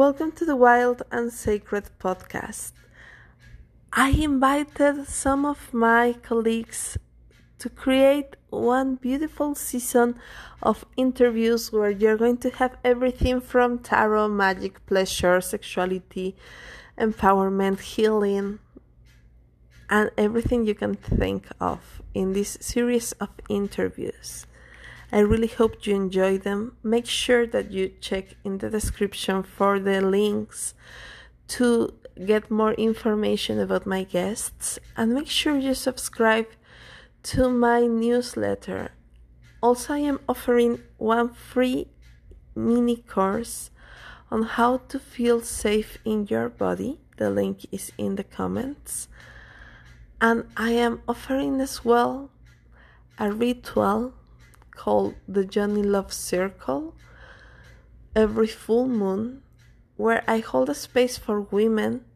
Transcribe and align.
Welcome 0.00 0.32
to 0.36 0.46
the 0.46 0.56
Wild 0.56 1.02
and 1.12 1.30
Sacred 1.30 1.90
podcast. 1.98 2.72
I 3.92 4.08
invited 4.08 5.06
some 5.06 5.44
of 5.44 5.74
my 5.74 6.14
colleagues 6.22 6.96
to 7.58 7.68
create 7.68 8.34
one 8.48 8.94
beautiful 8.94 9.54
season 9.54 10.18
of 10.62 10.86
interviews 10.96 11.70
where 11.70 11.90
you're 11.90 12.16
going 12.16 12.38
to 12.38 12.48
have 12.48 12.78
everything 12.82 13.42
from 13.42 13.78
tarot, 13.80 14.28
magic, 14.28 14.86
pleasure, 14.86 15.38
sexuality, 15.42 16.34
empowerment, 16.98 17.80
healing, 17.80 18.58
and 19.90 20.10
everything 20.16 20.64
you 20.66 20.74
can 20.74 20.94
think 20.94 21.46
of 21.60 22.00
in 22.14 22.32
this 22.32 22.56
series 22.62 23.12
of 23.20 23.28
interviews. 23.50 24.46
I 25.12 25.20
really 25.20 25.48
hope 25.48 25.86
you 25.86 25.94
enjoy 25.96 26.38
them. 26.38 26.76
Make 26.82 27.06
sure 27.06 27.46
that 27.48 27.72
you 27.72 27.92
check 28.00 28.36
in 28.44 28.58
the 28.58 28.70
description 28.70 29.42
for 29.42 29.80
the 29.80 30.00
links 30.00 30.74
to 31.48 31.94
get 32.24 32.50
more 32.50 32.74
information 32.74 33.58
about 33.58 33.86
my 33.86 34.04
guests 34.04 34.78
and 34.96 35.12
make 35.12 35.28
sure 35.28 35.58
you 35.58 35.74
subscribe 35.74 36.46
to 37.24 37.48
my 37.48 37.86
newsletter. 37.86 38.92
Also, 39.60 39.94
I 39.94 39.98
am 39.98 40.20
offering 40.28 40.80
one 40.96 41.30
free 41.34 41.88
mini 42.54 42.96
course 42.96 43.70
on 44.30 44.42
how 44.42 44.78
to 44.88 44.98
feel 44.98 45.40
safe 45.40 45.98
in 46.04 46.26
your 46.28 46.48
body. 46.48 47.00
The 47.16 47.30
link 47.30 47.66
is 47.72 47.92
in 47.98 48.14
the 48.14 48.24
comments. 48.24 49.08
And 50.20 50.44
I 50.56 50.70
am 50.70 51.02
offering 51.08 51.60
as 51.60 51.84
well 51.84 52.30
a 53.18 53.32
ritual 53.32 54.14
called 54.80 55.14
the 55.28 55.44
Yoni 55.44 55.82
Love 55.82 56.10
Circle 56.10 56.94
every 58.16 58.46
full 58.46 58.88
moon, 58.88 59.42
where 59.98 60.24
I 60.26 60.38
hold 60.38 60.70
a 60.70 60.74
space 60.74 61.18
for 61.18 61.38
women 61.38 62.06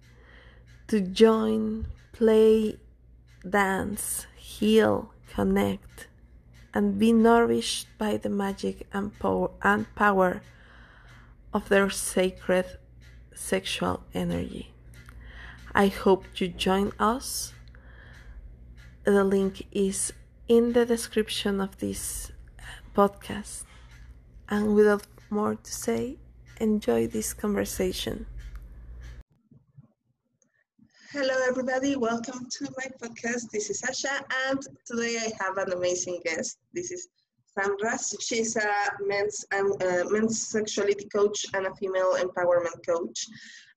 to 0.88 1.02
join, 1.02 1.88
play, 2.12 2.78
dance, 3.47 4.27
heal, 4.34 5.12
connect, 5.28 6.08
and 6.72 6.98
be 6.98 7.12
nourished 7.12 7.86
by 7.98 8.16
the 8.16 8.30
magic 8.30 8.86
and 8.94 9.12
power, 9.19 9.50
and 9.60 9.94
power 9.94 10.41
of 11.53 11.69
their 11.69 11.91
sacred 11.91 12.78
sexual 13.34 14.05
energy. 14.14 14.72
I 15.75 15.88
hope 15.88 16.25
you 16.41 16.48
join 16.48 16.92
us. 16.98 17.53
The 19.05 19.22
link 19.22 19.66
is 19.70 20.14
in 20.48 20.72
the 20.72 20.86
description 20.86 21.60
of 21.60 21.77
this 21.77 22.33
podcast. 22.95 23.64
And 24.48 24.75
without 24.75 25.06
more 25.31 25.56
to 25.56 25.73
say, 25.73 26.17
enjoy 26.61 27.06
this 27.09 27.34
conversation. 27.34 28.27
Hello, 31.11 31.34
everybody. 31.47 31.97
Welcome 31.97 32.47
to 32.59 32.65
my 32.77 32.87
podcast. 33.03 33.50
This 33.53 33.70
is 33.70 33.83
Asha, 33.83 34.22
and 34.48 34.61
today 34.84 35.17
I 35.17 35.45
have 35.45 35.59
an 35.59 35.72
amazing 35.72 36.20
guest. 36.25 36.59
This 36.72 36.91
is 36.91 37.09
Sandra. 37.56 37.97
She's 38.20 38.56
a 38.56 38.69
men's 39.00 39.45
and 39.53 39.81
uh, 39.83 40.05
men's 40.11 40.48
sexuality 40.48 41.09
coach 41.09 41.47
and 41.55 41.67
a 41.67 41.75
female 41.77 42.17
empowerment 42.17 42.84
coach. 42.87 43.27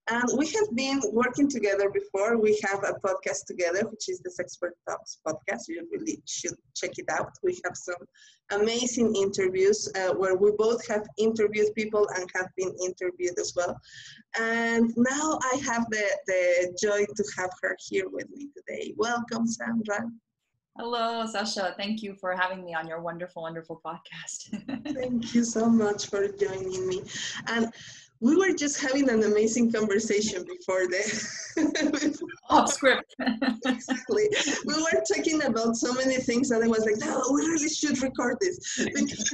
And 0.10 0.24
we 0.38 0.48
have 0.52 0.74
been 0.74 1.02
working 1.12 1.50
together 1.50 1.90
before. 1.90 2.38
We 2.38 2.58
have 2.66 2.84
a 2.84 2.94
podcast 3.06 3.46
together, 3.46 3.86
which 3.90 4.08
is 4.08 4.22
the 4.22 4.30
Sexpert 4.30 4.72
Talks 4.88 5.20
podcast. 5.28 5.68
You 5.68 5.86
really 5.92 6.22
should 6.26 6.56
check 6.76 6.92
it 6.98 7.10
out. 7.10 7.32
We 7.44 7.60
have 7.66 7.76
some 7.76 7.96
amazing 8.52 9.16
interviews 9.16 9.92
uh, 9.96 10.14
where 10.14 10.36
we 10.36 10.52
both 10.58 10.88
have 10.88 11.06
interviewed 11.18 11.76
people 11.76 12.08
and 12.16 12.30
have 12.36 12.48
been 12.56 12.74
interviewed 12.86 13.38
as 13.38 13.54
well. 13.56 13.78
And 14.40 14.94
now 14.96 15.40
I 15.44 15.58
have 15.66 15.86
the, 15.90 16.06
the 16.28 16.78
joy 16.82 17.04
to 17.04 17.24
have 17.38 17.50
her 17.62 17.76
here 17.90 18.08
with 18.10 18.30
me 18.30 18.48
today. 18.56 18.94
Welcome, 18.96 19.46
Sandra. 19.46 20.10
Hello, 20.78 21.26
Sasha. 21.26 21.74
Thank 21.76 22.04
you 22.04 22.14
for 22.14 22.36
having 22.36 22.64
me 22.64 22.76
on 22.76 22.88
your 22.88 23.02
wonderful, 23.02 23.42
wonderful 23.42 23.82
podcast. 23.84 24.94
Thank 24.94 25.34
you 25.34 25.44
so 25.44 25.68
much 25.68 26.08
for 26.08 26.28
joining 26.28 26.88
me. 26.88 27.02
And 27.48 27.74
we 28.20 28.36
were 28.36 28.54
just 28.54 28.82
having 28.82 29.10
an 29.10 29.24
amazing 29.24 29.72
conversation 29.72 30.44
before 30.44 30.88
the 30.88 32.28
off 32.50 32.72
script. 32.72 33.16
exactly. 33.66 34.28
We 34.66 34.74
were 34.74 35.04
talking 35.14 35.44
about 35.44 35.76
so 35.76 35.94
many 35.94 36.18
things 36.18 36.50
that 36.50 36.64
I 36.64 36.68
was 36.68 36.86
like, 36.86 36.98
no, 36.98 37.22
we 37.34 37.42
really 37.42 37.70
should 37.70 38.02
record 38.02 38.38
this. 38.42 38.58
Because, 38.94 39.30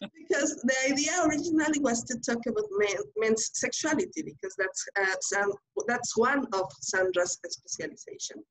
because 0.00 0.56
the 0.62 0.74
idea 0.88 1.12
originally 1.24 1.80
was 1.80 2.02
to 2.04 2.18
talk 2.20 2.38
about 2.46 2.64
men, 2.78 2.96
men's 3.18 3.50
sexuality 3.54 4.22
because 4.22 4.54
that's 4.56 4.86
uh, 5.00 5.16
some, 5.20 5.52
that's 5.86 6.16
one 6.16 6.46
of 6.52 6.64
Sandra's 6.80 7.38
specialization 7.42 8.42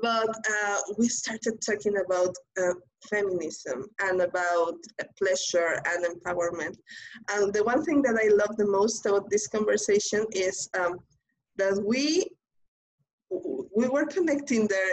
but 0.00 0.28
uh, 0.28 0.78
we 0.98 1.08
started 1.08 1.58
talking 1.64 1.96
about 2.04 2.34
uh, 2.60 2.74
feminism 3.08 3.86
and 4.00 4.20
about 4.20 4.74
uh, 5.00 5.04
pleasure 5.18 5.80
and 5.86 6.04
empowerment. 6.04 6.76
And 7.30 7.52
the 7.52 7.64
one 7.64 7.82
thing 7.82 8.02
that 8.02 8.18
I 8.22 8.28
love 8.28 8.56
the 8.56 8.66
most 8.66 9.06
about 9.06 9.30
this 9.30 9.46
conversation 9.46 10.26
is 10.32 10.68
um, 10.78 10.98
that 11.56 11.82
we 11.84 12.26
we 13.76 13.88
were 13.88 14.06
connecting 14.06 14.68
there 14.68 14.92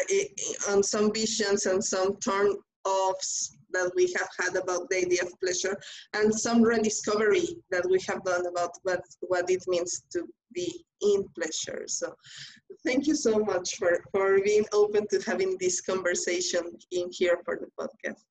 on 0.70 0.82
some 0.82 1.14
visions 1.14 1.68
and 1.68 1.84
some 1.84 2.18
turn 2.18 2.56
offs 2.84 3.56
that 3.72 3.92
we 3.96 4.14
have 4.18 4.30
had 4.40 4.56
about 4.56 4.90
the 4.90 4.98
idea 4.98 5.22
of 5.24 5.40
pleasure 5.40 5.78
and 6.14 6.34
some 6.34 6.62
rediscovery 6.62 7.48
that 7.72 7.86
we 7.90 8.00
have 8.08 8.24
done 8.24 8.46
about 8.48 8.72
what, 8.84 9.02
what 9.22 9.50
it 9.50 9.64
means 9.68 10.04
to 10.12 10.28
be 10.54 10.84
in 11.04 11.26
pleasure. 11.38 11.84
So 11.88 12.16
thank 12.86 13.08
you 13.08 13.16
so 13.16 13.40
much 13.40 13.76
for, 13.78 14.00
for 14.12 14.40
being 14.42 14.66
open 14.74 15.08
to 15.10 15.22
having 15.22 15.58
this 15.60 15.82
conversation 15.82 16.64
in 16.92 17.10
here 17.12 17.40
for 17.46 17.60
the 17.60 17.68
podcast. 17.80 18.24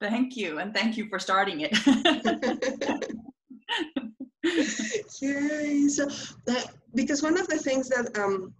Thank 0.00 0.36
you, 0.36 0.58
and 0.58 0.74
thank 0.74 0.96
you 0.98 1.08
for 1.08 1.18
starting 1.18 1.60
it. 1.62 1.72
Yay! 5.22 5.88
So, 5.88 6.08
uh, 6.48 6.62
because 6.94 7.22
one 7.22 7.38
of 7.38 7.48
the 7.48 7.56
things 7.56 7.88
that 7.88 8.16
um, 8.18 8.52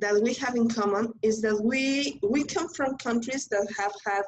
that 0.00 0.20
we 0.20 0.34
have 0.34 0.56
in 0.56 0.68
common 0.68 1.12
is 1.22 1.40
that 1.42 1.60
we 1.62 2.18
we 2.28 2.42
come 2.44 2.68
from 2.70 2.96
countries 2.98 3.46
that 3.48 3.66
have 3.78 3.92
had 4.04 4.24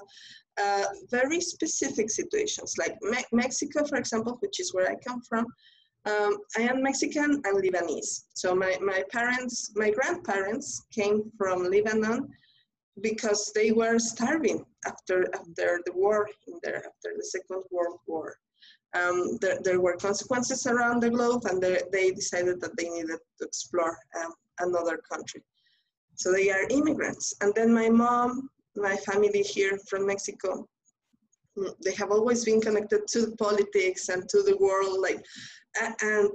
uh, 0.60 0.87
very 1.10 1.41
specific 1.41 2.10
situations. 2.10 2.75
Like 2.78 2.97
Me 3.03 3.25
Mexico, 3.33 3.84
for 3.84 3.97
example, 3.99 4.37
which 4.41 4.60
is 4.60 4.72
where 4.75 4.91
I 4.91 4.97
come 5.06 5.21
from, 5.28 5.47
um, 6.06 6.38
I 6.56 6.62
am 6.62 6.83
Mexican 6.83 7.43
and 7.44 7.62
Lebanese. 7.62 8.25
So 8.34 8.55
my, 8.55 8.77
my 8.81 9.03
parents, 9.11 9.72
my 9.75 9.91
grandparents 9.91 10.87
came 10.93 11.31
from 11.37 11.65
Lebanon 11.65 12.31
because 13.03 13.53
they 13.55 13.71
were 13.71 13.99
starving 13.99 14.65
after, 14.87 15.27
after 15.34 15.81
the 15.84 15.93
war, 15.94 16.28
in 16.47 16.55
there, 16.62 16.78
after 16.78 17.12
the 17.16 17.25
Second 17.25 17.65
World 17.71 17.99
War. 18.06 18.34
Um, 18.94 19.37
there, 19.41 19.59
there, 19.62 19.81
were 19.81 19.97
consequences 19.97 20.66
around 20.66 21.00
the 21.00 21.10
globe 21.10 21.44
and 21.44 21.62
they, 21.62 22.10
decided 22.10 22.60
that 22.60 22.77
they 22.77 22.89
needed 22.89 23.19
to 23.39 23.47
explore 23.47 23.97
um, 24.21 24.33
another 24.59 25.00
country. 25.10 25.43
So 26.16 26.33
they 26.33 26.50
are 26.50 26.66
immigrants. 26.71 27.34
And 27.41 27.55
then 27.55 27.72
my 27.72 27.89
mom, 27.89 28.50
my 28.75 28.97
family 28.97 29.43
here 29.43 29.78
from 29.89 30.06
Mexico, 30.06 30.66
mm, 31.56 31.72
they 31.84 31.94
have 31.94 32.10
always 32.10 32.44
been 32.44 32.60
connected 32.60 33.03
to 33.12 33.34
politics 33.39 34.09
and 34.09 34.28
to 34.28 34.43
the 34.43 34.56
world. 34.59 35.00
Like 35.00 35.25
and 36.03 36.31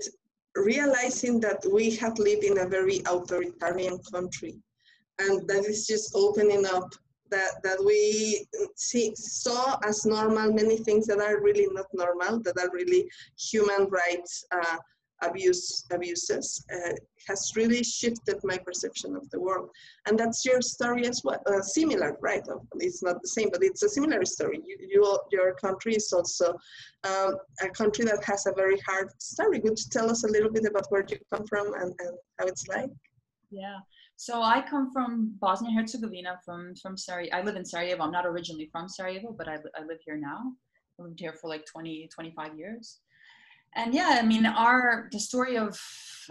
realizing 0.55 1.39
that 1.41 1.63
we 1.71 1.95
have 1.97 2.17
lived 2.17 2.43
in 2.43 2.59
a 2.59 2.67
very 2.67 2.99
authoritarian 3.07 3.99
country. 4.11 4.57
And 5.19 5.47
that 5.47 5.65
is 5.65 5.87
just 5.87 6.11
opening 6.15 6.65
up 6.65 6.89
that, 7.31 7.63
that 7.63 7.83
we 7.83 8.45
see, 8.75 9.13
saw 9.15 9.77
as 9.83 10.05
normal 10.05 10.53
many 10.53 10.77
things 10.77 11.07
that 11.07 11.19
are 11.19 11.41
really 11.41 11.67
not 11.71 11.87
normal, 11.93 12.41
that 12.43 12.57
are 12.59 12.69
really 12.71 13.09
human 13.37 13.87
rights 13.89 14.45
uh, 14.51 14.77
abuse 15.23 15.85
abuses 15.91 16.63
uh, 16.73 16.93
has 17.27 17.53
really 17.55 17.83
shifted 17.83 18.37
my 18.43 18.57
perception 18.57 19.15
of 19.15 19.29
the 19.29 19.39
world. 19.39 19.69
And 20.07 20.17
that's 20.19 20.45
your 20.45 20.61
story 20.61 21.07
as 21.07 21.21
well. 21.23 21.41
Uh, 21.47 21.61
similar 21.61 22.17
right? 22.21 22.43
It's 22.77 23.03
not 23.03 23.21
the 23.21 23.27
same 23.27 23.49
but 23.51 23.63
it's 23.63 23.83
a 23.83 23.89
similar 23.89 24.25
story. 24.25 24.61
You, 24.65 24.77
you 24.79 25.19
your 25.31 25.53
country 25.55 25.95
is 25.95 26.11
also 26.11 26.55
um, 27.03 27.35
a 27.61 27.69
country 27.69 28.05
that 28.05 28.23
has 28.23 28.45
a 28.45 28.53
very 28.53 28.79
hard 28.87 29.09
story. 29.21 29.59
Could 29.59 29.79
you 29.79 29.85
tell 29.91 30.09
us 30.09 30.23
a 30.23 30.27
little 30.27 30.51
bit 30.51 30.65
about 30.65 30.85
where 30.89 31.05
you 31.07 31.17
come 31.33 31.45
from 31.47 31.73
and, 31.73 31.93
and 31.99 32.17
how 32.39 32.45
it's 32.47 32.67
like? 32.67 32.89
Yeah. 33.51 33.77
So 34.17 34.41
I 34.41 34.61
come 34.61 34.91
from 34.93 35.35
Bosnia 35.39 35.71
Herzegovina, 35.77 36.39
from 36.45 36.73
from 36.81 36.97
Sarajevo. 36.97 37.35
I 37.37 37.41
live 37.41 37.57
in 37.57 37.65
Sarajevo. 37.65 38.03
I'm 38.03 38.11
not 38.11 38.25
originally 38.25 38.69
from 38.71 38.87
Sarajevo, 38.87 39.35
but 39.37 39.47
I, 39.47 39.55
I 39.77 39.83
live 39.85 39.99
here 40.05 40.17
now. 40.17 40.53
I 40.99 41.03
lived 41.03 41.19
here 41.19 41.33
for 41.33 41.49
like 41.49 41.65
20, 41.65 42.07
25 42.13 42.57
years 42.57 43.01
and 43.75 43.93
yeah 43.93 44.17
i 44.19 44.25
mean 44.25 44.45
our 44.45 45.09
the 45.11 45.19
story 45.19 45.57
of 45.57 45.79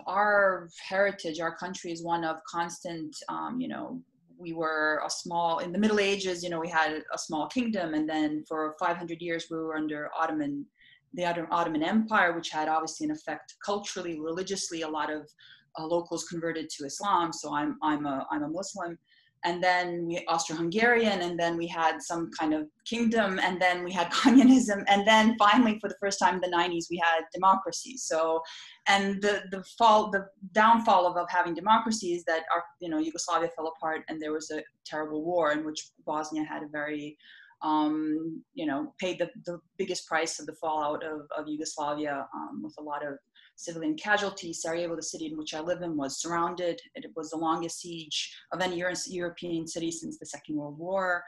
our 0.07 0.69
heritage 0.89 1.41
our 1.41 1.57
country 1.57 1.93
is 1.93 2.03
one 2.03 2.25
of 2.25 2.37
constant 2.49 3.15
um, 3.29 3.61
you 3.61 3.69
know 3.69 4.01
we 4.37 4.53
were 4.53 5.01
a 5.07 5.11
small 5.11 5.61
in 5.61 5.73
the 5.73 5.79
middle 5.79 6.01
ages 6.01 6.43
you 6.43 6.51
know 6.51 6.59
we 6.59 6.69
had 6.69 7.03
a 7.13 7.19
small 7.19 7.47
kingdom 7.47 7.95
and 7.95 8.09
then 8.09 8.45
for 8.49 8.75
500 8.81 9.21
years 9.21 9.47
we 9.51 9.57
were 9.57 9.77
under 9.77 10.11
ottoman 10.19 10.67
the 11.15 11.49
Ottoman 11.51 11.83
Empire, 11.83 12.35
which 12.35 12.51
had 12.51 12.69
obviously 12.69 13.07
an 13.07 13.13
effect 13.13 13.55
culturally, 13.65 14.19
religiously. 14.19 14.83
A 14.83 14.89
lot 14.89 15.13
of 15.13 15.29
uh, 15.79 15.87
locals 15.87 16.25
converted 16.25 16.69
to 16.71 16.85
Islam, 16.85 17.33
so 17.33 17.55
I'm 17.55 17.77
I'm 17.83 18.07
a 18.07 18.27
I'm 18.31 18.43
a 18.43 18.49
Muslim. 18.49 18.99
And 19.45 19.63
then 19.63 20.07
we 20.07 20.25
Austro-Hungarian, 20.27 21.21
and 21.21 21.39
then 21.39 21.57
we 21.57 21.67
had 21.67 22.01
some 22.01 22.31
kind 22.39 22.55
of 22.55 22.67
kingdom, 22.87 23.39
and 23.43 23.61
then 23.61 23.85
we 23.85 23.93
had 23.93 24.11
communism, 24.23 24.85
and 24.89 25.07
then 25.07 25.37
finally, 25.39 25.79
for 25.81 25.89
the 25.89 25.97
first 26.01 26.19
time 26.19 26.37
in 26.37 26.41
the 26.41 26.57
90s, 26.57 26.87
we 26.91 26.97
had 27.03 27.25
democracy. 27.33 27.97
So, 27.97 28.43
and 28.89 29.21
the 29.23 29.43
the 29.51 29.63
fall, 29.79 30.11
the 30.11 30.27
downfall 30.53 31.07
of, 31.07 31.17
of 31.17 31.27
having 31.31 31.55
democracy 31.55 32.15
is 32.15 32.25
that 32.25 32.45
our 32.53 32.65
you 32.81 32.89
know 32.89 32.99
Yugoslavia 32.99 33.51
fell 33.57 33.73
apart, 33.77 34.03
and 34.09 34.21
there 34.21 34.33
was 34.33 34.51
a 34.51 34.63
terrible 34.85 35.25
war 35.25 35.53
in 35.53 35.65
which 35.65 35.91
Bosnia 36.07 36.45
had 36.45 36.63
a 36.63 36.69
very 36.69 37.17
um, 37.65 38.43
you 38.53 38.67
know, 38.67 38.93
paid 39.01 39.19
the, 39.19 39.31
the 39.47 39.59
biggest 39.79 40.07
price 40.07 40.39
of 40.39 40.47
the 40.47 40.53
fallout 40.53 41.03
of, 41.03 41.23
of 41.37 41.49
Yugoslavia 41.49 42.29
um, 42.35 42.63
with 42.63 42.75
a 42.79 42.83
lot 42.83 43.05
of 43.05 43.15
civilian 43.57 43.97
casualties. 43.97 44.63
Sarajevo, 44.63 44.97
the 44.97 45.03
city 45.03 45.27
in 45.27 45.39
which 45.39 45.55
I 45.55 45.61
live 45.61 45.83
in, 45.83 45.97
was 45.97 46.21
surrounded. 46.21 46.81
It 46.95 47.07
was 47.17 47.31
the 47.31 47.37
longest 47.37 47.81
siege 47.81 48.35
of 48.53 48.61
any 48.61 48.83
European 49.09 49.67
city 49.67 49.91
since 49.91 50.19
the 50.19 50.27
Second 50.27 50.57
World 50.57 50.79
War. 50.79 51.25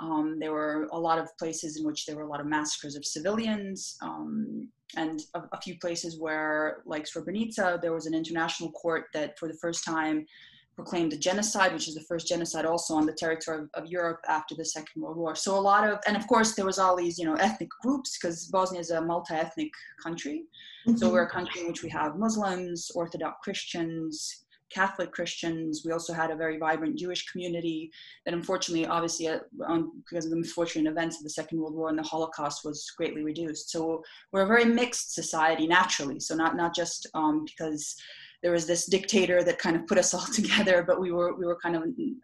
Um, 0.00 0.38
there 0.40 0.52
were 0.52 0.88
a 0.92 0.98
lot 0.98 1.18
of 1.18 1.36
places 1.38 1.76
in 1.76 1.86
which 1.86 2.04
there 2.04 2.16
were 2.16 2.24
a 2.24 2.28
lot 2.28 2.40
of 2.40 2.46
massacres 2.46 2.96
of 2.96 3.04
civilians, 3.04 3.96
um, 4.02 4.68
and 4.96 5.20
a, 5.34 5.42
a, 5.52 5.60
few 5.60 5.78
places 5.78 6.18
where, 6.18 6.82
like 6.84 7.04
Srebrenica, 7.04 7.80
there 7.80 7.92
was 7.92 8.06
an 8.06 8.14
international 8.14 8.72
court 8.72 9.04
that, 9.14 9.38
for 9.38 9.46
the 9.46 9.58
first 9.62 9.84
time, 9.84 10.26
proclaimed 10.76 11.12
a 11.12 11.16
genocide, 11.16 11.72
which 11.72 11.88
is 11.88 11.94
the 11.94 12.00
first 12.02 12.26
genocide 12.26 12.64
also 12.64 12.94
on 12.94 13.06
the 13.06 13.12
territory 13.12 13.58
of, 13.58 13.70
of, 13.74 13.86
Europe 13.90 14.20
after 14.28 14.54
the 14.54 14.64
Second 14.64 15.02
World 15.02 15.16
War. 15.16 15.34
So 15.34 15.56
a 15.56 15.60
lot 15.60 15.88
of, 15.88 15.98
and 16.06 16.16
of 16.16 16.26
course 16.26 16.54
there 16.54 16.66
was 16.66 16.78
all 16.78 16.96
these, 16.96 17.18
you 17.18 17.24
know, 17.24 17.34
ethnic 17.34 17.68
groups 17.82 18.18
because 18.18 18.46
Bosnia 18.46 18.80
is 18.80 18.90
a 18.90 19.00
multi-ethnic 19.00 19.70
country. 20.02 20.44
Mm-hmm. 20.86 20.96
So 20.96 21.10
we're 21.10 21.24
a 21.24 21.30
country 21.30 21.62
in 21.62 21.68
which 21.68 21.82
we 21.82 21.88
have 21.90 22.18
Muslims, 22.18 22.90
Orthodox 22.94 23.36
Christians, 23.42 24.44
Catholic 24.74 25.12
Christians. 25.12 25.82
We 25.84 25.92
also 25.92 26.12
had 26.12 26.30
a 26.30 26.36
very 26.36 26.58
vibrant 26.58 26.98
Jewish 26.98 27.26
community 27.30 27.90
that 28.24 28.34
unfortunately, 28.34 28.86
obviously, 28.86 29.28
uh, 29.28 29.38
um, 29.66 30.02
because 30.04 30.24
of 30.24 30.30
the 30.30 30.36
misfortunate 30.36 30.90
events 30.90 31.18
of 31.18 31.22
the 31.22 31.30
Second 31.30 31.60
World 31.60 31.74
War 31.74 31.88
and 31.88 31.98
the 31.98 32.02
Holocaust 32.02 32.64
was 32.64 32.90
greatly 32.96 33.22
reduced. 33.22 33.70
So 33.70 34.02
we're 34.32 34.42
a 34.42 34.46
very 34.46 34.64
mixed 34.64 35.14
society 35.14 35.66
naturally. 35.66 36.18
So 36.18 36.34
not, 36.34 36.56
not 36.56 36.74
just 36.74 37.06
um, 37.14 37.44
because 37.44 37.94
there 38.44 38.52
was 38.52 38.66
this 38.66 38.84
dictator 38.84 39.42
that 39.42 39.58
kind 39.58 39.74
of 39.74 39.86
put 39.86 39.96
us 39.96 40.12
all 40.12 40.26
together, 40.32 40.84
but 40.86 41.00
we 41.00 41.10
were 41.10 41.34
we 41.34 41.46
were 41.46 41.58
kind 41.60 41.74
of 41.74 41.82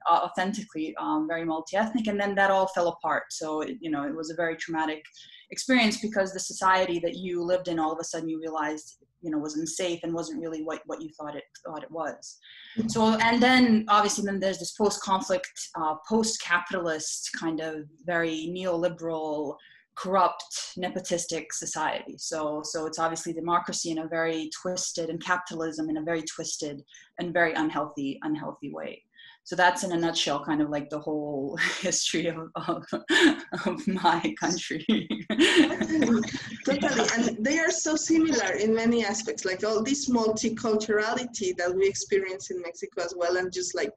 authentically 0.08 0.94
um, 1.00 1.26
very 1.26 1.44
multi-ethnic, 1.44 2.06
and 2.06 2.20
then 2.20 2.34
that 2.34 2.50
all 2.50 2.68
fell 2.68 2.88
apart. 2.88 3.24
So 3.30 3.62
it, 3.62 3.78
you 3.80 3.90
know 3.90 4.06
it 4.06 4.14
was 4.14 4.30
a 4.30 4.36
very 4.36 4.54
traumatic 4.56 5.02
experience 5.50 6.00
because 6.00 6.32
the 6.32 6.38
society 6.38 7.00
that 7.00 7.16
you 7.16 7.42
lived 7.42 7.68
in 7.68 7.80
all 7.80 7.90
of 7.90 7.98
a 7.98 8.04
sudden 8.04 8.28
you 8.28 8.38
realized 8.38 8.98
you 9.22 9.30
know 9.30 9.38
wasn't 9.38 9.68
safe 9.68 10.00
and 10.02 10.14
wasn't 10.14 10.40
really 10.40 10.62
what, 10.62 10.80
what 10.86 11.02
you 11.02 11.10
thought 11.18 11.34
it 11.36 11.44
thought 11.66 11.82
it 11.82 11.90
was 11.90 12.38
so 12.86 13.18
and 13.20 13.42
then 13.42 13.84
obviously 13.88 14.24
then 14.24 14.40
there's 14.40 14.58
this 14.58 14.72
post-conflict 14.72 15.50
uh, 15.74 15.94
post-capitalist 16.08 17.30
kind 17.38 17.60
of 17.60 17.84
very 18.06 18.50
neoliberal 18.56 19.56
corrupt 19.96 20.74
nepotistic 20.78 21.46
society. 21.52 22.16
So 22.18 22.62
so 22.64 22.86
it's 22.86 22.98
obviously 22.98 23.32
democracy 23.32 23.90
in 23.90 23.98
a 23.98 24.08
very 24.08 24.50
twisted 24.60 25.10
and 25.10 25.22
capitalism 25.22 25.90
in 25.90 25.98
a 25.98 26.02
very 26.02 26.22
twisted 26.22 26.82
and 27.18 27.32
very 27.32 27.52
unhealthy 27.54 28.18
unhealthy 28.22 28.72
way. 28.72 29.02
So 29.44 29.56
that's 29.56 29.84
in 29.84 29.92
a 29.92 29.96
nutshell 29.96 30.44
kind 30.44 30.60
of 30.62 30.70
like 30.70 30.90
the 30.90 31.00
whole 31.00 31.56
history 31.80 32.26
of, 32.28 32.50
of, 32.54 32.84
of 33.66 33.88
my 33.88 34.34
country. 34.38 34.84
Totally. 36.64 37.08
And 37.16 37.44
they 37.44 37.58
are 37.58 37.70
so 37.70 37.96
similar 37.96 38.52
in 38.52 38.74
many 38.74 39.04
aspects 39.04 39.44
like 39.44 39.64
all 39.64 39.82
this 39.82 40.08
multiculturality 40.08 41.56
that 41.56 41.74
we 41.74 41.88
experience 41.88 42.50
in 42.50 42.60
mexico 42.60 43.02
as 43.02 43.14
well 43.16 43.36
and 43.38 43.52
just 43.52 43.74
like 43.74 43.90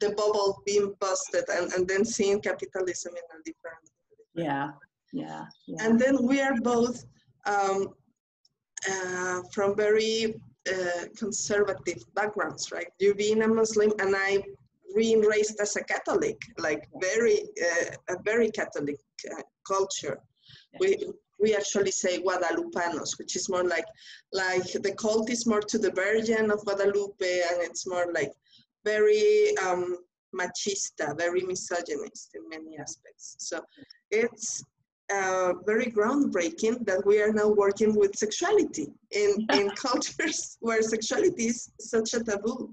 the 0.00 0.10
bubble 0.10 0.62
being 0.66 0.94
busted 1.00 1.44
and, 1.48 1.72
and 1.72 1.88
then 1.88 2.04
seeing 2.04 2.40
capitalism 2.40 3.12
in 3.12 3.22
a 3.38 3.42
different 3.44 3.90
yeah 4.34 4.70
yeah, 5.14 5.44
yeah. 5.66 5.86
and 5.86 6.00
then 6.00 6.26
we 6.26 6.40
are 6.40 6.56
both 6.60 7.04
um, 7.46 7.88
uh, 8.90 9.40
from 9.52 9.76
very 9.76 10.34
uh, 10.70 11.04
conservative 11.16 12.02
backgrounds 12.14 12.72
right 12.72 12.88
you 12.98 13.14
being 13.14 13.42
a 13.42 13.48
muslim 13.48 13.92
and 14.00 14.14
i 14.16 14.42
being 14.96 15.20
raised 15.20 15.60
as 15.60 15.76
a 15.76 15.84
catholic 15.84 16.40
like 16.58 16.88
very 17.00 17.38
uh, 17.66 18.14
a 18.14 18.16
very 18.24 18.50
catholic 18.50 18.98
uh, 19.30 19.42
culture 19.66 20.18
yeah. 20.72 20.78
we 20.80 20.88
we 21.40 21.54
actually 21.54 21.90
say 21.90 22.20
guadalupanos 22.20 23.18
which 23.18 23.36
is 23.36 23.48
more 23.48 23.64
like 23.64 23.86
like 24.32 24.70
the 24.86 24.94
cult 24.94 25.30
is 25.30 25.46
more 25.46 25.60
to 25.60 25.78
the 25.78 25.92
virgin 25.92 26.50
of 26.50 26.64
guadalupe 26.64 27.42
and 27.50 27.62
it's 27.62 27.86
more 27.86 28.06
like 28.12 28.32
very 28.84 29.56
um, 29.58 29.98
machista 30.34 31.16
very 31.16 31.42
misogynist 31.42 32.30
in 32.34 32.48
many 32.48 32.78
aspects 32.78 33.36
so 33.38 33.60
it's 34.10 34.64
uh, 35.12 35.52
very 35.66 35.86
groundbreaking 35.86 36.86
that 36.86 37.04
we 37.04 37.20
are 37.20 37.32
now 37.32 37.48
working 37.48 37.94
with 37.94 38.16
sexuality 38.16 38.88
in, 39.10 39.46
in 39.52 39.70
cultures 39.70 40.56
where 40.60 40.82
sexuality 40.82 41.46
is 41.46 41.70
such 41.80 42.14
a 42.14 42.22
taboo. 42.22 42.72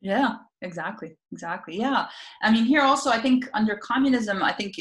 Yeah, 0.00 0.36
exactly. 0.62 1.16
Exactly. 1.32 1.76
Yeah. 1.76 2.06
I 2.42 2.52
mean, 2.52 2.64
here 2.64 2.82
also, 2.82 3.10
I 3.10 3.20
think 3.20 3.48
under 3.52 3.76
communism, 3.76 4.42
I 4.42 4.52
think 4.52 4.76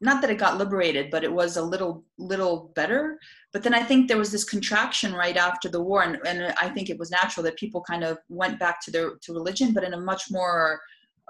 not 0.00 0.20
that 0.20 0.30
it 0.30 0.38
got 0.38 0.58
liberated, 0.58 1.10
but 1.10 1.22
it 1.22 1.32
was 1.32 1.56
a 1.56 1.62
little, 1.62 2.04
little 2.18 2.72
better. 2.74 3.18
But 3.52 3.62
then 3.62 3.74
I 3.74 3.82
think 3.82 4.08
there 4.08 4.18
was 4.18 4.32
this 4.32 4.44
contraction 4.44 5.14
right 5.14 5.36
after 5.36 5.68
the 5.68 5.82
war. 5.82 6.02
And, 6.02 6.18
and 6.26 6.54
I 6.60 6.68
think 6.70 6.90
it 6.90 6.98
was 6.98 7.10
natural 7.10 7.44
that 7.44 7.56
people 7.56 7.80
kind 7.82 8.02
of 8.02 8.18
went 8.28 8.58
back 8.58 8.80
to 8.82 8.90
their, 8.90 9.12
to 9.22 9.32
religion, 9.32 9.72
but 9.72 9.84
in 9.84 9.94
a 9.94 10.00
much 10.00 10.24
more 10.30 10.80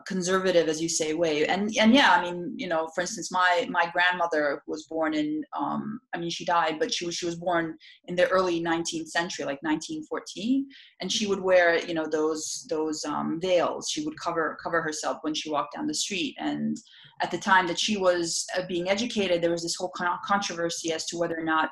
conservative 0.07 0.69
as 0.69 0.81
you 0.81 0.89
say 0.89 1.15
way. 1.15 1.47
And 1.47 1.71
and 1.81 1.95
yeah 1.95 2.13
i 2.13 2.23
mean 2.23 2.55
you 2.57 2.69
know 2.69 2.89
for 2.95 3.01
instance 3.03 3.31
my 3.31 3.67
my 3.71 3.91
grandmother 3.93 4.63
was 4.67 4.85
born 4.85 5.15
in 5.15 5.43
um 5.57 6.01
i 6.15 6.19
mean 6.19 6.31
she 6.31 6.45
died 6.45 6.79
but 6.79 6.93
she 6.93 7.07
was 7.07 7.15
she 7.15 7.27
was 7.27 7.37
born 7.37 7.77
in 8.07 8.15
the 8.15 8.29
early 8.29 8.63
19th 8.63 9.09
century 9.09 9.45
like 9.45 9.63
1914 9.63 10.67
and 11.01 11.11
she 11.11 11.27
would 11.27 11.41
wear 11.41 11.79
you 11.85 11.95
know 11.95 12.07
those 12.07 12.67
those 12.69 13.05
um 13.05 13.41
veils. 13.41 13.89
She 13.91 14.05
would 14.05 14.19
cover 14.19 14.57
cover 14.63 14.81
herself 14.83 15.19
when 15.23 15.35
she 15.35 15.51
walked 15.51 15.75
down 15.75 15.87
the 15.87 15.95
street. 15.95 16.35
And 16.39 16.77
at 17.23 17.31
the 17.31 17.39
time 17.39 17.67
that 17.69 17.79
she 17.79 17.97
was 17.97 18.47
uh, 18.57 18.63
being 18.67 18.89
educated 18.89 19.41
there 19.41 19.51
was 19.51 19.63
this 19.63 19.77
whole 19.77 19.93
con- 19.97 20.19
controversy 20.25 20.93
as 20.93 21.05
to 21.07 21.17
whether 21.17 21.39
or 21.39 21.45
not 21.45 21.71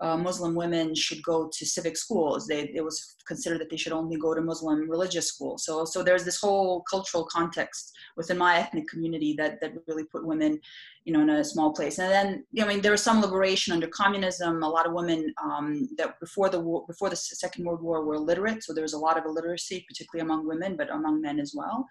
uh, 0.00 0.16
Muslim 0.16 0.54
women 0.54 0.94
should 0.94 1.22
go 1.22 1.50
to 1.52 1.66
civic 1.66 1.96
schools. 1.96 2.46
They, 2.46 2.70
it 2.74 2.82
was 2.82 3.16
considered 3.26 3.60
that 3.60 3.70
they 3.70 3.76
should 3.76 3.92
only 3.92 4.16
go 4.16 4.34
to 4.34 4.40
Muslim 4.40 4.88
religious 4.88 5.28
schools. 5.28 5.64
So, 5.64 5.84
so 5.84 6.02
there's 6.02 6.24
this 6.24 6.40
whole 6.40 6.82
cultural 6.90 7.24
context 7.30 7.92
within 8.16 8.38
my 8.38 8.56
ethnic 8.56 8.88
community 8.88 9.34
that, 9.38 9.60
that 9.60 9.72
really 9.86 10.04
put 10.04 10.26
women 10.26 10.58
you 11.04 11.12
know, 11.12 11.22
in 11.22 11.30
a 11.30 11.42
small 11.42 11.72
place. 11.72 11.98
And 11.98 12.10
then, 12.10 12.44
I 12.60 12.66
mean, 12.66 12.82
there 12.82 12.92
was 12.92 13.02
some 13.02 13.22
liberation 13.22 13.72
under 13.72 13.86
communism. 13.88 14.62
A 14.62 14.68
lot 14.68 14.86
of 14.86 14.92
women 14.92 15.32
um, 15.42 15.88
that 15.96 16.20
before 16.20 16.50
the 16.50 16.60
war, 16.60 16.84
before 16.86 17.08
the 17.08 17.16
Second 17.16 17.64
World 17.64 17.82
War 17.82 18.04
were 18.04 18.18
literate, 18.18 18.62
so 18.62 18.74
there 18.74 18.82
was 18.82 18.92
a 18.92 18.98
lot 18.98 19.16
of 19.16 19.24
illiteracy, 19.24 19.84
particularly 19.88 20.28
among 20.28 20.46
women, 20.46 20.76
but 20.76 20.90
among 20.90 21.22
men 21.22 21.40
as 21.40 21.54
well. 21.56 21.86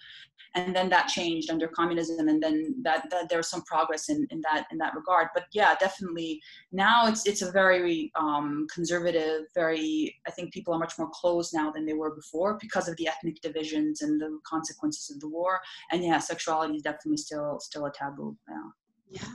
And 0.56 0.76
then 0.76 0.90
that 0.90 1.08
changed 1.08 1.50
under 1.50 1.68
communism, 1.68 2.28
and 2.28 2.42
then 2.42 2.76
that, 2.84 3.10
that 3.10 3.30
there 3.30 3.40
was 3.40 3.50
some 3.50 3.64
progress 3.64 4.10
in, 4.10 4.28
in 4.30 4.42
that 4.42 4.68
in 4.72 4.78
that 4.78 4.96
regard. 4.96 5.30
But 5.34 5.46
yeah, 5.54 5.76
definitely 5.80 6.42
now 6.72 7.08
it's 7.08 7.26
it's 7.26 7.42
a 7.42 7.52
very 7.52 8.12
um, 8.16 8.68
conservative, 8.74 9.44
very. 9.56 10.16
I 10.28 10.32
think 10.32 10.54
people 10.54 10.74
are 10.74 10.80
much 10.80 10.98
more 11.00 11.10
closed 11.14 11.54
now 11.54 11.72
than 11.72 11.86
they 11.86 11.94
were 11.94 12.16
before 12.16 12.58
because 12.62 12.88
of 12.88 12.96
the 12.98 13.08
ethnic 13.08 13.42
divisions 13.42 14.02
and 14.02 14.22
the 14.22 14.40
consequences 14.46 15.10
of 15.10 15.20
the 15.20 15.30
war. 15.30 15.60
And 15.92 16.04
yeah, 16.04 16.20
sexuality 16.20 16.76
is 16.76 16.84
definitely 16.84 17.18
still 17.18 17.60
still 17.60 17.86
a 17.86 17.92
taboo. 17.92 18.38
Yeah. 18.48 18.70
Yeah, 19.10 19.34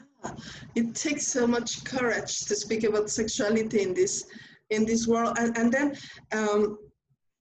it 0.74 0.94
takes 0.94 1.26
so 1.26 1.46
much 1.46 1.84
courage 1.84 2.40
to 2.46 2.54
speak 2.54 2.84
about 2.84 3.10
sexuality 3.10 3.82
in 3.82 3.94
this 3.94 4.24
in 4.70 4.84
this 4.84 5.06
world. 5.06 5.36
And, 5.38 5.56
and 5.58 5.72
then 5.72 5.96
um, 6.32 6.78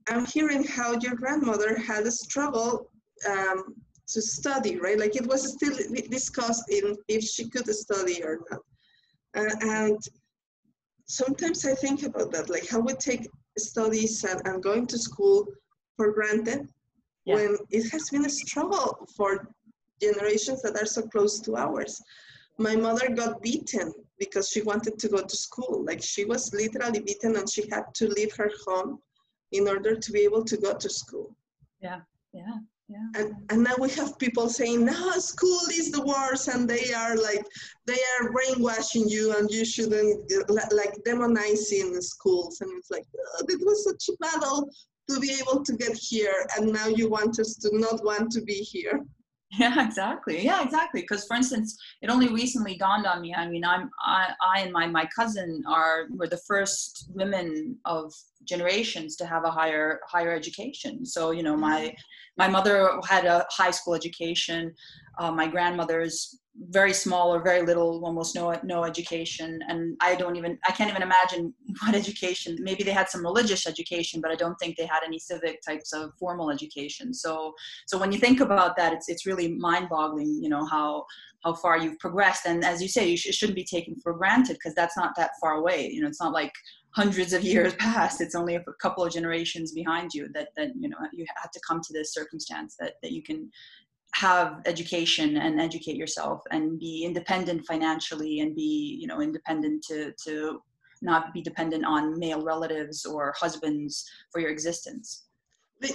I'm 0.10 0.25
hearing 0.25 0.63
how 0.63 0.94
your 1.00 1.16
grandmother 1.16 1.78
had 1.78 2.04
a 2.06 2.12
struggle 2.12 2.90
um, 3.30 3.75
to 4.08 4.22
study, 4.22 4.78
right? 4.80 5.00
Like 5.00 5.16
it 5.16 5.28
was 5.28 5.54
still 5.54 5.75
discussed 6.10 6.70
in 6.70 6.96
if 7.08 7.24
she 7.24 7.50
could 7.50 7.68
study 7.74 8.24
or 8.24 8.40
not. 8.52 8.60
Uh, 9.36 9.56
and 9.62 10.00
sometimes 11.06 11.66
I 11.66 11.74
think 11.75 12.04
about 12.04 12.32
that, 12.32 12.50
like 12.50 12.68
how 12.70 12.80
we 12.80 12.94
take 12.94 13.28
studies 13.58 14.24
and, 14.24 14.42
and 14.46 14.62
going 14.62 14.88
to 14.88 14.98
school 14.98 15.46
for 15.96 16.12
granted 16.12 16.68
yeah. 17.25 17.36
when 17.36 17.58
it 17.72 17.90
has 17.92 18.10
been 18.10 18.25
a 18.25 18.30
struggle 18.30 19.08
for 19.16 19.48
generations 20.02 20.62
that 20.62 20.75
are 20.80 20.86
so 20.86 21.04
close 21.04 21.40
to 21.40 21.56
ours. 21.56 22.02
My 22.58 22.76
mother 22.76 23.10
got 23.10 23.42
beaten 23.42 23.94
because 24.20 24.50
she 24.50 24.62
wanted 24.62 25.00
to 25.00 25.10
go 25.10 25.22
to 25.24 25.36
school. 25.36 25.84
Like 25.86 26.02
she 26.02 26.26
was 26.26 26.54
literally 26.54 27.00
beaten 27.00 27.36
and 27.36 27.50
she 27.50 27.68
had 27.70 27.86
to 27.96 28.08
leave 28.08 28.34
her 28.36 28.52
home 28.66 29.00
in 29.52 29.68
order 29.68 29.96
to 29.96 30.12
be 30.12 30.22
able 30.22 30.44
to 30.44 30.58
go 30.58 30.74
to 30.74 30.90
school. 30.90 31.36
Yeah, 31.82 32.02
yeah. 32.34 32.58
yeah. 32.90 33.08
And, 33.16 33.36
and 33.50 33.64
now 33.64 33.76
we 33.80 33.90
have 33.92 34.18
people 34.18 34.50
saying, 34.50 34.86
no, 34.86 35.12
school 35.20 35.62
is 35.72 35.92
the 35.92 36.04
worst, 36.04 36.48
and 36.48 36.68
they 36.68 36.94
are 36.94 37.16
like, 37.16 37.46
they 37.86 38.00
are 38.14 38.32
brainwashing 38.32 39.08
you, 39.08 39.36
and 39.38 39.50
you 39.50 39.64
shouldn't, 39.64 40.32
like, 40.50 40.96
demonizing 41.06 42.02
schools. 42.02 42.62
And 42.62 42.72
it's 42.78 42.90
like, 42.90 43.06
oh, 43.16 43.46
it 43.48 43.62
was 43.64 43.84
such 43.84 44.10
a 44.10 44.18
battle 44.18 44.70
to 45.10 45.20
be 45.20 45.38
able 45.40 45.64
to 45.64 45.74
get 45.76 45.96
here, 45.96 46.46
and 46.58 46.72
now 46.72 46.88
you 46.88 47.10
want 47.10 47.40
us 47.40 47.56
to 47.58 47.70
not 47.78 48.04
want 48.04 48.32
to 48.32 48.42
be 48.42 48.56
here. 48.56 49.06
Yeah, 49.60 49.86
exactly. 49.86 50.44
Yeah, 50.44 50.64
exactly. 50.64 51.02
Because, 51.02 51.26
for 51.26 51.36
instance, 51.36 51.78
it 52.02 52.10
only 52.10 52.28
recently 52.28 52.76
dawned 52.76 53.06
on 53.06 53.22
me. 53.22 53.36
I 53.36 53.48
mean, 53.48 53.64
I'm 53.64 53.92
I, 54.04 54.34
I 54.42 54.62
and 54.62 54.72
my 54.72 54.88
my 54.88 55.08
cousin 55.16 55.64
are 55.68 56.08
were 56.10 56.28
the 56.28 56.42
first 56.48 57.10
women 57.14 57.78
of 57.86 58.12
generations 58.46 59.16
to 59.18 59.26
have 59.26 59.44
a 59.44 59.52
higher 59.52 60.00
higher 60.08 60.34
education. 60.34 61.06
So, 61.06 61.32
you 61.32 61.44
know, 61.44 61.56
my 61.56 61.82
mm-hmm. 61.82 61.96
my 62.38 62.48
mother 62.48 63.00
had 63.08 63.26
a 63.26 63.46
high 63.50 63.72
school 63.72 63.96
education. 63.96 64.74
Uh, 65.20 65.32
my 65.32 65.48
grandmother's 65.48 66.40
very 66.70 66.94
small 66.94 67.34
or 67.34 67.42
very 67.42 67.64
little, 67.64 68.04
almost 68.06 68.36
no 68.36 68.56
no 68.64 68.84
education, 68.84 69.60
and 69.68 69.98
I 70.02 70.16
don't 70.16 70.36
even 70.36 70.58
I 70.68 70.72
can't 70.72 70.90
even 70.90 71.02
imagine 71.02 71.54
what 71.82 71.96
education. 71.96 72.58
Maybe 72.60 72.84
they 72.84 72.92
had 72.92 73.10
some 73.10 73.24
religious 73.24 73.66
education, 73.66 74.22
but 74.22 74.32
I 74.32 74.36
don't 74.36 74.56
think 74.56 74.78
they 74.78 74.86
had 74.86 75.04
any 75.06 75.20
civic 75.20 75.62
types 75.62 75.94
of 75.94 76.12
formal 76.20 76.52
education. 76.52 77.14
So 77.14 77.54
so 77.88 77.98
when 77.98 78.12
you 78.12 78.20
think 78.20 78.40
about 78.40 78.76
that, 78.78 78.94
it's 78.94 79.10
it's 79.10 79.26
really 79.26 79.54
mind-boggling. 79.54 80.40
You 80.42 80.50
know 80.50 80.66
how 80.66 81.06
how 81.44 81.54
far 81.56 81.78
you've 81.78 82.00
progressed, 82.00 82.46
and 82.46 82.64
as 82.64 82.82
you 82.82 82.88
say, 82.88 83.08
you 83.08 83.18
sh- 83.18 83.28
it 83.28 83.36
shouldn't 83.36 83.56
be 83.56 83.66
taken 83.66 83.96
for 84.02 84.14
granted 84.14 84.54
because 84.54 84.76
that's 84.76 84.96
not 84.96 85.14
that 85.18 85.32
far 85.42 85.54
away. 85.54 85.90
You 85.90 86.02
know, 86.02 86.08
it's 86.08 86.22
not 86.22 86.34
like 86.34 86.54
hundreds 86.96 87.34
of 87.34 87.44
years 87.44 87.74
past 87.80 88.22
it's 88.22 88.36
only 88.36 88.56
a 88.56 88.64
couple 88.82 89.04
of 89.04 89.12
generations 89.12 89.72
behind 89.72 90.14
you 90.14 90.28
that 90.34 90.50
that 90.56 90.70
you 90.80 90.90
know 90.90 90.98
you 91.12 91.26
had 91.42 91.52
to 91.52 91.60
come 91.68 91.82
to 91.82 91.94
this 91.94 92.14
circumstance 92.14 92.76
that 92.80 92.94
that 93.02 93.12
you 93.12 93.22
can 93.22 93.50
have 94.14 94.62
education 94.66 95.38
and 95.38 95.60
educate 95.60 95.96
yourself 95.96 96.42
and 96.52 96.80
be 96.80 97.04
independent 97.04 97.66
financially 97.66 98.42
and 98.42 98.56
be 98.56 98.98
you 99.02 99.08
know 99.08 99.22
independent 99.22 99.84
to 99.84 100.14
to 100.24 100.62
not 101.02 101.34
be 101.34 101.42
dependent 101.42 101.84
on 101.86 102.18
male 102.18 102.42
relatives 102.42 103.06
or 103.06 103.34
husbands 103.38 104.10
for 104.32 104.40
your 104.40 104.50
existence. 104.50 105.26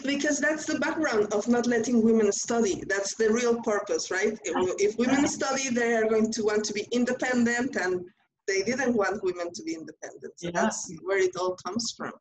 Because 0.04 0.38
that's 0.38 0.66
the 0.66 0.78
background 0.80 1.32
of 1.32 1.48
not 1.48 1.66
letting 1.66 2.02
women 2.02 2.30
study. 2.30 2.82
That's 2.86 3.14
the 3.14 3.32
real 3.32 3.62
purpose 3.62 4.10
right? 4.10 4.38
If 4.44 4.98
women 4.98 5.26
study 5.26 5.70
they 5.70 5.94
are 5.94 6.06
going 6.06 6.30
to 6.32 6.42
want 6.42 6.64
to 6.66 6.74
be 6.74 6.86
independent 6.92 7.76
and 7.76 8.04
they 8.48 8.62
didn't 8.62 8.94
want 8.94 9.22
women 9.22 9.52
to 9.52 9.62
be 9.62 9.74
independent. 9.74 10.32
So 10.36 10.46
yeah. 10.46 10.60
that's 10.60 10.92
where 11.02 11.18
it 11.18 11.36
all 11.36 11.56
comes 11.64 11.94
from. 11.96 12.12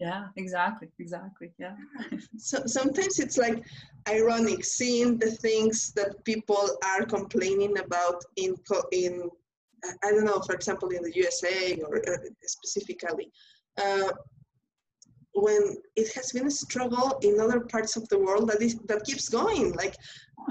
Yeah 0.00 0.24
exactly 0.36 0.88
exactly 0.98 1.52
yeah. 1.58 1.76
So 2.36 2.56
sometimes 2.66 3.20
it's 3.20 3.38
like 3.38 3.64
ironic 4.08 4.64
seeing 4.64 5.18
the 5.18 5.30
things 5.30 5.92
that 5.94 6.24
people 6.24 6.64
are 6.84 7.04
complaining 7.06 7.78
about 7.78 8.18
in 8.36 8.56
in 8.90 9.30
i 10.04 10.10
don't 10.10 10.24
know 10.24 10.40
for 10.40 10.54
example 10.54 10.88
in 10.96 11.02
the 11.02 11.14
usa 11.14 11.78
or 11.86 11.96
uh, 12.10 12.16
specifically 12.56 13.30
uh, 13.82 14.10
when 15.34 15.76
it 15.96 16.12
has 16.14 16.32
been 16.32 16.46
a 16.46 16.50
struggle 16.50 17.18
in 17.22 17.40
other 17.40 17.60
parts 17.60 17.96
of 17.96 18.08
the 18.08 18.18
world 18.18 18.48
that 18.48 18.62
is 18.62 18.76
that 18.86 19.04
keeps 19.04 19.28
going. 19.28 19.72
Like 19.72 19.96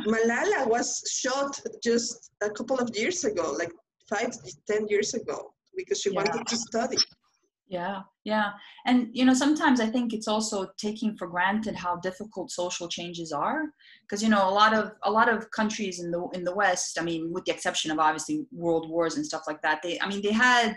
malala 0.07 0.67
was 0.67 1.01
shot 1.09 1.59
just 1.83 2.31
a 2.41 2.49
couple 2.49 2.77
of 2.79 2.89
years 2.95 3.23
ago 3.23 3.55
like 3.57 3.71
five 4.09 4.31
ten 4.69 4.87
years 4.87 5.13
ago 5.13 5.53
because 5.75 6.01
she 6.01 6.11
yeah. 6.11 6.17
wanted 6.21 6.45
to 6.47 6.57
study 6.57 6.97
yeah 7.67 8.01
yeah 8.23 8.51
and 8.85 9.07
you 9.13 9.25
know 9.25 9.33
sometimes 9.33 9.79
i 9.79 9.87
think 9.87 10.13
it's 10.13 10.27
also 10.27 10.67
taking 10.77 11.15
for 11.17 11.27
granted 11.27 11.75
how 11.75 11.95
difficult 11.97 12.51
social 12.51 12.87
changes 12.87 13.31
are 13.31 13.63
because 14.01 14.21
you 14.21 14.29
know 14.29 14.47
a 14.47 14.51
lot 14.61 14.73
of 14.73 14.91
a 15.03 15.11
lot 15.11 15.27
of 15.27 15.49
countries 15.51 15.99
in 15.99 16.11
the 16.11 16.21
in 16.33 16.43
the 16.43 16.53
west 16.53 16.99
i 16.99 17.03
mean 17.03 17.31
with 17.31 17.43
the 17.45 17.51
exception 17.51 17.89
of 17.89 17.99
obviously 17.99 18.45
world 18.51 18.89
wars 18.89 19.15
and 19.15 19.25
stuff 19.25 19.43
like 19.47 19.61
that 19.61 19.81
they 19.81 19.99
i 20.01 20.07
mean 20.07 20.21
they 20.21 20.31
had 20.31 20.75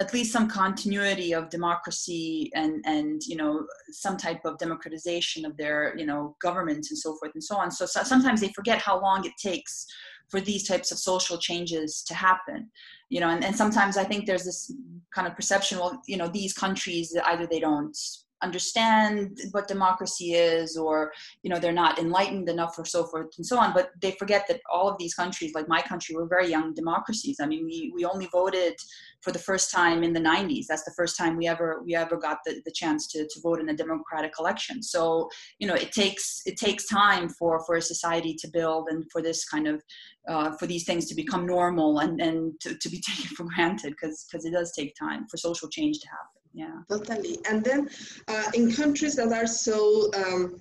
at 0.00 0.12
least 0.12 0.32
some 0.32 0.48
continuity 0.48 1.32
of 1.32 1.48
democracy 1.48 2.50
and 2.54 2.84
and 2.86 3.22
you 3.26 3.36
know 3.36 3.66
some 3.90 4.16
type 4.16 4.44
of 4.44 4.58
democratization 4.58 5.44
of 5.46 5.56
their 5.56 5.94
you 5.96 6.04
know 6.04 6.36
governments 6.42 6.90
and 6.90 6.98
so 6.98 7.16
forth 7.16 7.32
and 7.34 7.42
so 7.42 7.56
on. 7.56 7.70
So, 7.70 7.86
so 7.86 8.02
sometimes 8.02 8.40
they 8.40 8.52
forget 8.52 8.78
how 8.78 9.00
long 9.00 9.24
it 9.24 9.32
takes 9.40 9.86
for 10.30 10.40
these 10.40 10.66
types 10.66 10.90
of 10.90 10.98
social 10.98 11.38
changes 11.38 12.02
to 12.02 12.14
happen 12.14 12.70
you 13.08 13.20
know 13.20 13.28
and, 13.28 13.44
and 13.44 13.54
sometimes 13.54 13.96
i 13.96 14.04
think 14.04 14.26
there's 14.26 14.44
this 14.44 14.72
kind 15.14 15.28
of 15.28 15.36
perception 15.36 15.78
well 15.78 16.00
you 16.06 16.16
know 16.16 16.28
these 16.28 16.52
countries 16.52 17.16
either 17.26 17.46
they 17.46 17.60
don't 17.60 17.96
understand 18.42 19.38
what 19.52 19.66
democracy 19.68 20.34
is 20.34 20.76
or 20.76 21.12
you 21.42 21.50
know 21.50 21.58
they're 21.58 21.72
not 21.72 21.98
enlightened 21.98 22.48
enough 22.48 22.78
or 22.78 22.84
so 22.84 23.04
forth 23.04 23.28
and 23.38 23.46
so 23.46 23.58
on 23.58 23.72
but 23.72 23.90
they 24.00 24.12
forget 24.12 24.46
that 24.46 24.60
all 24.70 24.88
of 24.88 24.98
these 24.98 25.14
countries 25.14 25.54
like 25.54 25.68
my 25.68 25.80
country 25.80 26.14
were 26.14 26.26
very 26.26 26.48
young 26.48 26.74
democracies. 26.74 27.38
I 27.40 27.46
mean 27.46 27.64
we, 27.64 27.92
we 27.94 28.04
only 28.04 28.26
voted 28.26 28.74
for 29.22 29.32
the 29.32 29.38
first 29.38 29.70
time 29.72 30.02
in 30.02 30.12
the 30.12 30.20
90s 30.20 30.66
that's 30.68 30.84
the 30.84 30.94
first 30.96 31.16
time 31.16 31.36
we 31.36 31.46
ever 31.48 31.82
we 31.84 31.94
ever 31.94 32.16
got 32.16 32.38
the, 32.44 32.60
the 32.64 32.72
chance 32.72 33.06
to, 33.08 33.26
to 33.26 33.40
vote 33.40 33.60
in 33.60 33.70
a 33.70 33.76
democratic 33.76 34.34
election. 34.38 34.82
So 34.82 35.30
you 35.58 35.66
know 35.66 35.74
it 35.74 35.92
takes 35.92 36.42
it 36.44 36.56
takes 36.58 36.86
time 36.86 37.28
for 37.30 37.64
for 37.64 37.76
a 37.76 37.82
society 37.82 38.34
to 38.34 38.48
build 38.48 38.88
and 38.90 39.04
for 39.10 39.22
this 39.22 39.48
kind 39.48 39.66
of 39.66 39.82
uh, 40.28 40.50
for 40.58 40.66
these 40.66 40.84
things 40.84 41.06
to 41.06 41.14
become 41.14 41.46
normal 41.46 42.00
and 42.00 42.20
and 42.20 42.60
to, 42.60 42.76
to 42.76 42.88
be 42.90 43.00
taken 43.06 43.34
for 43.34 43.44
granted 43.44 43.90
because 43.90 44.26
because 44.30 44.44
it 44.44 44.50
does 44.50 44.72
take 44.72 44.94
time 44.94 45.26
for 45.30 45.38
social 45.38 45.68
change 45.68 46.00
to 46.00 46.08
happen 46.08 46.35
yeah. 46.56 46.80
Totally. 46.88 47.38
And 47.46 47.62
then 47.62 47.90
uh, 48.28 48.50
in 48.54 48.72
countries 48.72 49.14
that 49.16 49.30
are 49.30 49.46
so 49.46 50.10
um, 50.14 50.58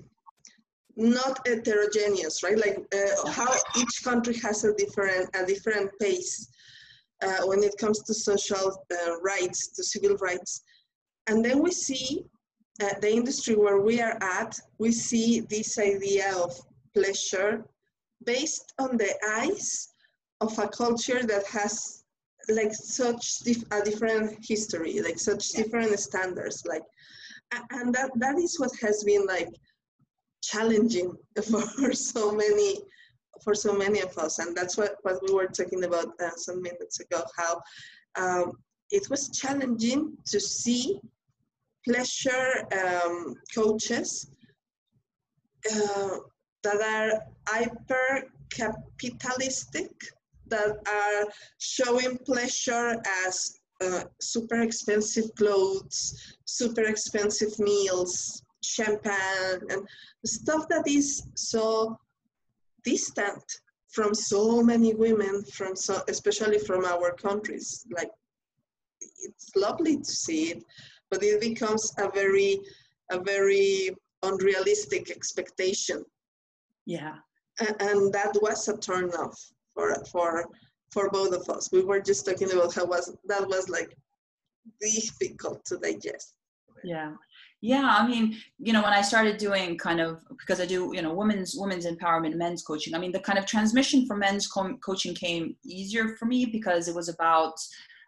not 0.98 1.40
heterogeneous 1.48 2.44
right? 2.44 2.58
Like 2.58 2.80
uh, 2.94 3.32
how 3.32 3.54
each 3.78 4.04
country 4.04 4.38
has 4.40 4.66
a 4.66 4.74
different 4.74 5.30
a 5.34 5.46
different 5.46 5.90
pace 6.02 6.50
uh, 7.24 7.44
when 7.46 7.64
it 7.64 7.78
comes 7.78 8.04
to 8.04 8.14
social 8.14 8.86
uh, 8.92 9.20
rights 9.22 9.70
to 9.70 9.84
civil 9.86 10.18
rights. 10.18 10.64
And 11.28 11.44
then 11.44 11.64
we 11.64 11.72
see 11.72 12.26
uh, 12.84 12.96
the 13.00 13.12
industry 13.12 13.56
where 13.56 13.80
we 13.80 14.02
are 14.02 14.18
at 14.22 14.60
we 14.80 14.92
see 14.92 15.40
this 15.50 15.80
idea 15.80 16.36
of 16.36 16.52
pleasure 16.94 17.64
based 18.26 18.74
on 18.80 18.98
the 18.98 19.14
eyes 19.40 19.94
of 20.42 20.60
a 20.60 20.68
culture 20.68 21.24
that 21.24 21.46
has 21.48 22.04
like 22.50 22.74
such 22.74 23.40
dif- 23.40 23.72
a 23.72 23.82
different 23.82 24.38
history, 24.46 25.02
like 25.02 25.20
such 25.20 25.54
yeah. 25.54 25.64
different 25.64 26.00
standards, 26.00 26.64
like, 26.66 26.84
and 27.72 27.94
that 27.94 28.12
that 28.16 28.38
is 28.38 28.60
what 28.60 28.72
has 28.82 29.04
been 29.04 29.26
like 29.26 29.54
challenging 30.44 31.14
for 31.82 31.94
so 31.94 32.32
many 32.32 32.82
for 33.44 33.54
so 33.54 33.74
many 33.74 34.00
of 34.02 34.18
us, 34.18 34.40
and 34.40 34.56
that's 34.56 34.78
what 34.78 34.96
what 35.04 35.22
we 35.28 35.34
were 35.34 35.48
talking 35.48 35.84
about 35.84 36.08
uh, 36.22 36.36
some 36.36 36.62
minutes 36.62 37.00
ago. 37.00 37.24
How 37.38 37.62
um, 38.16 38.54
it 38.92 39.10
was 39.10 39.30
challenging 39.30 40.18
to 40.28 40.40
see 40.40 41.00
pleasure 41.88 42.66
um, 42.74 43.36
coaches 43.54 44.28
uh, 45.72 46.18
that 46.64 46.82
are 46.82 47.22
hyper 47.48 48.24
capitalistic 49.00 49.92
that 50.48 50.78
are 50.88 51.32
showing 51.60 52.18
pleasure 52.20 52.96
as 53.28 53.60
uh, 53.82 54.04
super 54.22 54.62
expensive 54.62 55.34
clothes, 55.36 56.36
super 56.46 56.84
expensive 56.84 57.58
meals, 57.60 58.42
champagne, 58.64 59.60
and 59.70 59.88
stuff 60.26 60.68
that 60.70 60.88
is 60.88 61.24
so 61.36 61.98
distant 62.84 63.44
from 63.90 64.14
so 64.14 64.62
many 64.62 64.94
women, 64.94 65.44
from 65.44 65.76
so, 65.76 66.02
especially 66.08 66.60
from 66.60 66.86
our 66.86 67.14
countries. 67.14 67.86
Like, 67.92 68.12
it's 69.02 69.56
lovely 69.56 69.98
to 69.98 70.12
see 70.12 70.52
it, 70.52 70.64
but 71.10 71.24
it 71.24 71.40
becomes 71.42 71.94
a 71.98 72.10
very, 72.12 72.60
a 73.12 73.20
very 73.20 73.90
unrealistic 74.24 75.12
expectation. 75.12 76.04
Yeah. 76.86 77.16
And, 77.60 77.76
and 77.82 78.14
that 78.14 78.38
was 78.42 78.68
a 78.68 78.78
turn 78.78 79.12
off 79.12 79.40
for 79.76 79.96
for 80.12 80.46
for 80.92 81.10
both 81.10 81.34
of 81.34 81.48
us. 81.56 81.70
We 81.72 81.84
were 81.84 82.00
just 82.00 82.26
talking 82.26 82.52
about 82.52 82.74
how 82.74 82.86
was 82.86 83.16
that 83.26 83.48
was 83.48 83.70
like 83.70 83.96
difficult 84.82 85.64
to 85.66 85.78
digest. 85.78 86.34
Yeah. 86.84 87.14
Yeah, 87.62 87.98
I 88.00 88.06
mean, 88.08 88.38
you 88.60 88.74
know, 88.74 88.84
when 88.84 88.94
I 88.94 89.02
started 89.02 89.38
doing 89.38 89.78
kind 89.78 90.00
of 90.00 90.22
because 90.38 90.62
I 90.62 90.68
do, 90.68 90.92
you 90.94 91.02
know, 91.02 91.14
women's 91.14 91.56
women's 91.58 91.88
empowerment, 91.88 92.36
men's 92.36 92.62
coaching. 92.62 92.94
I 92.94 93.00
mean, 93.00 93.12
the 93.12 93.20
kind 93.20 93.40
of 93.40 93.46
transmission 93.48 94.06
for 94.06 94.16
men's 94.16 94.46
co- 94.46 94.78
coaching 94.78 95.16
came 95.16 95.56
easier 95.66 96.16
for 96.18 96.26
me 96.26 96.46
because 96.46 96.88
it 96.88 96.94
was 96.94 97.10
about 97.10 97.56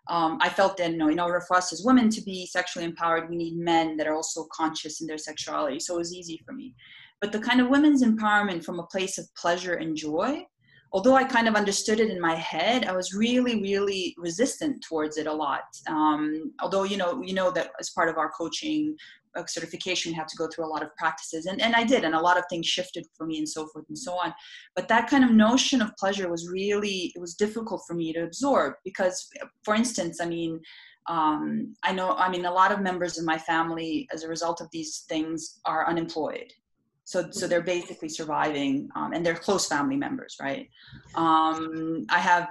um, 0.10 0.38
I 0.42 0.50
felt 0.50 0.78
that 0.78 0.92
you 0.92 0.98
know, 0.98 1.10
in 1.10 1.20
order 1.20 1.42
for 1.42 1.58
us 1.58 1.74
as 1.74 1.84
women 1.84 2.10
to 2.12 2.22
be 2.22 2.46
sexually 2.46 2.86
empowered, 2.86 3.30
we 3.30 3.36
need 3.36 3.58
men 3.58 3.98
that 3.98 4.08
are 4.08 4.16
also 4.16 4.48
conscious 4.54 5.02
in 5.02 5.08
their 5.08 5.18
sexuality. 5.18 5.80
So 5.80 5.96
it 5.96 6.00
was 6.00 6.14
easy 6.14 6.40
for 6.46 6.54
me. 6.54 6.76
But 7.20 7.32
the 7.32 7.40
kind 7.40 7.60
of 7.60 7.70
women's 7.70 8.04
empowerment 8.04 8.64
from 8.64 8.80
a 8.80 8.86
place 8.86 9.18
of 9.18 9.34
pleasure 9.36 9.74
and 9.74 9.96
joy 9.96 10.46
although 10.92 11.16
I 11.16 11.24
kind 11.24 11.48
of 11.48 11.56
understood 11.56 12.00
it 12.00 12.10
in 12.10 12.20
my 12.20 12.36
head, 12.36 12.86
I 12.86 12.94
was 12.94 13.14
really, 13.14 13.62
really 13.62 14.16
resistant 14.18 14.84
towards 14.84 15.18
it 15.18 15.28
a 15.28 15.34
lot. 15.34 15.64
Um, 15.88 16.54
although 16.62 16.84
you 16.84 16.98
know, 16.98 17.22
you 17.22 17.34
know 17.34 17.52
that 17.52 17.72
as 17.80 17.90
part 17.90 18.10
of 18.10 18.18
our 18.18 18.32
coaching 18.32 18.96
uh, 19.36 19.46
certification, 19.46 20.12
you 20.12 20.18
have 20.18 20.28
to 20.28 20.38
go 20.38 20.48
through 20.48 20.66
a 20.66 20.74
lot 20.74 20.84
of 20.84 20.96
practices, 20.96 21.46
and 21.46 21.62
and 21.62 21.76
I 21.76 21.84
did, 21.84 22.04
and 22.04 22.16
a 22.16 22.22
lot 22.22 22.38
of 22.38 22.46
things 22.50 22.68
shifted 22.68 23.06
for 23.18 23.26
me, 23.26 23.38
and 23.38 23.50
so 23.50 23.68
forth 23.68 23.86
and 23.90 23.98
so 23.98 24.14
on. 24.14 24.34
But 24.76 24.88
that 24.88 25.10
kind 25.10 25.24
of 25.24 25.32
notion 25.32 25.82
of 25.82 25.96
pleasure 25.98 26.30
was 26.30 26.50
really 26.50 27.12
it 27.16 27.20
was 27.20 27.36
difficult 27.36 27.84
for 27.88 27.94
me 27.94 28.14
to 28.14 28.24
absorb 28.24 28.74
because, 28.84 29.30
for 29.64 29.76
instance, 29.76 30.20
I 30.22 30.26
mean. 30.26 30.60
Um, 31.10 31.74
I 31.84 31.94
know, 31.94 32.16
I 32.18 32.28
mean, 32.30 32.44
a 32.44 32.52
lot 32.52 32.74
of 32.74 32.82
members 32.82 33.18
of 33.18 33.24
my 33.24 33.38
family, 33.38 34.10
as 34.12 34.24
a 34.24 34.28
result 34.28 34.60
of 34.60 34.68
these 34.74 35.06
things, 35.08 35.62
are 35.64 35.88
unemployed 35.88 36.52
so 37.08 37.26
so 37.32 37.48
they're 37.48 37.62
basically 37.62 38.10
surviving 38.10 38.90
um, 38.98 39.14
and 39.14 39.26
they're 39.26 39.44
close 39.48 39.66
family 39.66 39.96
members 39.96 40.36
right? 40.42 40.70
Um, 41.16 42.06
i 42.10 42.20
have 42.20 42.50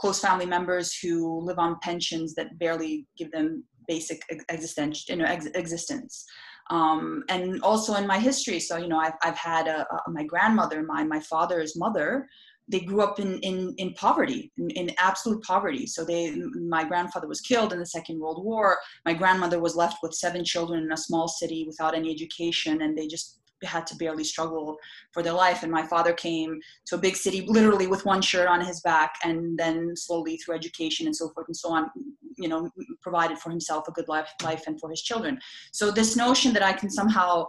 close 0.00 0.18
family 0.18 0.46
members 0.46 0.96
who 0.98 1.40
live 1.42 1.58
on 1.58 1.76
pensions 1.82 2.34
that 2.34 2.58
barely 2.58 3.06
give 3.18 3.30
them 3.30 3.64
basic 3.86 4.22
existence 4.48 5.04
you 5.08 5.16
know 5.16 5.26
ex- 5.26 5.54
existence. 5.54 6.24
Um, 6.70 7.24
and 7.30 7.62
also 7.62 7.94
in 7.94 8.06
my 8.06 8.18
history 8.18 8.60
so 8.60 8.76
you 8.76 8.88
know 8.88 8.98
i've, 8.98 9.18
I've 9.22 9.38
had 9.38 9.68
a, 9.68 9.86
a, 9.92 10.10
my 10.10 10.24
grandmother 10.24 10.82
my 10.82 11.02
my 11.04 11.20
father's 11.20 11.76
mother 11.76 12.28
they 12.70 12.80
grew 12.80 13.00
up 13.02 13.18
in 13.18 13.38
in, 13.40 13.74
in 13.78 13.94
poverty 13.94 14.52
in, 14.58 14.68
in, 14.70 14.90
absolute 14.98 15.42
poverty. 15.42 15.86
So 15.86 16.04
they 16.04 16.34
my 16.76 16.84
grandfather 16.84 17.26
was 17.26 17.40
killed 17.40 17.72
in 17.72 17.78
the 17.78 17.86
second 17.86 18.20
world 18.20 18.44
war. 18.44 18.76
My 19.06 19.14
grandmother 19.14 19.58
was 19.58 19.74
left 19.74 19.98
with 20.02 20.12
seven 20.12 20.44
children 20.44 20.84
in 20.84 20.92
a 20.92 20.96
small 20.96 21.28
city 21.28 21.64
without 21.66 21.94
any 21.94 22.10
education 22.10 22.82
and 22.82 22.96
they 22.96 23.06
just 23.06 23.37
had 23.62 23.86
to 23.88 23.96
barely 23.96 24.24
struggle 24.24 24.76
for 25.12 25.22
their 25.22 25.32
life. 25.32 25.62
And 25.62 25.72
my 25.72 25.86
father 25.86 26.12
came 26.12 26.60
to 26.86 26.96
a 26.96 26.98
big 26.98 27.16
city 27.16 27.44
literally 27.46 27.86
with 27.86 28.04
one 28.04 28.22
shirt 28.22 28.48
on 28.48 28.64
his 28.64 28.80
back, 28.80 29.14
and 29.24 29.58
then 29.58 29.94
slowly 29.96 30.36
through 30.36 30.56
education 30.56 31.06
and 31.06 31.16
so 31.16 31.28
forth 31.30 31.46
and 31.48 31.56
so 31.56 31.70
on, 31.70 31.90
you 32.36 32.48
know, 32.48 32.70
provided 33.02 33.38
for 33.38 33.50
himself 33.50 33.88
a 33.88 33.92
good 33.92 34.08
life, 34.08 34.28
life 34.42 34.64
and 34.66 34.78
for 34.80 34.90
his 34.90 35.02
children. 35.02 35.38
So 35.72 35.90
this 35.90 36.16
notion 36.16 36.52
that 36.52 36.62
I 36.62 36.72
can 36.72 36.90
somehow 36.90 37.46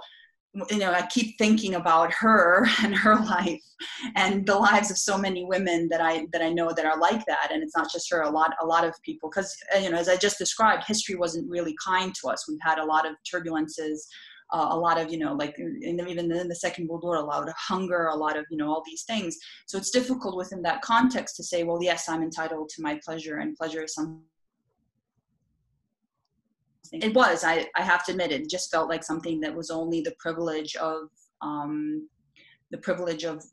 you 0.71 0.79
know 0.79 0.91
i 0.91 1.05
keep 1.07 1.37
thinking 1.37 1.75
about 1.75 2.11
her 2.11 2.67
and 2.83 2.95
her 2.95 3.15
life 3.15 3.61
and 4.15 4.45
the 4.45 4.55
lives 4.55 4.89
of 4.89 4.97
so 4.97 5.17
many 5.17 5.45
women 5.45 5.87
that 5.89 6.01
i 6.01 6.25
that 6.33 6.41
i 6.41 6.49
know 6.49 6.71
that 6.73 6.85
are 6.85 6.99
like 6.99 7.23
that 7.25 7.49
and 7.51 7.61
it's 7.61 7.77
not 7.77 7.91
just 7.91 8.09
her 8.11 8.21
a 8.21 8.29
lot 8.29 8.53
a 8.61 8.65
lot 8.65 8.83
of 8.83 8.93
people 9.03 9.29
because 9.29 9.55
you 9.81 9.89
know 9.89 9.97
as 9.97 10.09
i 10.09 10.15
just 10.15 10.39
described 10.39 10.83
history 10.85 11.15
wasn't 11.15 11.47
really 11.49 11.75
kind 11.83 12.15
to 12.15 12.27
us 12.29 12.47
we've 12.47 12.57
had 12.61 12.79
a 12.79 12.85
lot 12.85 13.07
of 13.07 13.15
turbulences 13.31 14.07
uh, 14.51 14.67
a 14.71 14.77
lot 14.77 14.99
of 14.99 15.11
you 15.11 15.17
know 15.17 15.33
like 15.33 15.57
in 15.59 15.97
the, 15.97 16.07
even 16.07 16.31
in 16.31 16.47
the 16.47 16.55
second 16.55 16.87
world 16.87 17.03
war 17.03 17.15
a 17.15 17.21
lot 17.21 17.47
of 17.47 17.55
hunger 17.55 18.07
a 18.07 18.15
lot 18.15 18.37
of 18.37 18.45
you 18.49 18.57
know 18.57 18.69
all 18.69 18.83
these 18.85 19.03
things 19.03 19.37
so 19.67 19.77
it's 19.77 19.91
difficult 19.91 20.35
within 20.35 20.61
that 20.61 20.81
context 20.81 21.35
to 21.35 21.43
say 21.43 21.63
well 21.63 21.81
yes 21.81 22.09
i'm 22.09 22.23
entitled 22.23 22.69
to 22.69 22.81
my 22.81 22.99
pleasure 23.03 23.37
and 23.37 23.55
pleasure 23.55 23.83
is 23.83 23.93
something 23.93 24.21
it 26.91 27.13
was 27.13 27.43
I, 27.43 27.67
I 27.75 27.83
have 27.83 28.03
to 28.05 28.11
admit 28.13 28.31
it 28.31 28.49
just 28.49 28.71
felt 28.71 28.89
like 28.89 29.03
something 29.03 29.39
that 29.41 29.55
was 29.55 29.69
only 29.69 30.01
the 30.01 30.15
privilege 30.19 30.75
of 30.75 31.09
um, 31.41 32.07
the 32.71 32.77
privilege 32.77 33.23
of 33.23 33.43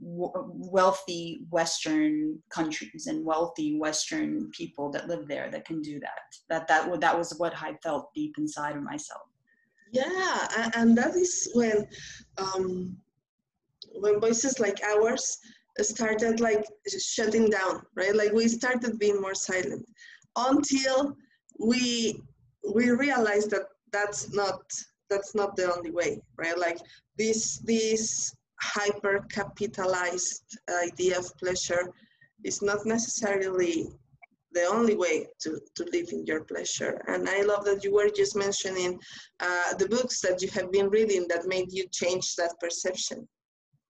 wealthy 0.00 1.42
Western 1.50 2.38
countries 2.50 3.06
and 3.06 3.24
wealthy 3.24 3.78
Western 3.78 4.50
people 4.50 4.90
that 4.90 5.08
live 5.08 5.28
there 5.28 5.50
that 5.50 5.64
can 5.64 5.80
do 5.80 6.00
that. 6.00 6.18
That 6.48 6.66
that 6.68 7.00
that 7.00 7.16
was 7.16 7.34
what 7.38 7.54
I 7.60 7.74
felt 7.82 8.12
deep 8.14 8.34
inside 8.38 8.76
of 8.76 8.82
myself. 8.82 9.22
Yeah, 9.92 10.70
and 10.74 10.96
that 10.96 11.14
is 11.16 11.50
when 11.54 11.86
um, 12.38 12.96
when 14.00 14.20
voices 14.20 14.58
like 14.58 14.80
ours 14.82 15.38
started 15.80 16.40
like 16.40 16.64
shutting 16.88 17.50
down, 17.50 17.82
right? 17.94 18.14
Like 18.16 18.32
we 18.32 18.48
started 18.48 18.98
being 18.98 19.20
more 19.20 19.34
silent 19.34 19.86
until 20.36 21.14
we 21.60 22.22
we 22.74 22.90
realized 22.90 23.50
that 23.50 23.66
that's 23.92 24.32
not 24.32 24.62
that's 25.10 25.34
not 25.34 25.56
the 25.56 25.70
only 25.76 25.90
way, 25.90 26.22
right? 26.38 26.58
Like 26.58 26.78
this 27.18 27.58
this 27.58 28.34
hyper 28.62 29.26
capitalized 29.30 30.58
idea 30.82 31.18
of 31.18 31.36
pleasure 31.36 31.92
is 32.44 32.62
not 32.62 32.86
necessarily 32.86 33.92
the 34.54 34.64
only 34.64 34.96
way 34.96 35.26
to, 35.40 35.60
to 35.76 35.84
live 35.92 36.08
in 36.12 36.26
your 36.26 36.44
pleasure. 36.44 37.00
And 37.08 37.28
I 37.28 37.42
love 37.42 37.64
that 37.64 37.84
you 37.84 37.94
were 37.94 38.10
just 38.10 38.36
mentioning 38.36 38.98
uh, 39.40 39.74
the 39.74 39.88
books 39.88 40.20
that 40.20 40.42
you 40.42 40.48
have 40.50 40.70
been 40.72 40.88
reading 40.88 41.26
that 41.28 41.46
made 41.46 41.72
you 41.72 41.86
change 41.90 42.34
that 42.36 42.54
perception. 42.60 43.28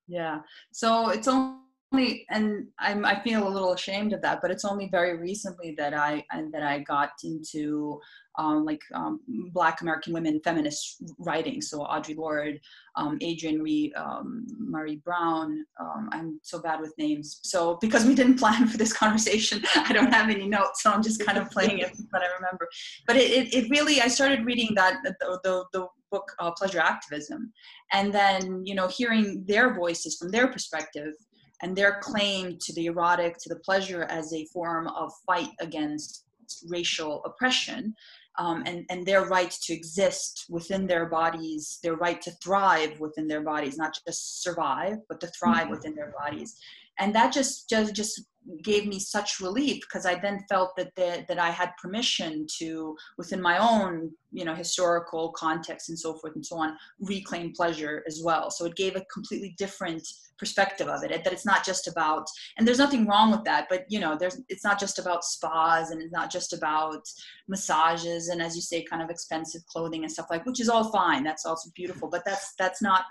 Yeah. 0.09 0.41
So 0.73 1.11
it's 1.11 1.29
only, 1.29 1.62
and 1.93 2.67
I'm, 2.79 3.05
I 3.05 3.21
feel 3.23 3.47
a 3.47 3.51
little 3.51 3.73
ashamed 3.73 4.13
of 4.13 4.23
that, 4.23 4.41
but 4.41 4.51
it's 4.51 4.65
only 4.65 4.89
very 4.89 5.17
recently 5.19 5.75
that 5.79 5.95
I, 5.95 6.25
that 6.53 6.63
I 6.63 6.81
got 6.81 7.11
into 7.23 8.01
um, 8.39 8.65
like 8.65 8.81
um, 8.95 9.21
Black 9.53 9.83
American 9.83 10.13
women 10.13 10.41
feminist 10.43 11.03
writing. 11.19 11.61
So 11.61 11.81
Audre 11.81 12.17
Lorde, 12.17 12.61
um, 12.97 13.19
Adrienne 13.23 13.61
Ree, 13.61 13.93
um, 13.95 14.47
Marie 14.59 15.03
Brown. 15.05 15.65
Um, 15.79 16.09
I'm 16.13 16.41
so 16.43 16.61
bad 16.61 16.81
with 16.81 16.95
names. 16.97 17.41
So 17.43 17.79
because 17.81 18.07
we 18.07 18.15
didn't 18.15 18.39
plan 18.39 18.67
for 18.69 18.79
this 18.79 18.93
conversation, 18.93 19.63
I 19.77 19.93
don't 19.93 20.13
have 20.13 20.31
any 20.31 20.49
notes. 20.49 20.83
So 20.83 20.91
I'm 20.91 21.03
just 21.03 21.25
kind 21.25 21.39
of 21.39 21.51
playing 21.51 21.79
it 21.81 21.93
what 22.11 22.23
I 22.23 22.35
remember. 22.37 22.69
But 23.07 23.17
it, 23.17 23.31
it, 23.31 23.55
it 23.55 23.71
really, 23.71 24.01
I 24.01 24.09
started 24.09 24.47
reading 24.47 24.75
that 24.77 25.01
the, 25.05 25.15
the, 25.45 25.65
the 25.73 25.87
book 26.11 26.31
uh, 26.39 26.53
Pleasure 26.53 26.79
Activism, 26.79 27.53
and 27.91 28.13
then 28.15 28.65
you 28.65 28.75
know 28.75 28.87
hearing 28.87 29.45
their 29.47 29.75
voices 29.75 30.17
from 30.17 30.29
their 30.29 30.47
perspective 30.47 31.15
and 31.63 31.77
their 31.77 31.99
claim 32.01 32.59
to 32.61 32.73
the 32.75 32.87
erotic, 32.87 33.39
to 33.39 33.49
the 33.49 33.61
pleasure 33.61 34.05
as 34.05 34.33
a 34.33 34.45
form 34.47 34.89
of 34.89 35.13
fight 35.27 35.51
against 35.61 36.25
racial 36.69 37.23
oppression 37.25 37.95
um, 38.39 38.63
and, 38.67 38.85
and 38.91 39.07
their 39.07 39.27
right 39.27 39.51
to 39.51 39.73
exist 39.73 40.47
within 40.49 40.87
their 40.87 41.07
bodies, 41.07 41.79
their 41.83 41.97
right 41.97 42.21
to 42.23 42.31
thrive 42.43 42.99
within 42.99 43.29
their 43.29 43.43
bodies, 43.43 43.77
not 43.77 43.97
just 44.07 44.43
survive, 44.43 44.97
but 45.09 45.21
to 45.21 45.27
thrive 45.29 45.63
mm-hmm. 45.63 45.71
within 45.71 45.95
their 45.95 46.13
bodies. 46.19 46.57
And 46.99 47.15
that 47.15 47.33
just, 47.33 47.69
just, 47.69 47.95
just 47.95 48.23
gave 48.63 48.87
me 48.87 48.99
such 48.99 49.41
relief 49.41 49.83
because 49.83 50.07
I 50.07 50.19
then 50.19 50.45
felt 50.49 50.77
that 50.77 50.95
the, 50.97 51.25
that 51.29 51.39
I 51.39 51.51
had 51.51 51.71
permission 51.81 52.47
to, 52.59 52.97
within 53.19 53.41
my 53.41 53.59
own, 53.59 54.11
you 54.33 54.45
know, 54.45 54.55
historical 54.55 55.33
context 55.33 55.89
and 55.89 55.99
so 55.99 56.15
forth 56.15 56.35
and 56.35 56.45
so 56.45 56.57
on, 56.57 56.77
reclaim 57.01 57.53
pleasure 57.53 58.03
as 58.07 58.21
well. 58.25 58.51
So 58.51 58.65
it 58.65 58.77
gave 58.77 58.97
a 58.97 59.05
completely 59.13 59.55
different 59.59 60.07
perspective 60.43 60.89
of 60.89 61.05
it 61.05 61.23
that 61.23 61.33
it's 61.33 61.47
not 61.47 61.65
just 61.65 61.87
about 61.87 62.27
and 62.59 62.67
there's 62.67 62.79
nothing 62.79 63.07
wrong 63.07 63.31
with 63.31 63.45
that 63.45 63.67
but 63.71 63.85
you 63.89 64.01
know 64.01 64.17
there's 64.19 64.41
it's 64.49 64.65
not 64.65 64.81
just 64.81 64.99
about 64.99 65.25
spas 65.25 65.91
and 65.91 66.03
it's 66.03 66.11
not 66.11 66.33
just 66.33 66.53
about 66.53 67.09
massages 67.47 68.27
and 68.27 68.43
as 68.43 68.57
you 68.57 68.61
say 68.61 68.83
kind 68.83 69.03
of 69.03 69.09
expensive 69.09 69.65
clothing 69.67 70.03
and 70.03 70.11
stuff 70.11 70.27
like 70.31 70.45
which 70.45 70.59
is 70.59 70.69
all 70.69 70.91
fine 70.91 71.23
that's 71.23 71.47
also 71.47 71.71
beautiful 71.77 72.09
but 72.09 72.25
that's 72.25 72.55
that's 72.59 72.83
not 72.83 73.05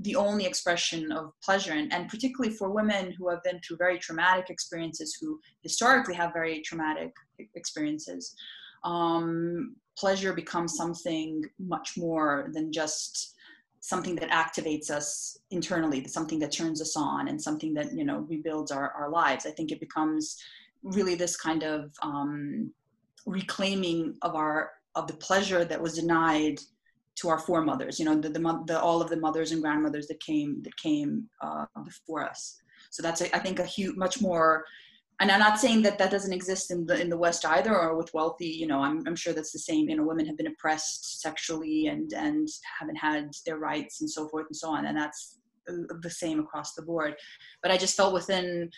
the 0.00 0.16
only 0.16 0.46
expression 0.46 1.10
of 1.10 1.32
pleasure. 1.42 1.72
And, 1.72 1.92
and 1.92 2.08
particularly 2.08 2.54
for 2.54 2.70
women 2.70 3.12
who 3.18 3.28
have 3.30 3.42
been 3.42 3.60
through 3.60 3.78
very 3.78 3.98
traumatic 3.98 4.48
experiences 4.48 5.18
who 5.20 5.40
historically 5.62 6.14
have 6.14 6.32
very 6.32 6.60
traumatic 6.62 7.12
experiences 7.54 8.34
um, 8.84 9.76
pleasure 9.96 10.32
becomes 10.32 10.76
something 10.76 11.44
much 11.58 11.94
more 11.96 12.50
than 12.52 12.72
just 12.72 13.34
something 13.80 14.16
that 14.16 14.30
activates 14.30 14.90
us 14.90 15.38
internally 15.50 16.06
something 16.06 16.38
that 16.38 16.52
turns 16.52 16.80
us 16.80 16.96
on 16.96 17.28
and 17.28 17.40
something 17.40 17.72
that 17.74 17.92
you 17.92 18.04
know 18.04 18.20
rebuilds 18.28 18.70
our, 18.70 18.90
our 18.90 19.10
lives. 19.10 19.46
I 19.46 19.50
think 19.50 19.72
it 19.72 19.80
becomes 19.80 20.36
really 20.82 21.14
this 21.14 21.36
kind 21.36 21.62
of 21.62 21.92
um, 22.02 22.72
reclaiming 23.26 24.16
of 24.22 24.34
our 24.34 24.72
of 24.94 25.06
the 25.06 25.14
pleasure 25.14 25.64
that 25.64 25.80
was 25.80 25.94
denied 25.94 26.60
to 27.20 27.28
our 27.28 27.38
foremothers, 27.38 27.98
you 27.98 28.04
know, 28.04 28.14
the, 28.14 28.28
the, 28.28 28.62
the, 28.66 28.80
all 28.80 29.02
of 29.02 29.10
the 29.10 29.16
mothers 29.16 29.52
and 29.52 29.62
grandmothers 29.62 30.06
that 30.06 30.20
came 30.20 30.62
that 30.62 30.76
came 30.76 31.28
uh, 31.42 31.66
before 31.84 32.24
us. 32.24 32.60
So 32.90 33.02
that's 33.02 33.20
a, 33.20 33.34
I 33.34 33.40
think 33.40 33.58
a 33.58 33.64
huge, 33.64 33.96
much 33.96 34.20
more. 34.20 34.64
And 35.20 35.32
I'm 35.32 35.40
not 35.40 35.58
saying 35.58 35.82
that 35.82 35.98
that 35.98 36.12
doesn't 36.12 36.32
exist 36.32 36.70
in 36.70 36.86
the 36.86 37.00
in 37.00 37.10
the 37.10 37.18
West 37.18 37.44
either, 37.44 37.76
or 37.76 37.96
with 37.96 38.14
wealthy. 38.14 38.46
You 38.46 38.68
know, 38.68 38.80
I'm 38.80 39.02
I'm 39.06 39.16
sure 39.16 39.32
that's 39.32 39.50
the 39.52 39.58
same. 39.58 39.88
You 39.88 39.96
know, 39.96 40.04
women 40.04 40.26
have 40.26 40.36
been 40.36 40.46
oppressed 40.46 41.20
sexually 41.20 41.88
and 41.88 42.12
and 42.12 42.46
haven't 42.78 42.96
had 42.96 43.30
their 43.44 43.58
rights 43.58 44.00
and 44.00 44.08
so 44.08 44.28
forth 44.28 44.46
and 44.48 44.56
so 44.56 44.68
on, 44.70 44.86
and 44.86 44.96
that's 44.96 45.38
the 45.66 46.10
same 46.10 46.38
across 46.38 46.74
the 46.74 46.82
board. 46.82 47.14
But 47.62 47.72
I 47.72 47.76
just 47.76 47.96
felt 47.96 48.14
within 48.14 48.70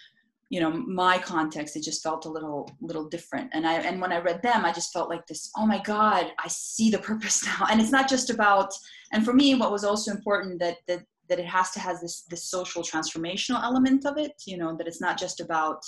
you 0.50 0.60
know 0.60 0.70
my 0.70 1.16
context 1.16 1.76
it 1.76 1.82
just 1.82 2.02
felt 2.02 2.26
a 2.26 2.28
little 2.28 2.70
little 2.80 3.08
different. 3.08 3.48
And 3.54 3.66
i 3.66 3.74
and 3.74 4.00
when 4.00 4.12
i 4.12 4.18
read 4.18 4.42
them 4.42 4.64
i 4.64 4.72
just 4.72 4.92
felt 4.92 5.08
like 5.08 5.26
this 5.26 5.50
oh 5.56 5.66
my 5.66 5.80
god 5.82 6.32
i 6.38 6.48
see 6.48 6.90
the 6.90 6.98
purpose 6.98 7.44
now. 7.46 7.66
And 7.70 7.80
it's 7.80 7.92
not 7.92 8.08
just 8.08 8.28
about 8.30 8.72
and 9.12 9.24
for 9.24 9.32
me 9.32 9.54
what 9.54 9.72
was 9.72 9.84
also 9.84 10.10
important 10.10 10.58
that 10.60 10.76
that 10.86 11.04
that 11.28 11.38
it 11.38 11.46
has 11.46 11.70
to 11.70 11.80
has 11.80 12.00
this 12.00 12.24
this 12.28 12.50
social 12.50 12.82
transformational 12.82 13.62
element 13.62 14.04
of 14.04 14.18
it 14.18 14.34
you 14.46 14.58
know 14.58 14.76
that 14.76 14.88
it's 14.88 15.00
not 15.00 15.16
just 15.16 15.40
about 15.40 15.80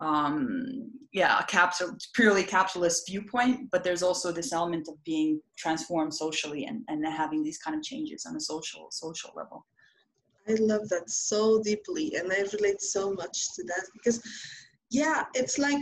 um 0.00 0.90
yeah 1.12 1.38
a 1.38 1.44
capital 1.44 1.94
purely 2.14 2.42
capitalist 2.42 3.06
viewpoint 3.06 3.70
but 3.70 3.84
there's 3.84 4.02
also 4.02 4.32
this 4.32 4.52
element 4.52 4.88
of 4.88 4.94
being 5.04 5.40
transformed 5.56 6.12
socially 6.12 6.64
and 6.64 6.82
and 6.88 7.06
having 7.06 7.42
these 7.42 7.58
kind 7.58 7.76
of 7.76 7.82
changes 7.82 8.24
on 8.26 8.34
a 8.34 8.40
social 8.40 8.88
social 8.90 9.30
level 9.36 9.66
I 10.48 10.54
love 10.54 10.88
that 10.88 11.08
so 11.08 11.62
deeply, 11.62 12.16
and 12.16 12.32
I 12.32 12.44
relate 12.52 12.80
so 12.80 13.12
much 13.12 13.54
to 13.54 13.62
that 13.64 13.86
because, 13.92 14.20
yeah, 14.90 15.24
it's 15.34 15.58
like 15.58 15.78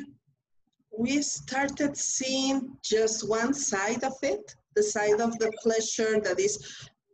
we 0.97 1.23
started 1.23 1.97
seeing 1.97 2.77
just 2.85 3.29
one 3.29 3.55
side 3.55 4.05
of 4.05 4.15
it, 4.23 4.55
the 4.77 4.83
side 4.83 5.21
of 5.21 5.39
the 5.39 5.53
pleasure 5.63 6.21
that 6.21 6.39
is 6.39 6.59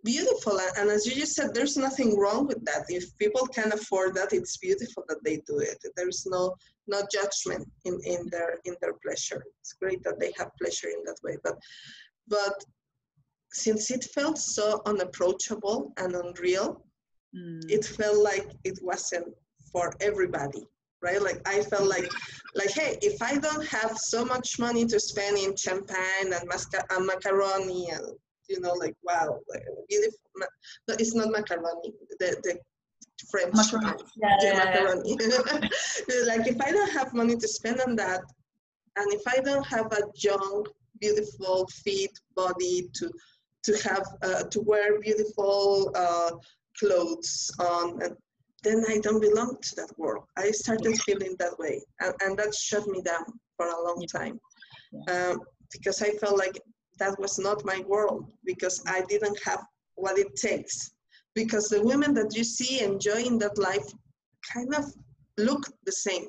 beautiful. 0.05 0.59
And 0.79 0.89
as 0.89 1.05
you 1.07 1.15
just 1.15 1.35
said, 1.35 1.53
there's 1.53 1.77
nothing 1.77 2.19
wrong 2.19 2.47
with 2.47 2.65
that. 2.65 2.85
If 2.89 3.17
people 3.19 3.47
can 3.47 3.73
afford 3.73 4.15
that, 4.15 4.33
it's 4.33 4.57
beautiful 4.57 5.05
that 5.09 5.23
they 5.25 5.43
do 5.47 5.59
it. 5.59 5.79
There's 5.97 6.27
no 6.27 6.55
no 6.89 7.03
judgment 7.13 7.69
in, 7.85 7.99
in 8.05 8.29
their 8.31 8.59
in 8.65 8.77
their 8.81 8.95
pleasure. 9.05 9.43
It's 9.61 9.75
great 9.75 10.03
that 10.05 10.19
they 10.21 10.33
have 10.39 10.51
pleasure 10.61 10.89
in 10.89 11.03
that 11.05 11.19
way. 11.23 11.37
But 11.43 11.59
but 12.29 12.65
since 13.53 13.91
it 13.91 14.05
felt 14.05 14.39
so 14.39 14.83
unapproachable 14.87 15.93
and 15.97 16.15
unreal, 16.15 16.86
mm. 17.37 17.61
it 17.69 17.85
felt 17.85 18.23
like 18.23 18.49
it 18.65 18.79
wasn't 18.83 19.27
for 19.73 19.93
everybody 20.01 20.67
right 21.03 21.23
like 21.23 21.41
i 21.47 21.61
felt 21.63 21.89
like 21.89 22.09
like 22.55 22.71
hey 22.71 22.97
if 23.03 23.21
i 23.23 23.37
don't 23.37 23.67
have 23.67 23.97
so 23.99 24.25
much 24.25 24.59
money 24.59 24.85
to 24.87 24.99
spend 24.99 25.37
in 25.37 25.55
champagne 25.55 26.33
and, 26.33 26.49
masca- 26.49 26.87
and 26.91 27.07
macaroni 27.07 27.91
and 27.91 28.07
you 28.49 28.61
know 28.61 28.73
like 28.73 28.95
wow 29.03 29.39
like 29.51 29.65
beautiful 29.89 30.19
no 30.89 30.95
it's 30.99 31.15
not 31.15 31.31
macaroni 31.31 31.93
the, 32.21 32.37
the 32.45 32.59
french 33.31 33.55
macaroni. 33.55 34.03
Yeah, 34.17 34.37
yeah, 34.43 34.65
macaroni 34.65 35.11
like 36.27 36.47
if 36.47 36.61
i 36.61 36.71
don't 36.71 36.91
have 36.91 37.13
money 37.13 37.37
to 37.37 37.49
spend 37.49 37.81
on 37.81 37.97
that 37.97 38.21
and 38.97 39.13
if 39.13 39.23
i 39.29 39.39
don't 39.41 39.67
have 39.67 39.93
a 39.93 40.03
young 40.17 40.65
beautiful 41.01 41.69
fit 41.85 42.11
body 42.35 42.89
to 42.95 43.11
to 43.65 43.73
have 43.83 44.07
uh, 44.23 44.45
to 44.45 44.61
wear 44.61 45.01
beautiful 45.01 45.91
uh, 45.97 46.31
clothes 46.79 47.51
on 47.59 48.03
and 48.03 48.17
then 48.63 48.85
I 48.89 48.99
don't 48.99 49.21
belong 49.21 49.59
to 49.63 49.77
that 49.77 49.97
world. 49.97 50.25
I 50.37 50.51
started 50.51 51.01
feeling 51.03 51.37
that 51.39 51.57
way, 51.59 51.81
and, 52.01 52.13
and 52.21 52.37
that 52.39 52.53
shut 52.55 52.87
me 52.89 53.01
down 53.01 53.25
for 53.57 53.67
a 53.69 53.85
long 53.85 54.05
time 54.13 54.41
um, 55.09 55.41
because 55.73 56.03
I 56.03 56.11
felt 56.13 56.39
like 56.39 56.59
that 56.99 57.19
was 57.19 57.39
not 57.39 57.65
my 57.65 57.81
world 57.87 58.27
because 58.45 58.83
I 58.87 59.03
didn't 59.09 59.39
have 59.45 59.63
what 59.95 60.19
it 60.19 60.35
takes. 60.37 60.93
Because 61.35 61.69
the 61.69 61.83
women 61.83 62.15
that 62.15 62.35
you 62.35 62.45
see 62.45 62.81
enjoying 62.81 63.39
that 63.39 63.59
life 63.59 63.87
kind 64.53 64.75
of 64.75 64.85
look 65.37 65.67
the 65.85 65.93
same, 65.93 66.27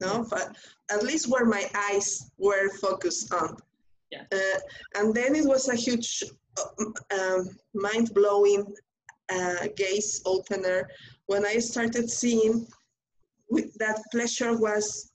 no? 0.00 0.24
But 0.30 0.56
at 0.90 1.02
least 1.02 1.28
where 1.28 1.44
my 1.44 1.68
eyes 1.74 2.30
were 2.38 2.68
focused 2.80 3.34
on. 3.34 3.56
Yeah. 4.12 4.22
Uh, 4.32 4.58
and 4.94 5.12
then 5.12 5.34
it 5.34 5.44
was 5.44 5.68
a 5.68 5.74
huge, 5.74 6.22
uh, 6.58 6.84
um, 7.18 7.48
mind 7.74 8.14
blowing 8.14 8.72
uh, 9.32 9.66
gaze 9.76 10.22
opener 10.24 10.88
when 11.26 11.44
I 11.44 11.58
started 11.58 12.10
seeing 12.10 12.66
that 13.78 14.02
pleasure 14.12 14.56
was 14.56 15.10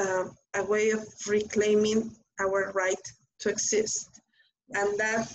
uh, 0.00 0.24
a 0.54 0.64
way 0.64 0.90
of 0.90 1.06
reclaiming 1.26 2.10
our 2.40 2.72
right 2.72 3.06
to 3.40 3.48
exist. 3.48 4.20
And 4.74 4.98
that, 4.98 5.28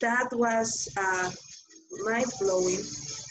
that 0.00 0.28
was 0.32 0.88
uh, 0.96 1.30
mind 2.04 2.32
blowing 2.40 2.82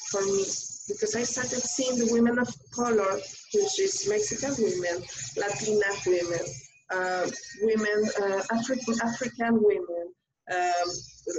for 0.10 0.21
me 0.26 0.43
because 0.88 1.15
I 1.15 1.23
started 1.23 1.60
seeing 1.60 1.97
the 1.97 2.12
women 2.13 2.39
of 2.39 2.47
color, 2.71 3.19
which 3.54 3.80
is 3.80 4.08
Mexican 4.08 4.56
women, 4.58 5.04
Latina 5.36 5.91
women, 6.06 6.45
uh, 6.89 7.30
women, 7.62 8.10
uh, 8.21 8.41
African, 8.52 8.95
African 9.04 9.62
women, 9.62 10.13
um, 10.54 10.89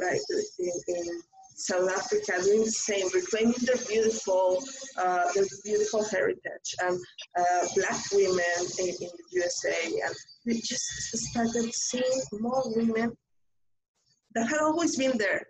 like 0.03 0.21
in, 0.59 0.73
in 0.89 1.23
South 1.59 1.91
Africa 1.91 2.33
doing 2.45 2.65
the 2.65 2.71
same, 2.71 3.07
reclaiming 3.13 3.55
their 3.63 3.77
beautiful, 3.89 4.63
uh, 4.97 5.25
their 5.35 5.45
beautiful 5.65 6.05
heritage, 6.05 6.75
and 6.83 6.99
uh, 7.37 7.67
black 7.75 8.01
women 8.13 8.61
in, 8.79 8.87
in, 8.89 8.95
the 9.01 9.25
USA, 9.33 9.75
and 10.05 10.15
we 10.47 10.55
just 10.61 10.87
started 11.17 11.75
seeing 11.75 12.23
more 12.33 12.63
women 12.77 13.13
that 14.35 14.49
had 14.49 14.61
always 14.61 14.97
been 14.97 15.19
there, 15.19 15.43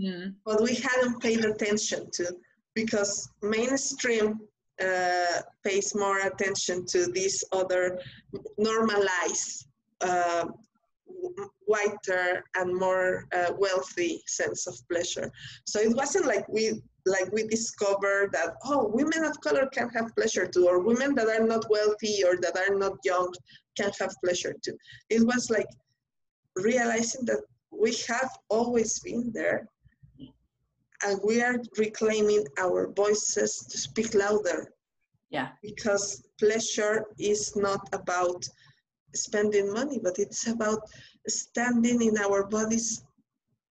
mm. 0.00 0.32
but 0.44 0.62
we 0.62 0.76
hadn't 0.76 1.20
paid 1.20 1.44
attention 1.44 2.08
to 2.12 2.36
because 2.74 3.28
mainstream 3.42 4.38
uh, 4.80 5.40
pays 5.64 5.92
more 5.96 6.20
attention 6.20 6.86
to 6.86 7.10
these 7.10 7.42
other 7.50 7.98
normalized 8.58 9.66
uh, 10.02 10.44
whiter 11.66 12.44
and 12.56 12.74
more 12.74 13.26
uh, 13.34 13.52
wealthy 13.58 14.22
sense 14.26 14.66
of 14.66 14.74
pleasure. 14.90 15.30
So 15.64 15.80
it 15.80 15.94
wasn't 15.94 16.26
like 16.26 16.48
we 16.48 16.82
like 17.06 17.32
we 17.32 17.44
discovered 17.44 18.32
that 18.32 18.56
oh 18.64 18.90
women 18.92 19.24
of 19.24 19.40
color 19.40 19.66
can 19.72 19.88
have 19.90 20.14
pleasure 20.14 20.46
too 20.46 20.66
or 20.66 20.80
women 20.80 21.14
that 21.14 21.28
are 21.28 21.46
not 21.46 21.64
wealthy 21.70 22.22
or 22.24 22.36
that 22.42 22.56
are 22.56 22.74
not 22.74 22.98
young 23.04 23.32
can 23.76 23.90
have 24.00 24.14
pleasure 24.24 24.54
too. 24.62 24.76
It 25.08 25.24
was 25.24 25.50
like 25.50 25.68
realizing 26.56 27.24
that 27.26 27.42
we 27.70 27.94
have 28.08 28.30
always 28.50 28.98
been 29.00 29.30
there 29.32 29.68
and 31.04 31.20
we 31.24 31.40
are 31.42 31.56
reclaiming 31.76 32.44
our 32.58 32.92
voices 32.92 33.66
to 33.70 33.78
speak 33.78 34.14
louder. 34.14 34.72
Yeah. 35.30 35.48
Because 35.62 36.24
pleasure 36.38 37.04
is 37.18 37.54
not 37.54 37.86
about 37.92 38.48
spending 39.14 39.72
money, 39.72 39.98
but 40.02 40.18
it's 40.18 40.46
about 40.46 40.80
standing 41.26 42.02
in 42.02 42.18
our 42.18 42.46
bodies 42.46 43.04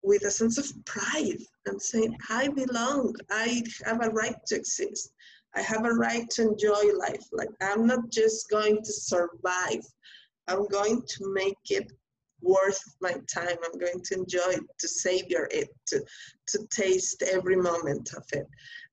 with 0.02 0.24
a 0.24 0.30
sense 0.30 0.58
of 0.58 0.84
pride 0.84 1.38
and 1.66 1.80
saying, 1.80 2.16
I 2.28 2.48
belong, 2.48 3.14
I 3.30 3.62
have 3.84 4.02
a 4.02 4.10
right 4.10 4.36
to 4.46 4.56
exist. 4.56 5.12
I 5.54 5.62
have 5.62 5.84
a 5.84 5.92
right 5.92 6.28
to 6.30 6.42
enjoy 6.42 6.92
life. 6.96 7.24
Like 7.32 7.50
I'm 7.60 7.86
not 7.86 8.10
just 8.10 8.48
going 8.50 8.82
to 8.82 8.92
survive. 8.92 9.84
I'm 10.48 10.66
going 10.68 11.02
to 11.06 11.34
make 11.34 11.58
it 11.70 11.90
worth 12.40 12.80
my 13.00 13.12
time. 13.32 13.56
I'm 13.64 13.78
going 13.78 14.02
to 14.02 14.14
enjoy 14.14 14.50
it, 14.50 14.64
to 14.78 14.88
savor 14.88 15.48
it, 15.50 15.68
to, 15.88 16.02
to 16.48 16.58
taste 16.74 17.22
every 17.22 17.56
moment 17.56 18.12
of 18.16 18.24
it. 18.32 18.46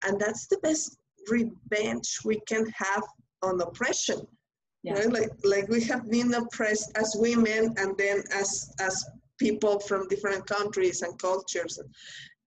And 0.05 0.19
that's 0.19 0.47
the 0.47 0.57
best 0.57 0.97
revenge 1.29 2.19
we 2.25 2.41
can 2.47 2.65
have 2.75 3.03
on 3.43 3.61
oppression 3.61 4.27
yeah. 4.83 4.93
Right? 4.93 5.11
Like 5.11 5.29
like 5.43 5.67
we 5.69 5.83
have 5.85 6.09
been 6.09 6.33
oppressed 6.33 6.97
as 6.97 7.15
women 7.17 7.73
and 7.77 7.97
then 7.97 8.23
as 8.33 8.73
as 8.79 9.03
people 9.37 9.79
from 9.79 10.07
different 10.07 10.45
countries 10.45 11.01
and 11.01 11.17
cultures. 11.19 11.79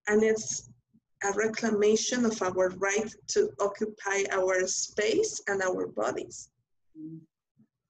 And 0.09 0.23
it's 0.23 0.71
a 1.25 1.33
reclamation 1.33 2.25
of 2.25 2.41
our 2.43 2.71
right 2.71 3.15
to 3.29 3.51
occupy 3.61 4.25
our 4.33 4.67
space 4.67 5.41
and 5.49 5.63
our 5.63 5.89
bodies. 5.89 6.49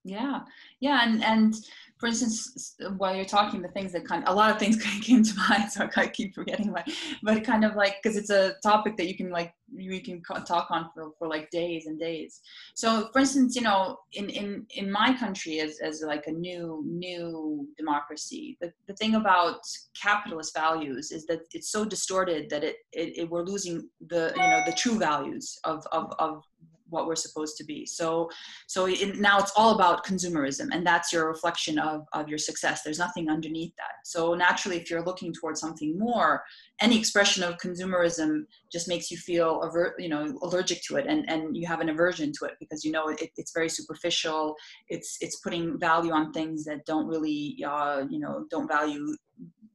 Yeah, 0.05 0.40
yeah, 0.81 1.00
and 1.05 1.22
and 1.22 1.55
for 2.00 2.06
instance, 2.06 2.76
while 2.96 3.14
you're 3.14 3.26
talking, 3.26 3.60
the 3.60 3.68
things 3.68 3.92
that 3.92 4.06
kind 4.06 4.24
of, 4.24 4.32
a 4.32 4.34
lot 4.34 4.50
of 4.50 4.58
things 4.58 4.82
came 5.02 5.22
to 5.22 5.34
mind, 5.48 5.70
so 5.70 5.86
I 5.96 6.06
keep 6.06 6.34
forgetting 6.34 6.72
my, 6.72 6.82
but 7.22 7.44
kind 7.44 7.64
of 7.64 7.76
like, 7.76 7.96
because 8.02 8.16
it's 8.16 8.30
a 8.30 8.54
topic 8.62 8.96
that 8.96 9.06
you 9.06 9.16
can 9.16 9.30
like, 9.30 9.52
you 9.72 10.00
can 10.00 10.22
talk 10.46 10.68
on 10.70 10.88
for, 10.94 11.10
for 11.18 11.28
like 11.28 11.50
days 11.50 11.86
and 11.86 12.00
days. 12.00 12.40
So 12.74 13.10
for 13.12 13.20
instance, 13.20 13.54
you 13.54 13.62
know, 13.62 13.98
in, 14.14 14.30
in, 14.30 14.66
in 14.74 14.90
my 14.90 15.14
country 15.16 15.60
as, 15.60 15.78
as 15.80 16.02
like 16.04 16.26
a 16.26 16.32
new, 16.32 16.82
new 16.86 17.68
democracy, 17.76 18.56
the, 18.60 18.72
the 18.88 18.94
thing 18.94 19.16
about 19.16 19.60
capitalist 20.00 20.54
values 20.56 21.12
is 21.12 21.26
that 21.26 21.40
it's 21.52 21.70
so 21.70 21.84
distorted 21.84 22.48
that 22.48 22.64
it, 22.64 22.76
it, 22.92 23.18
it 23.18 23.30
we're 23.30 23.42
losing 23.42 23.88
the, 24.08 24.32
you 24.34 24.42
know, 24.42 24.62
the 24.64 24.72
true 24.72 24.98
values 24.98 25.58
of, 25.64 25.86
of, 25.92 26.12
of 26.18 26.42
what 26.90 27.07
we're 27.07 27.16
supposed 27.16 27.57
to 27.59 27.64
be. 27.64 27.87
So 27.87 28.31
so 28.66 28.87
it, 28.87 29.16
now 29.18 29.38
it's 29.38 29.53
all 29.57 29.74
about 29.74 30.05
consumerism 30.05 30.68
and 30.72 30.87
that's 30.87 31.12
your 31.12 31.29
reflection 31.29 31.79
of, 31.79 32.07
of 32.12 32.29
your 32.29 32.38
success. 32.38 32.83
There's 32.83 32.98
nothing 32.98 33.29
underneath 33.29 33.74
that. 33.76 33.94
So 34.05 34.35
naturally 34.35 34.76
if 34.76 34.90
you're 34.90 35.05
looking 35.05 35.33
towards 35.33 35.61
something 35.61 35.98
more 35.98 36.42
any 36.81 36.98
expression 36.98 37.42
of 37.42 37.59
consumerism 37.59 38.44
just 38.72 38.88
makes 38.88 39.11
you 39.11 39.16
feel 39.16 39.62
aver- 39.62 39.94
you 39.98 40.09
know 40.09 40.38
allergic 40.42 40.83
to 40.83 40.96
it 40.96 41.07
and, 41.07 41.29
and 41.31 41.57
you 41.57 41.66
have 41.66 41.81
an 41.81 41.90
aversion 41.90 42.33
to 42.33 42.46
it 42.46 42.55
because 42.59 42.85
you 42.85 42.92
know 42.92 43.09
it, 43.09 43.31
it's 43.37 43.53
very 43.53 43.68
superficial. 43.68 44.57
It's 44.88 45.18
it's 45.20 45.37
putting 45.37 45.79
value 45.79 46.12
on 46.12 46.33
things 46.33 46.64
that 46.64 46.85
don't 46.87 47.07
really 47.07 47.62
uh, 47.66 48.05
you 48.09 48.18
know 48.18 48.46
don't 48.50 48.68
value 48.68 49.14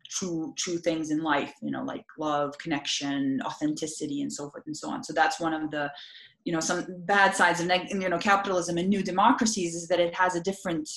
true 0.09 0.53
true 0.57 0.77
things 0.77 1.09
in 1.09 1.23
life 1.23 1.51
you 1.63 1.71
know 1.71 1.83
like 1.83 2.05
love 2.19 2.55
connection 2.59 3.41
authenticity 3.43 4.21
and 4.21 4.31
so 4.31 4.49
forth 4.49 4.63
and 4.65 4.77
so 4.77 4.89
on. 4.89 5.03
So 5.03 5.13
that's 5.13 5.39
one 5.39 5.53
of 5.53 5.71
the 5.71 5.91
you 6.45 6.53
know 6.53 6.59
some 6.59 6.85
bad 7.05 7.35
sides 7.35 7.59
of 7.59 7.69
you 7.89 8.07
know 8.07 8.17
capitalism 8.17 8.77
and 8.77 8.87
new 8.87 9.03
democracies 9.03 9.75
is 9.75 9.87
that 9.87 9.99
it 9.99 10.15
has 10.15 10.35
a 10.35 10.41
different 10.41 10.87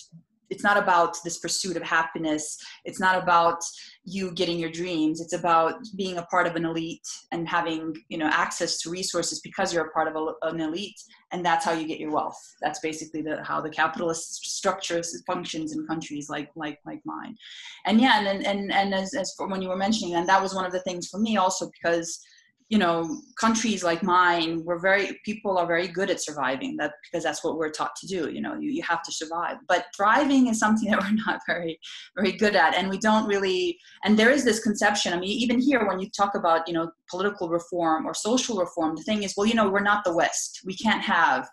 it's 0.51 0.65
not 0.65 0.77
about 0.77 1.17
this 1.25 1.39
pursuit 1.39 1.77
of 1.77 1.83
happiness. 1.83 2.59
It's 2.85 3.01
not 3.01 3.23
about 3.23 3.59
you 4.05 4.33
getting 4.33 4.59
your 4.59 4.71
dreams. 4.71 5.21
It's 5.21 5.35
about 5.35 5.75
being 5.97 6.19
a 6.19 6.23
part 6.23 6.47
of 6.47 6.57
an 6.57 6.65
elite 6.65 7.07
and 7.33 7.49
having 7.49 7.95
you 8.09 8.19
know 8.19 8.31
access 8.33 8.79
to 8.79 8.91
resources 8.91 9.41
because 9.41 9.73
you're 9.73 9.87
a 9.87 9.91
part 9.91 10.09
of 10.09 10.17
a, 10.17 10.49
an 10.49 10.61
elite 10.61 10.99
and 11.33 11.45
that's 11.45 11.65
how 11.65 11.73
you 11.73 11.87
get 11.87 12.01
your 12.01 12.13
wealth. 12.13 12.39
That's 12.63 12.81
basically 12.81 13.23
the 13.23 13.43
how 13.45 13.61
the 13.61 13.71
capitalist 13.71 14.47
structure 14.47 15.03
functions 15.27 15.75
in 15.75 15.87
countries 15.87 16.29
like 16.31 16.51
like 16.57 16.79
like 16.87 17.01
mine. 17.05 17.37
And 17.85 18.01
yeah 18.01 18.21
and 18.21 18.47
and 18.47 18.73
and 18.73 18.95
as, 18.95 19.15
as 19.15 19.35
for 19.37 19.49
when 19.49 19.63
you 19.63 19.69
were 19.69 19.77
mentioning 19.77 20.15
and 20.15 20.29
that 20.29 20.43
was 20.43 20.55
one 20.55 20.65
of 20.65 20.73
the 20.73 20.81
things 20.81 21.09
for 21.09 21.21
me 21.21 21.37
also 21.37 21.71
because 21.71 22.21
you 22.69 22.77
know 22.79 23.23
countries 23.41 23.83
like 23.83 24.03
mine 24.03 24.63
we're 24.65 24.79
very 24.79 25.19
people 25.25 25.57
are 25.57 25.67
very 25.67 25.89
good 25.89 26.11
at 26.11 26.23
surviving. 26.23 26.77
That 26.77 26.93
because 27.05 27.25
that's 27.25 27.43
what 27.43 27.57
we're 27.57 27.71
taught 27.71 27.97
to 27.97 28.07
do 28.07 28.31
you 28.31 28.41
know 28.41 28.55
you, 28.55 28.71
you 28.71 28.83
have 28.83 29.03
to 29.03 29.13
survive. 29.13 29.57
But 29.69 29.87
thriving 29.97 30.49
is 30.49 30.59
something 30.59 30.91
that 30.91 31.01
we're 31.01 31.25
not 31.27 31.41
very 31.47 31.79
very 32.17 32.33
good 32.33 32.57
at. 32.57 32.75
And 32.75 32.91
we 32.91 32.99
don't 32.99 33.27
really 33.27 33.79
and 34.05 34.19
there 34.19 34.31
is 34.31 34.45
this 34.45 34.61
conception 34.61 35.13
i 35.13 35.19
mean 35.19 35.31
even 35.31 35.61
here 35.61 35.87
when 35.87 35.99
you 35.99 36.09
talk 36.11 36.35
about 36.35 36.69
you 36.69 36.75
know 36.75 36.91
political 37.11 37.49
reform 37.49 38.07
or 38.07 38.15
social 38.15 38.59
reform 38.59 38.97
the 38.97 39.03
thing 39.03 39.23
is 39.23 39.35
well 39.37 39.47
you 39.47 39.55
know 39.55 39.69
we're 39.69 39.81
not 39.81 40.05
the 40.05 40.15
west. 40.15 40.61
We 40.65 40.77
can't 40.77 41.03
have 41.03 41.49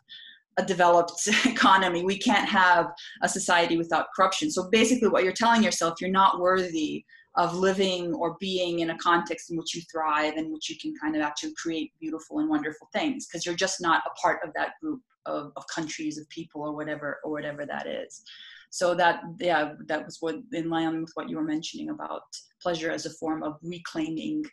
a 0.58 0.66
developed 0.66 1.28
economy. 1.46 2.04
We 2.04 2.18
can't 2.18 2.48
have 2.48 2.88
a 3.22 3.30
society 3.30 3.78
without 3.78 4.08
corruption. 4.16 4.50
So 4.52 4.70
basically 4.70 5.10
what 5.10 5.24
you're 5.24 5.34
telling 5.34 5.64
yourself 5.64 5.96
you're 6.02 6.10
not 6.10 6.40
worthy 6.40 7.06
of 7.38 7.56
living 7.56 8.14
or 8.14 8.38
being 8.40 8.80
in 8.80 8.92
a 8.92 8.98
context 8.98 9.52
in 9.52 9.58
which 9.58 9.76
you 9.76 9.82
thrive 9.92 10.36
and 10.38 10.52
which 10.54 10.70
you 10.70 10.78
can 10.78 10.94
kind 10.96 11.16
of 11.16 11.22
actually 11.22 11.54
create 11.56 11.92
beautiful 12.00 12.40
and 12.40 12.50
wonderful 12.50 12.88
things 12.94 13.28
because 13.28 13.46
you're 13.46 13.56
just 13.56 13.82
not 13.82 14.04
a 14.06 14.20
part 14.22 14.40
of 14.44 14.54
that 14.56 14.72
group 14.82 15.02
of, 15.26 15.52
of 15.56 15.64
countries 15.74 16.18
of 16.18 16.30
people 16.30 16.62
or 16.62 16.74
whatever 16.74 17.20
or 17.24 17.32
whatever 17.32 17.66
that 17.66 17.88
is. 17.88 18.24
So 18.70 18.94
that 18.96 19.22
yeah 19.40 19.74
that 19.88 20.06
was 20.06 20.18
what 20.20 20.36
in 20.52 20.70
line 20.70 21.02
with 21.02 21.12
what 21.14 21.30
you 21.30 21.38
were 21.38 21.44
mentioning 21.44 21.90
about 21.90 22.24
pleasure 22.62 22.92
as 22.92 23.06
a 23.06 23.12
form 23.12 23.44
of 23.44 23.58
reclaiming 23.62 24.44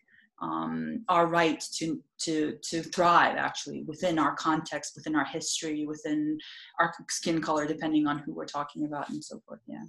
um, 0.41 1.05
our 1.09 1.27
right 1.27 1.65
to 1.75 2.03
to 2.19 2.57
to 2.63 2.83
thrive 2.83 3.37
actually 3.37 3.83
within 3.83 4.19
our 4.19 4.35
context 4.35 4.95
within 4.97 5.15
our 5.15 5.25
history 5.25 5.87
within 5.87 6.39
our 6.81 6.93
skin 7.11 7.41
color 7.41 7.67
depending 7.67 8.07
on 8.07 8.19
who 8.19 8.33
we're 8.35 8.45
talking 8.45 8.85
about 8.85 9.09
and 9.09 9.25
so 9.25 9.41
forth 9.47 9.61
yeah. 9.67 9.85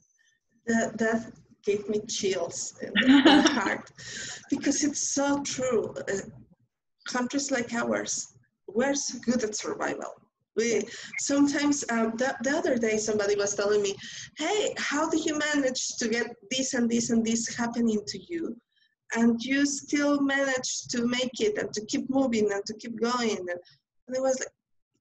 That, 0.66 0.98
that 1.00 1.34
gave 1.66 1.88
me 1.90 2.02
chills 2.08 2.76
in 2.82 2.94
the 3.24 3.42
heart 3.54 3.90
because 4.50 4.84
it's 4.84 5.14
so 5.14 5.42
true. 5.44 5.94
Uh, 6.10 6.18
countries 7.08 7.52
like 7.52 7.74
ours, 7.74 8.34
we're 8.68 8.96
so 8.96 9.20
good 9.20 9.44
at 9.44 9.56
survival. 9.56 10.14
We 10.56 10.84
sometimes 11.20 11.84
um, 11.90 12.14
the, 12.18 12.36
the 12.44 12.52
other 12.52 12.78
day 12.78 12.98
somebody 12.98 13.36
was 13.36 13.56
telling 13.56 13.82
me, 13.82 13.96
"Hey, 14.38 14.74
how 14.78 15.10
do 15.10 15.18
you 15.18 15.38
manage 15.38 15.96
to 15.98 16.08
get 16.08 16.28
this 16.52 16.74
and 16.76 16.90
this 16.90 17.10
and 17.10 17.26
this 17.26 17.56
happening 17.56 18.02
to 18.06 18.20
you, 18.30 18.56
and 19.16 19.42
you 19.44 19.66
still 19.66 20.22
manage 20.22 20.84
to 20.92 21.08
make 21.08 21.40
it 21.40 21.58
and 21.58 21.74
to 21.74 21.84
keep 21.86 22.08
moving 22.10 22.52
and 22.52 22.64
to 22.68 22.74
keep 22.76 23.02
going?" 23.02 23.38
And, 23.38 23.60
and 24.08 24.18
I 24.18 24.20
was 24.20 24.40
like, 24.40 24.54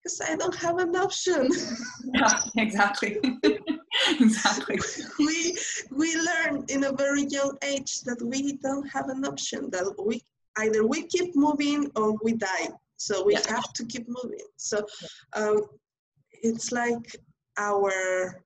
"Because 0.02 0.22
I 0.22 0.36
don't 0.36 0.56
have 0.56 0.78
an 0.78 0.96
option." 0.96 1.48
Yeah, 2.14 2.40
exactly. 2.56 3.20
exactly. 4.20 4.78
We 5.18 5.56
we 5.90 6.16
learn 6.16 6.64
in 6.68 6.84
a 6.84 6.92
very 6.92 7.24
young 7.24 7.56
age 7.62 8.00
that 8.02 8.20
we 8.22 8.56
don't 8.56 8.88
have 8.88 9.08
an 9.08 9.24
option. 9.24 9.70
That 9.70 9.94
we 10.04 10.22
either 10.58 10.86
we 10.86 11.06
keep 11.06 11.34
moving 11.36 11.90
or 11.96 12.18
we 12.22 12.34
die. 12.34 12.68
So 12.96 13.24
we 13.24 13.34
yeah. 13.34 13.40
have 13.48 13.72
to 13.74 13.84
keep 13.84 14.06
moving. 14.08 14.46
So 14.56 14.86
um, 15.34 15.62
it's 16.30 16.70
like 16.70 17.16
our 17.58 18.42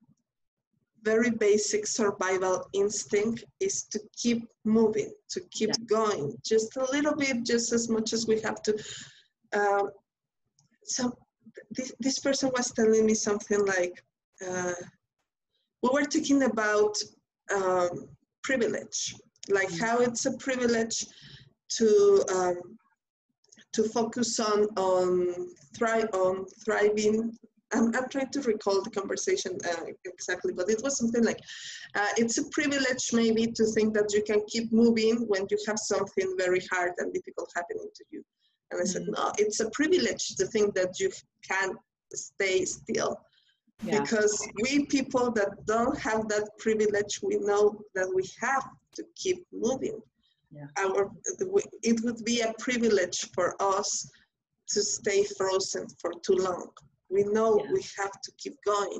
very 1.03 1.29
basic 1.29 1.87
survival 1.87 2.67
instinct 2.73 3.43
is 3.59 3.83
to 3.83 3.99
keep 4.21 4.47
moving, 4.65 5.11
to 5.29 5.39
keep 5.51 5.69
yeah. 5.69 5.85
going, 5.87 6.35
just 6.43 6.75
a 6.77 6.91
little 6.91 7.15
bit, 7.15 7.45
just 7.45 7.71
as 7.71 7.87
much 7.87 8.13
as 8.13 8.27
we 8.27 8.41
have 8.41 8.61
to. 8.63 8.71
Um, 9.53 9.91
so 10.83 11.15
this, 11.71 11.93
this 11.99 12.19
person 12.19 12.51
was 12.57 12.71
telling 12.71 13.05
me 13.05 13.13
something 13.13 13.65
like, 13.65 14.03
uh, 14.45 14.73
we 15.83 15.89
were 15.93 16.05
talking 16.05 16.43
about 16.43 16.95
um, 17.53 18.09
privilege, 18.43 19.15
like 19.49 19.71
how 19.79 19.99
it's 19.99 20.25
a 20.25 20.37
privilege 20.37 21.05
to 21.69 22.23
um, 22.33 22.77
to 23.73 23.83
focus 23.89 24.39
on 24.39 24.65
on 24.77 25.33
thrive 25.75 26.09
on 26.13 26.45
thriving. 26.65 27.37
I'm, 27.73 27.93
I'm 27.95 28.07
trying 28.07 28.29
to 28.29 28.41
recall 28.43 28.81
the 28.81 28.89
conversation 28.89 29.57
uh, 29.69 29.83
exactly, 30.05 30.53
but 30.53 30.69
it 30.69 30.81
was 30.81 30.97
something 30.97 31.23
like 31.23 31.39
uh, 31.95 32.13
it's 32.15 32.37
a 32.37 32.45
privilege 32.51 33.09
maybe 33.11 33.47
to 33.47 33.65
think 33.65 33.93
that 33.93 34.13
you 34.13 34.23
can 34.23 34.41
keep 34.47 34.71
moving 34.71 35.25
when 35.27 35.45
you 35.51 35.57
have 35.67 35.77
something 35.77 36.35
very 36.37 36.61
hard 36.71 36.93
and 36.99 37.13
difficult 37.13 37.51
happening 37.55 37.89
to 37.93 38.03
you. 38.09 38.23
And 38.71 38.79
I 38.79 38.83
mm-hmm. 38.83 38.91
said, 38.91 39.05
no, 39.09 39.31
it's 39.37 39.59
a 39.59 39.69
privilege 39.71 40.35
to 40.37 40.45
think 40.45 40.75
that 40.75 40.99
you 40.99 41.11
can 41.49 41.75
stay 42.13 42.63
still 42.63 43.19
yeah. 43.83 44.01
because 44.01 44.47
we 44.61 44.85
people 44.85 45.31
that 45.31 45.49
don't 45.65 45.97
have 45.99 46.27
that 46.27 46.49
privilege 46.57 47.19
we 47.21 47.37
know 47.39 47.79
that 47.93 48.09
we 48.13 48.23
have 48.41 48.65
to 48.95 49.03
keep 49.15 49.45
moving 49.53 49.99
yeah. 50.51 50.65
our 50.77 51.09
it 51.83 52.03
would 52.03 52.23
be 52.25 52.41
a 52.41 52.53
privilege 52.59 53.29
for 53.33 53.55
us 53.61 54.09
to 54.69 54.81
stay 54.81 55.23
frozen 55.37 55.85
for 56.01 56.11
too 56.25 56.35
long 56.35 56.67
we 57.09 57.23
know 57.23 57.59
yeah. 57.63 57.71
we 57.71 57.81
have 57.97 58.11
to 58.23 58.31
keep 58.37 58.55
going 58.65 58.99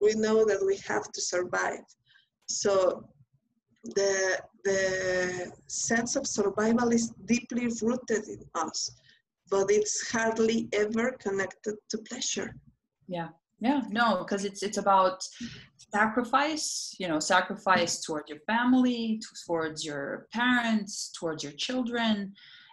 we 0.00 0.14
know 0.14 0.44
that 0.44 0.64
we 0.64 0.76
have 0.86 1.10
to 1.12 1.20
survive 1.20 1.84
so 2.46 3.02
the 3.84 4.38
the 4.64 5.50
sense 5.68 6.16
of 6.16 6.26
survival 6.26 6.92
is 6.92 7.10
deeply 7.24 7.68
rooted 7.80 8.28
in 8.28 8.42
us 8.54 8.90
but 9.50 9.70
it's 9.70 10.10
hardly 10.10 10.68
ever 10.74 11.12
connected 11.12 11.74
to 11.88 11.96
pleasure 11.98 12.54
yeah 13.08 13.28
yeah. 13.60 13.82
No 13.90 14.18
because 14.18 14.44
it's 14.44 14.62
it's 14.62 14.78
about 14.78 15.22
sacrifice 15.92 16.94
you 16.98 17.08
know 17.08 17.20
sacrifice 17.20 18.00
towards 18.00 18.28
your 18.28 18.38
family 18.46 19.20
towards 19.46 19.84
your 19.84 20.26
parents 20.32 21.12
towards 21.18 21.42
your 21.42 21.52
children 21.52 22.32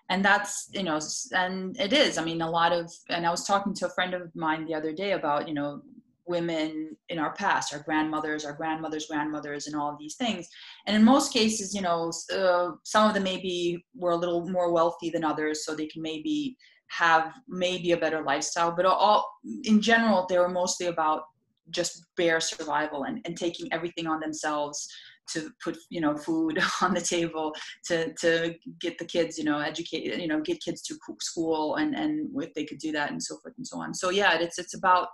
and 0.10 0.24
that's 0.24 0.70
you 0.74 0.84
know 0.84 1.00
and 1.34 1.78
it 1.80 1.94
is. 1.94 2.18
I 2.18 2.24
mean 2.24 2.42
a 2.42 2.50
lot 2.50 2.72
of 2.72 2.92
and 3.10 3.26
i 3.26 3.32
was 3.32 3.46
talking 3.46 3.74
to 3.76 3.88
a 3.88 3.90
friend 3.90 4.14
of 4.14 4.34
mine 4.36 4.66
the 4.66 4.76
other 4.76 4.94
day 4.94 5.12
about 5.12 5.48
you 5.48 5.54
know 5.54 5.82
women 6.26 6.96
in 7.08 7.20
our 7.20 7.34
past 7.34 7.74
our 7.74 7.80
grandmothers 7.80 8.44
our 8.44 8.54
grandmothers 8.54 9.08
grandmothers 9.08 9.68
and 9.68 9.76
all 9.76 9.96
these 10.00 10.16
things. 10.16 10.48
And 10.86 10.96
in 10.96 11.04
most 11.04 11.34
cases 11.34 11.74
you 11.74 11.82
know 11.82 12.12
uh, 12.34 12.72
some 12.84 13.08
of 13.08 13.14
them 13.14 13.24
maybe 13.24 13.84
were 13.96 14.12
a 14.12 14.18
little 14.18 14.48
more 14.50 14.72
wealthy 14.72 15.10
than 15.10 15.24
others 15.24 15.66
so 15.66 15.76
they 15.76 15.88
can 15.88 16.02
maybe 16.02 16.58
have 16.90 17.34
maybe 17.48 17.92
a 17.92 17.98
better 17.98 18.24
lifestyle 18.24 18.72
but 18.72 18.86
all 18.86 19.26
in 19.64 19.82
general 19.82 20.26
they 20.30 20.38
were 20.38 20.50
mostly 20.50 20.88
about 20.88 21.24
just 21.70 22.06
bare 22.16 22.40
survival 22.40 23.04
and, 23.04 23.20
and 23.26 23.38
taking 23.38 23.68
everything 23.74 24.08
on 24.08 24.20
themselves 24.20 24.88
to 25.28 25.52
put 25.64 25.78
you 25.90 26.02
know 26.02 26.16
food 26.16 26.60
on 26.82 26.94
the 26.94 27.02
table 27.02 27.54
to 27.86 28.14
to 28.14 28.56
get 28.80 28.98
the 28.98 29.06
kids 29.06 29.38
you 29.38 29.44
know 29.44 29.60
educated 29.60 30.20
you 30.22 30.28
know 30.28 30.42
get 30.42 30.64
kids 30.64 30.82
to 30.82 30.98
school 31.22 31.76
and 31.76 31.96
and 31.96 32.30
if 32.42 32.54
they 32.54 32.66
could 32.66 32.80
do 32.80 32.92
that 32.92 33.12
and 33.12 33.22
so 33.22 33.38
forth 33.38 33.54
and 33.58 33.68
so 33.68 33.80
on. 33.80 33.94
So 33.94 34.10
yeah 34.10 34.38
it's 34.40 34.58
it's 34.58 34.74
about 34.74 35.10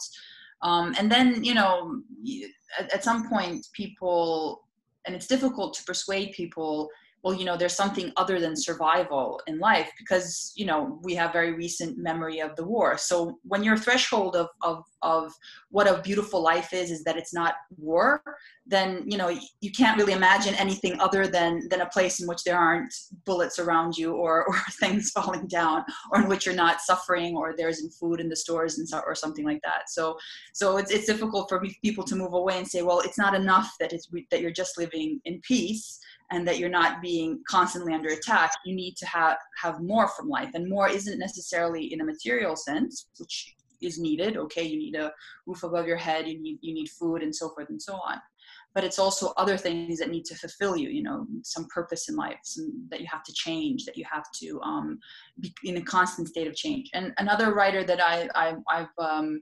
um, 0.62 0.96
and 0.98 1.12
then 1.12 1.44
you 1.44 1.54
know 1.54 2.02
at, 2.80 2.94
at 2.94 3.04
some 3.04 3.28
point 3.28 3.68
people 3.74 4.68
and 5.06 5.16
it's 5.16 5.28
difficult 5.28 5.74
to 5.74 5.84
persuade 5.84 6.32
people 6.32 6.90
well 7.24 7.34
you 7.34 7.46
know 7.46 7.58
there's 7.58 7.76
something 7.76 8.12
other 8.18 8.40
than 8.40 8.56
survival 8.56 9.42
in 9.48 9.58
life 9.60 9.90
because 9.98 10.52
you 10.56 10.66
know 10.66 11.00
we 11.02 11.16
have 11.16 11.34
very 11.34 11.54
recent 11.54 11.98
memory 11.98 12.40
of 12.40 12.56
the 12.56 12.66
war. 12.66 12.98
So 12.98 13.40
when 13.44 13.64
your 13.64 13.78
threshold 13.78 14.36
of 14.36 14.50
of 14.62 14.84
of 15.02 15.34
what 15.70 15.88
a 15.88 16.02
beautiful 16.02 16.42
life 16.42 16.74
is 16.74 16.92
is 16.92 17.04
that 17.04 17.18
it's 17.18 17.34
not 17.34 17.56
war 17.78 18.24
then 18.66 19.04
you 19.06 19.18
know 19.18 19.38
you 19.60 19.72
can't 19.72 19.98
really 19.98 20.14
imagine 20.14 20.56
anything 20.56 21.00
other 21.00 21.28
than 21.28 21.68
than 21.70 21.82
a 21.82 21.90
place 21.90 22.22
in 22.22 22.28
which 22.28 22.44
there 22.44 22.58
aren't 22.58 22.94
bullets 23.26 23.60
around 23.60 23.98
you 23.98 24.14
or 24.14 24.46
or 24.48 24.56
things 24.80 25.12
falling 25.12 25.48
down 25.48 25.84
or 26.12 26.22
in 26.22 26.30
which 26.30 26.46
you're 26.46 26.56
not 26.56 26.82
suffering 26.82 27.36
or 27.36 27.54
there 27.56 27.70
isn't 27.70 27.94
food 27.94 28.20
in 28.20 28.30
the 28.30 28.36
stores 28.36 28.78
and 28.78 28.88
so, 28.88 29.00
or 29.06 29.16
something 29.16 29.46
like 29.46 29.62
that. 29.64 29.90
So 29.90 30.18
so 30.54 30.78
it's, 30.78 30.92
it's 30.92 31.06
difficult 31.06 31.50
for 31.50 31.62
people 31.82 32.04
to 32.06 32.16
move 32.16 32.34
away 32.34 32.58
and 32.58 32.68
say 32.68 32.82
well 32.82 33.00
it's 33.02 33.18
not 33.18 33.36
enough 33.36 33.74
that 33.80 33.94
it's 33.94 34.08
that 34.32 34.42
you're 34.42 34.52
just 34.52 34.78
living 34.78 35.20
in 35.26 35.42
peace 35.42 36.00
and 36.34 36.48
that 36.48 36.60
you're 36.60 36.70
not 36.70 37.02
being 37.02 37.42
constantly 37.48 37.94
under 37.94 38.10
attack 38.10 38.52
you 38.66 38.76
need 38.76 38.96
to 38.98 39.06
have 39.06 39.38
have 39.62 39.82
more 39.82 40.08
from 40.10 40.28
life. 40.28 40.52
And 40.54 40.70
more 40.70 40.90
isn't 40.90 41.20
necessarily 41.20 41.94
in 41.94 42.02
a 42.02 42.06
material 42.06 42.56
sense 42.56 43.08
which 43.18 43.56
is 43.82 44.00
needed 44.00 44.38
okay? 44.38 44.64
You 44.64 44.78
need 44.78 44.96
a 44.96 45.12
roof 45.46 45.64
above 45.64 45.88
your 45.88 45.98
head 45.98 46.28
you 46.28 46.42
need 46.42 46.60
you 46.62 46.74
need 46.74 46.90
food 46.90 47.24
and 47.24 47.36
so 47.36 47.50
forth 47.50 47.70
and 47.70 47.82
so 47.82 47.96
on. 47.96 48.20
But 48.74 48.84
it's 48.84 48.98
also 48.98 49.34
other 49.38 49.56
things 49.56 50.00
that 50.00 50.10
need 50.10 50.26
to 50.26 50.36
fulfill 50.36 50.76
you 50.76 50.90
you 50.90 51.04
know 51.04 51.28
some 51.44 51.68
purpose 51.74 52.10
in 52.10 52.16
life 52.16 52.40
some, 52.44 52.88
that 52.90 53.02
you 53.02 53.08
have 53.12 53.24
to 53.24 53.34
change 53.34 53.86
that 53.86 53.98
you 53.98 54.06
have 54.12 54.26
to 54.42 54.60
um, 54.62 55.00
be 55.40 55.54
in 55.64 55.78
a 55.78 55.82
constant 55.82 56.28
state 56.28 56.48
of 56.48 56.56
change. 56.56 56.90
And 56.94 57.14
another 57.18 57.54
writer 57.54 57.84
that 57.84 58.02
i, 58.02 58.28
I 58.36 58.56
have 58.78 58.90
um, 58.98 59.42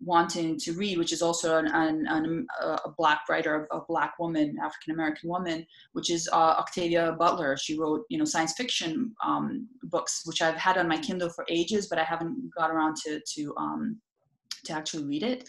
wanting 0.00 0.56
to 0.58 0.72
read, 0.74 0.98
which 0.98 1.12
is 1.12 1.22
also 1.22 1.58
an, 1.58 1.66
an, 1.66 2.06
an, 2.08 2.46
a 2.62 2.90
black 2.96 3.22
writer, 3.28 3.66
a 3.72 3.80
black 3.88 4.18
woman, 4.18 4.56
African 4.62 4.94
American 4.94 5.28
woman, 5.28 5.66
which 5.92 6.10
is 6.10 6.28
uh, 6.32 6.54
Octavia 6.58 7.16
Butler. 7.18 7.56
She 7.56 7.78
wrote, 7.78 8.04
you 8.08 8.18
know, 8.18 8.24
science 8.24 8.54
fiction 8.56 9.14
um, 9.24 9.68
books, 9.84 10.22
which 10.24 10.40
I've 10.42 10.56
had 10.56 10.78
on 10.78 10.88
my 10.88 10.98
Kindle 10.98 11.30
for 11.30 11.44
ages, 11.48 11.88
but 11.88 11.98
I 11.98 12.04
haven't 12.04 12.50
got 12.56 12.70
around 12.70 12.96
to 13.04 13.20
to 13.34 13.54
um, 13.56 14.00
to 14.64 14.72
actually 14.72 15.04
read 15.04 15.22
it. 15.22 15.48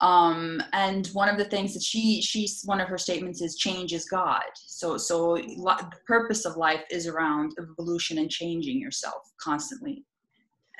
um, 0.00 0.62
and 0.72 1.08
one 1.08 1.28
of 1.28 1.36
the 1.38 1.44
things 1.44 1.74
that 1.74 1.82
she 1.82 2.22
she's 2.22 2.62
one 2.64 2.80
of 2.80 2.88
her 2.88 2.98
statements 2.98 3.42
is 3.42 3.56
change 3.56 3.92
is 3.92 4.04
god 4.04 4.44
so 4.54 4.96
so 4.96 5.36
the 5.36 5.90
purpose 6.06 6.44
of 6.44 6.56
life 6.56 6.84
is 6.90 7.06
around 7.06 7.52
evolution 7.58 8.18
and 8.18 8.30
changing 8.30 8.80
yourself 8.80 9.22
constantly 9.40 10.04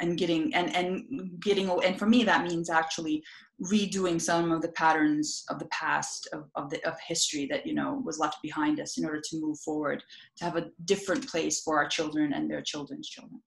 and 0.00 0.16
getting 0.16 0.54
and 0.54 0.74
and 0.74 1.40
getting 1.40 1.68
and 1.84 1.98
for 1.98 2.06
me 2.06 2.24
that 2.24 2.44
means 2.44 2.70
actually 2.70 3.22
redoing 3.64 4.20
some 4.20 4.52
of 4.52 4.62
the 4.62 4.72
patterns 4.72 5.44
of 5.50 5.58
the 5.58 5.66
past 5.66 6.28
of, 6.32 6.48
of 6.54 6.70
the 6.70 6.84
of 6.88 6.96
history 7.00 7.46
that 7.46 7.66
you 7.66 7.74
know 7.74 8.00
was 8.04 8.18
left 8.18 8.36
behind 8.42 8.80
us 8.80 8.98
in 8.98 9.04
order 9.04 9.20
to 9.20 9.40
move 9.40 9.58
forward 9.60 10.02
to 10.36 10.44
have 10.44 10.56
a 10.56 10.70
different 10.84 11.26
place 11.28 11.60
for 11.60 11.76
our 11.76 11.88
children 11.88 12.32
and 12.32 12.50
their 12.50 12.62
children's 12.62 13.08
children. 13.08 13.40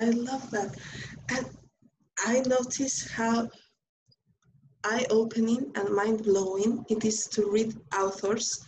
I 0.00 0.10
love 0.10 0.50
that. 0.50 0.76
And 1.30 1.46
i 2.26 2.40
notice 2.40 3.10
how 3.10 3.48
eye-opening 4.84 5.70
and 5.74 5.94
mind-blowing 5.94 6.84
it 6.88 7.04
is 7.04 7.26
to 7.26 7.50
read 7.50 7.74
authors 7.96 8.64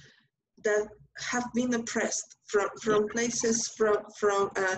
that 0.65 0.89
have 1.19 1.47
been 1.55 1.75
oppressed 1.75 2.37
from 2.47 2.69
from 2.81 3.09
places 3.09 3.69
from 3.77 3.97
from 4.19 4.51
uh, 4.57 4.77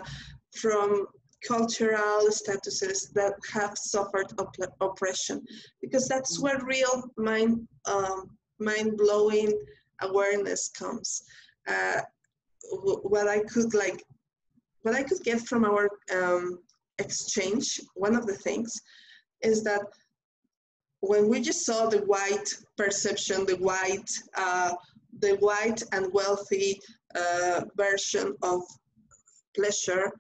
from 0.61 1.07
cultural 1.47 2.29
statuses 2.31 3.13
that 3.13 3.35
have 3.53 3.77
suffered 3.77 4.33
op- 4.39 4.57
oppression 4.81 5.43
because 5.81 6.09
that's 6.09 6.41
where 6.41 6.59
real 6.65 7.05
mind 7.17 7.67
um, 7.87 8.31
mind-blowing 8.61 9.53
awareness 10.03 10.71
comes. 10.79 11.23
Uh, 11.69 12.01
what 12.71 13.29
i 13.29 13.41
could 13.41 13.75
like 13.75 14.03
what 14.83 14.95
i 14.95 15.03
could 15.03 15.23
get 15.23 15.41
from 15.41 15.65
our 15.67 15.87
um, 16.15 16.59
exchange 16.99 17.79
one 17.95 18.15
of 18.17 18.27
the 18.27 18.35
things 18.35 18.81
is 19.43 19.63
that 19.63 19.83
when 21.07 21.29
we 21.29 21.41
just 21.41 21.65
saw 21.67 21.87
the 21.87 21.99
white 21.99 22.49
perception, 22.77 23.45
the 23.45 23.57
white, 23.57 24.11
uh, 24.37 24.73
the 25.21 25.35
white 25.37 25.83
and 25.93 26.13
wealthy 26.13 26.81
uh, 27.15 27.63
version 27.77 28.35
of 28.43 28.63
pleasure, 29.55 30.11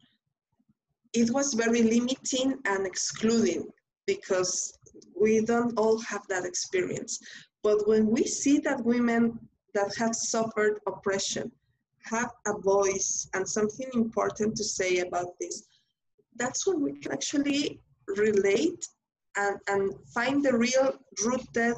it 1.14 1.30
was 1.30 1.54
very 1.54 1.82
limiting 1.82 2.58
and 2.64 2.86
excluding 2.86 3.64
because 4.06 4.76
we 5.18 5.40
don't 5.44 5.72
all 5.78 5.98
have 6.00 6.26
that 6.28 6.44
experience. 6.44 7.18
But 7.62 7.88
when 7.88 8.06
we 8.10 8.24
see 8.24 8.58
that 8.58 8.84
women 8.84 9.38
that 9.74 9.94
have 9.96 10.14
suffered 10.14 10.80
oppression 10.86 11.50
have 12.04 12.30
a 12.46 12.58
voice 12.58 13.28
and 13.32 13.48
something 13.48 13.88
important 13.94 14.56
to 14.56 14.64
say 14.64 14.98
about 14.98 15.28
this, 15.40 15.64
that's 16.36 16.66
when 16.66 16.82
we 16.82 16.98
can 16.98 17.12
actually 17.12 17.80
relate 18.16 18.84
and, 19.36 19.56
and 19.68 19.94
find 20.12 20.44
the 20.44 20.56
real 20.56 20.94
rooted 21.24 21.76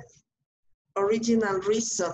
original 0.96 1.60
reason 1.60 2.12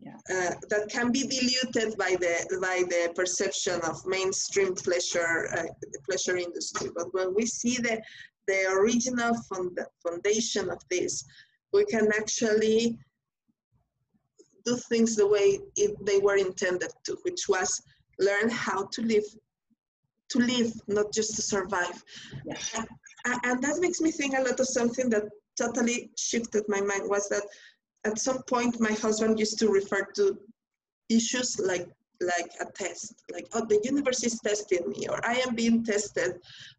yeah. 0.00 0.16
uh, 0.30 0.54
that 0.68 0.88
can 0.88 1.12
be 1.12 1.22
diluted 1.26 1.96
by 1.98 2.16
the 2.20 2.58
by 2.60 2.82
the 2.88 3.12
perception 3.14 3.80
of 3.82 4.04
mainstream 4.06 4.74
pleasure 4.74 5.48
uh, 5.56 5.62
the 5.80 5.98
pleasure 6.08 6.36
industry. 6.36 6.90
But 6.94 7.12
when 7.12 7.34
we 7.34 7.46
see 7.46 7.76
the 7.76 8.00
the 8.46 8.66
original 8.70 9.34
fund, 9.48 9.78
foundation 10.06 10.70
of 10.70 10.80
this, 10.90 11.24
we 11.72 11.84
can 11.86 12.08
actually 12.18 12.98
do 14.64 14.76
things 14.88 15.16
the 15.16 15.26
way 15.26 15.58
it, 15.76 15.94
they 16.04 16.18
were 16.18 16.36
intended 16.36 16.90
to, 17.04 17.16
which 17.22 17.48
was 17.48 17.80
learn 18.18 18.50
how 18.50 18.86
to 18.92 19.02
live 19.02 19.24
to 20.30 20.38
live, 20.38 20.72
not 20.86 21.12
just 21.12 21.34
to 21.36 21.42
survive. 21.42 22.02
Yeah 22.44 22.84
and 23.24 23.62
that 23.62 23.78
makes 23.80 24.00
me 24.00 24.10
think 24.10 24.36
a 24.36 24.42
lot 24.42 24.58
of 24.58 24.66
something 24.66 25.10
that 25.10 25.24
totally 25.58 26.10
shifted 26.16 26.64
my 26.68 26.80
mind 26.80 27.02
was 27.08 27.28
that 27.28 27.42
at 28.04 28.18
some 28.18 28.42
point 28.44 28.80
my 28.80 28.92
husband 28.92 29.38
used 29.38 29.58
to 29.58 29.68
refer 29.68 30.06
to 30.14 30.38
issues 31.08 31.58
like 31.58 31.88
like 32.20 32.50
a 32.60 32.66
test 32.72 33.22
like 33.32 33.46
oh 33.54 33.64
the 33.66 33.80
universe 33.82 34.22
is 34.24 34.38
testing 34.40 34.88
me 34.90 35.06
or 35.08 35.18
i 35.26 35.34
am 35.34 35.54
being 35.54 35.82
tested 35.82 36.32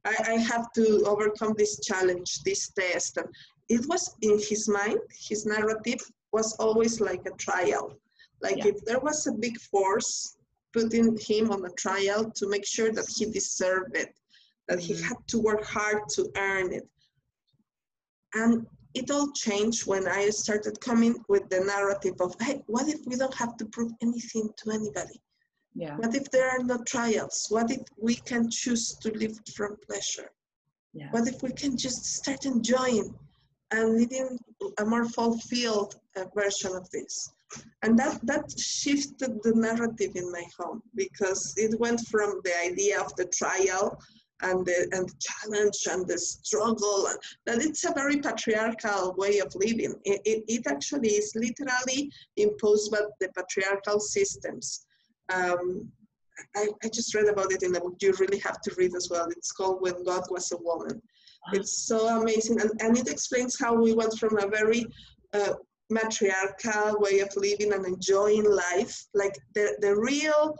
i, 0.06 0.16
I 0.28 0.34
have 0.34 0.72
to 0.74 1.04
overcome 1.06 1.56
this 1.58 1.80
challenge 1.80 2.44
this 2.44 2.70
test 2.70 3.18
and 3.18 3.28
it 3.70 3.88
was 3.88 4.16
in 4.22 4.40
his 4.50 4.68
mind 4.68 5.00
his 5.30 5.46
narrative 5.46 6.02
was 6.32 6.54
always 6.60 7.02
like 7.02 7.26
a 7.26 7.38
trial 7.38 7.98
like 8.42 8.58
yeah. 8.58 8.68
if 8.68 8.86
there 8.86 9.00
was 9.00 9.26
a 9.26 9.32
big 9.32 9.60
force 9.60 10.38
putting 10.74 11.18
him 11.18 11.52
on 11.52 11.66
a 11.66 11.72
trial 11.72 12.32
to 12.32 12.48
make 12.48 12.66
sure 12.66 12.92
that 12.92 13.08
he 13.18 13.26
deserved 13.26 13.96
it 13.98 14.14
that 14.72 14.80
he 14.80 14.94
mm-hmm. 14.94 15.04
had 15.04 15.18
to 15.28 15.40
work 15.40 15.66
hard 15.66 16.02
to 16.10 16.30
earn 16.38 16.72
it. 16.74 16.88
And 18.34 18.66
it 18.93 19.10
all 19.12 19.32
changed 19.32 19.88
when 19.88 20.08
I 20.08 20.30
started 20.30 20.80
coming 20.82 21.15
with 21.27 21.49
the 21.49 21.62
narrative 21.62 22.15
of, 22.19 22.36
hey, 22.41 22.63
what 22.67 22.88
if 22.88 22.99
we 23.06 23.15
don't 23.15 23.34
have 23.36 23.58
to 23.58 23.65
prove 23.65 23.91
anything 24.01 24.49
to 24.58 24.71
anybody? 24.71 25.21
Yeah. 25.73 25.95
What 25.97 26.15
if 26.15 26.30
there 26.32 26.49
are 26.49 26.63
no 26.63 26.84
trials? 26.84 27.47
What 27.49 27.71
if 27.71 27.82
we 27.97 28.15
can 28.15 28.49
choose 28.49 28.95
to 29.01 29.12
live 29.12 29.38
from 29.56 29.77
pleasure? 29.88 30.30
Yeah. 30.93 31.10
What 31.12 31.27
if 31.27 31.41
we 31.41 31.51
can 31.54 31.77
just 31.77 32.04
start 32.06 32.45
enjoying 32.45 33.13
and 33.71 33.97
living 33.97 34.38
a 34.80 34.86
more 34.86 35.06
fulfilled 35.06 35.95
uh, 36.17 36.25
version 36.36 36.75
of 36.75 36.89
this? 36.91 37.32
And 37.84 37.97
that, 37.99 38.19
that 38.23 38.54
shifted 38.60 39.41
the 39.43 39.54
narrative 39.56 40.12
in 40.15 40.32
my 40.32 40.43
home 40.58 40.82
because 40.95 41.54
it 41.58 41.80
went 41.80 42.01
from 42.08 42.41
the 42.43 42.58
idea 42.65 42.99
of 43.01 43.15
the 43.15 43.25
trial 43.25 43.97
and 44.41 44.65
the, 44.65 44.88
and 44.91 45.08
the 45.08 45.15
challenge 45.19 45.88
and 45.89 46.08
the 46.08 46.17
struggle 46.17 47.08
and 47.08 47.17
that 47.45 47.65
it's 47.65 47.84
a 47.86 47.93
very 47.93 48.17
patriarchal 48.17 49.13
way 49.17 49.39
of 49.39 49.54
living. 49.56 49.93
It, 50.06 50.21
it, 50.25 50.43
it 50.47 50.67
actually 50.67 51.10
is 51.10 51.34
literally 51.36 52.12
imposed 52.38 52.91
by 52.91 52.99
the 53.19 53.30
patriarchal 53.30 53.99
systems. 53.99 54.86
Um, 55.34 55.91
I, 56.56 56.67
I, 56.84 56.88
just 56.89 57.13
read 57.13 57.27
about 57.27 57.51
it 57.51 57.63
in 57.63 57.75
a 57.75 57.80
book. 57.80 57.95
You 58.01 58.13
really 58.19 58.39
have 58.39 58.62
to 58.62 58.73
read 58.77 58.95
as 58.95 59.10
well. 59.10 59.27
It's 59.30 59.51
called 59.51 59.82
when 59.82 60.04
god 60.04 60.23
was 60.30 60.51
a 60.51 60.58
woman. 60.58 61.01
It's 61.54 61.88
so 61.88 62.19
amazing 62.19 62.62
and, 62.62 62.71
and 62.82 62.97
it 62.97 63.10
explains 63.10 63.60
how 63.60 63.73
we 63.73 63.93
went 63.93 64.17
from 64.17 64.38
a 64.38 64.47
very 64.47 64.86
uh, 65.34 65.54
matriarchal 65.89 66.99
way 66.99 67.19
of 67.19 67.30
living 67.36 67.73
and 67.73 67.86
enjoying 67.86 68.49
life. 68.49 69.06
Like 69.13 69.38
the, 69.54 69.77
the 69.82 69.95
real 69.95 70.56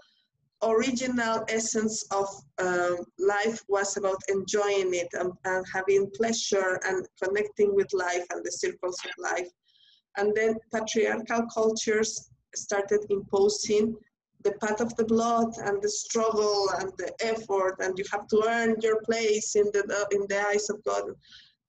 original 0.64 1.44
essence 1.50 2.06
of 2.12 2.28
um, 2.60 2.98
life 3.18 3.62
was 3.68 3.98
about 3.98 4.22
enjoying 4.30 4.94
it 4.94 5.08
and, 5.14 5.32
and, 5.46 5.66
having 5.74 6.10
pleasure 6.16 6.80
and 6.88 7.08
connecting 7.22 7.74
with 7.76 7.92
life 7.94 8.26
and 8.32 8.44
the 8.44 8.52
circles 8.52 9.00
of 9.06 9.12
life. 9.18 9.50
And 10.18 10.36
then 10.36 10.58
patriarchal 10.74 11.48
cultures 11.54 12.30
started 12.56 13.06
imposing 13.10 13.96
the 14.44 14.54
path 14.54 14.82
of 14.82 14.96
the 14.96 15.06
blood 15.06 15.54
and 15.66 15.82
the 15.82 15.90
struggle 15.90 16.70
and 16.80 16.92
the 16.98 17.14
effort 17.22 17.76
and 17.80 17.98
you 17.98 18.06
have 18.12 18.28
to 18.28 18.44
earn 18.48 18.76
your 18.82 19.00
place 19.02 19.56
in 19.56 19.66
the 19.66 20.08
in 20.12 20.26
the 20.30 20.42
eyes 20.48 20.70
of 20.70 20.84
God 20.84 21.04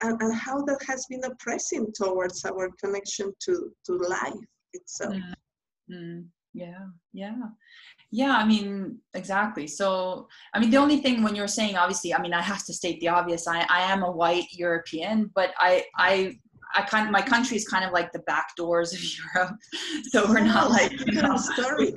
and, 0.03 0.21
and 0.23 0.35
how 0.35 0.63
that 0.63 0.83
has 0.87 1.07
been 1.07 1.25
oppressing 1.25 1.93
towards 1.93 2.45
our 2.45 2.71
connection 2.83 3.33
to 3.45 3.73
to 3.85 3.93
life 3.97 4.45
itself. 4.73 5.15
Mm. 5.15 5.35
Mm. 5.91 6.25
Yeah, 6.55 6.87
yeah. 7.12 7.37
Yeah, 8.11 8.37
I 8.37 8.45
mean, 8.45 8.99
exactly. 9.15 9.67
So, 9.67 10.29
I 10.53 10.61
mean, 10.61 10.71
the 10.71 10.77
only 10.77 10.99
thing 10.99 11.23
when 11.23 11.35
you're 11.35 11.49
saying, 11.49 11.77
obviously, 11.77 12.15
I 12.15 12.21
mean, 12.21 12.35
I 12.35 12.43
have 12.43 12.65
to 12.67 12.75
state 12.75 13.01
the 13.01 13.09
obvious. 13.09 13.49
I, 13.49 13.65
I 13.71 13.81
am 13.91 14.03
a 14.03 14.11
white 14.11 14.53
European, 14.53 15.31
but 15.35 15.55
I, 15.59 15.85
I, 15.97 16.37
I 16.75 16.83
kind 16.83 17.07
of, 17.07 17.12
my 17.12 17.23
country 17.23 17.57
is 17.57 17.67
kind 17.67 17.87
of 17.87 17.93
like 17.93 18.12
the 18.12 18.19
back 18.21 18.55
doors 18.55 18.93
of 18.93 19.01
Europe. 19.35 19.57
So 20.11 20.29
we're 20.29 20.41
not 20.45 20.71
like, 20.71 20.93
you 21.07 21.23
know, 21.23 21.37
story. 21.57 21.95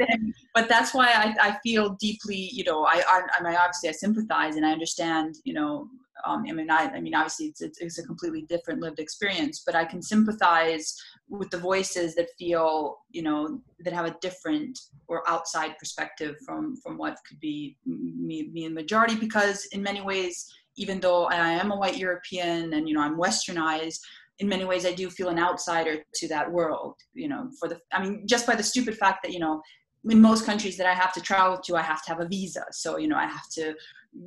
but 0.53 0.69
that's 0.69 0.93
why 0.93 1.07
I, 1.07 1.49
I 1.49 1.57
feel 1.63 1.95
deeply, 1.99 2.49
you 2.53 2.63
know, 2.63 2.85
I, 2.85 3.03
I, 3.07 3.21
I 3.37 3.43
mean, 3.43 3.55
obviously 3.55 3.89
I 3.89 3.93
sympathize 3.93 4.55
and 4.55 4.65
I 4.65 4.71
understand, 4.71 5.35
you 5.43 5.53
know, 5.53 5.89
um, 6.25 6.45
I 6.47 6.51
mean, 6.53 6.71
I, 6.71 6.89
I 6.93 7.01
mean, 7.01 7.13
obviously 7.13 7.47
it's, 7.47 7.61
it's, 7.61 7.79
it's, 7.79 7.99
a 7.99 8.03
completely 8.03 8.43
different 8.43 8.81
lived 8.81 8.99
experience, 8.99 9.63
but 9.65 9.75
I 9.75 9.85
can 9.85 10.01
sympathize 10.01 10.95
with 11.29 11.49
the 11.49 11.57
voices 11.57 12.15
that 12.15 12.29
feel, 12.37 12.97
you 13.09 13.21
know, 13.21 13.59
that 13.79 13.93
have 13.93 14.05
a 14.05 14.15
different 14.21 14.77
or 15.07 15.27
outside 15.27 15.77
perspective 15.79 16.35
from, 16.45 16.75
from 16.77 16.97
what 16.97 17.17
could 17.27 17.39
be 17.39 17.77
me, 17.85 18.49
me 18.53 18.65
and 18.65 18.75
majority, 18.75 19.15
because 19.15 19.65
in 19.71 19.81
many 19.81 20.01
ways, 20.01 20.45
even 20.77 20.99
though 20.99 21.25
I 21.25 21.37
am 21.51 21.71
a 21.71 21.77
white 21.77 21.97
European 21.97 22.73
and, 22.73 22.87
you 22.87 22.93
know, 22.93 23.01
I'm 23.01 23.17
westernized, 23.17 23.99
in 24.39 24.49
many 24.49 24.65
ways 24.65 24.85
I 24.85 24.93
do 24.93 25.09
feel 25.09 25.29
an 25.29 25.39
outsider 25.39 26.03
to 26.15 26.27
that 26.27 26.51
world, 26.51 26.95
you 27.13 27.27
know, 27.27 27.49
for 27.59 27.69
the, 27.69 27.79
I 27.93 28.03
mean, 28.03 28.27
just 28.27 28.45
by 28.45 28.55
the 28.55 28.63
stupid 28.63 28.97
fact 28.97 29.23
that, 29.23 29.31
you 29.31 29.39
know, 29.39 29.61
in 30.09 30.21
most 30.21 30.45
countries 30.45 30.77
that 30.77 30.85
I 30.85 30.93
have 30.93 31.13
to 31.13 31.21
travel 31.21 31.57
to, 31.57 31.75
I 31.75 31.81
have 31.81 32.03
to 32.03 32.09
have 32.11 32.19
a 32.19 32.27
visa. 32.27 32.65
So, 32.71 32.97
you 32.97 33.07
know, 33.07 33.15
I 33.15 33.25
have 33.25 33.49
to 33.53 33.73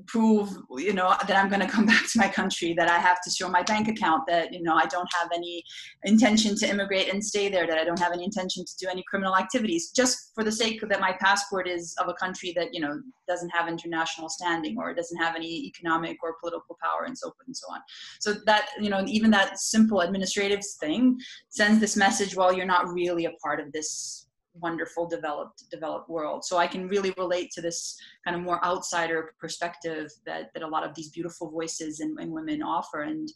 prove 0.07 0.57
you 0.77 0.93
know 0.93 1.15
that 1.27 1.37
i'm 1.37 1.49
going 1.49 1.61
to 1.61 1.67
come 1.67 1.87
back 1.93 2.03
to 2.11 2.19
my 2.19 2.29
country 2.29 2.75
that 2.75 2.89
i 2.89 2.99
have 2.99 3.21
to 3.23 3.31
show 3.31 3.49
my 3.49 3.63
bank 3.63 3.89
account 3.89 4.23
that 4.27 4.53
you 4.53 4.63
know 4.63 4.75
i 4.75 4.87
don't 4.87 5.09
have 5.19 5.29
any 5.35 5.63
intention 6.05 6.57
to 6.57 6.69
immigrate 6.69 7.13
and 7.13 7.25
stay 7.25 7.49
there 7.49 7.67
that 7.67 7.79
i 7.79 7.85
don't 7.85 7.99
have 7.99 8.13
any 8.13 8.25
intention 8.25 8.65
to 8.65 8.77
do 8.79 8.89
any 8.89 9.03
criminal 9.09 9.37
activities 9.37 9.91
just 9.91 10.33
for 10.35 10.45
the 10.45 10.53
sake 10.53 10.81
that 10.89 11.01
my 11.01 11.13
passport 11.21 11.69
is 11.69 11.95
of 11.99 12.09
a 12.09 12.15
country 12.15 12.53
that 12.55 12.69
you 12.73 12.81
know 12.81 13.01
doesn't 13.29 13.51
have 13.51 13.69
international 13.69 14.29
standing 14.29 14.77
or 14.79 14.95
doesn't 14.95 15.19
have 15.19 15.37
any 15.37 15.67
economic 15.67 16.17
or 16.23 16.37
political 16.41 16.77
power 16.83 17.05
and 17.07 17.17
so 17.17 17.29
forth 17.29 17.47
and 17.47 17.57
so 17.57 17.67
on. 17.71 17.81
So 18.21 18.35
that 18.47 18.69
you 18.81 18.91
know 18.91 19.05
even 19.07 19.31
that 19.33 19.59
simple 19.59 20.01
administrative 20.01 20.61
thing 20.81 21.19
sends 21.49 21.79
this 21.81 21.97
message 21.97 22.35
well 22.35 22.53
you're 22.53 22.67
not 22.67 22.89
really 22.89 23.27
a 23.27 23.33
part 23.43 23.61
of 23.61 23.71
this 23.73 24.28
wonderful 24.61 25.07
developed 25.07 25.65
developed 25.71 26.09
world. 26.09 26.45
So 26.45 26.57
i 26.57 26.67
can 26.67 26.89
really 26.89 27.13
relate 27.19 27.51
to 27.53 27.61
this 27.61 27.99
kind 28.25 28.37
of 28.37 28.43
more 28.43 28.65
outsider 28.65 29.35
perspective 29.41 30.11
that 30.27 30.51
that 30.55 30.63
a 30.63 30.67
lot 30.67 30.85
of 30.85 30.95
these 30.95 31.11
beautiful 31.11 31.51
voices 31.51 32.01
and, 32.01 32.19
and 32.19 32.33
women 32.33 32.63
offer. 32.63 33.03
And 33.03 33.29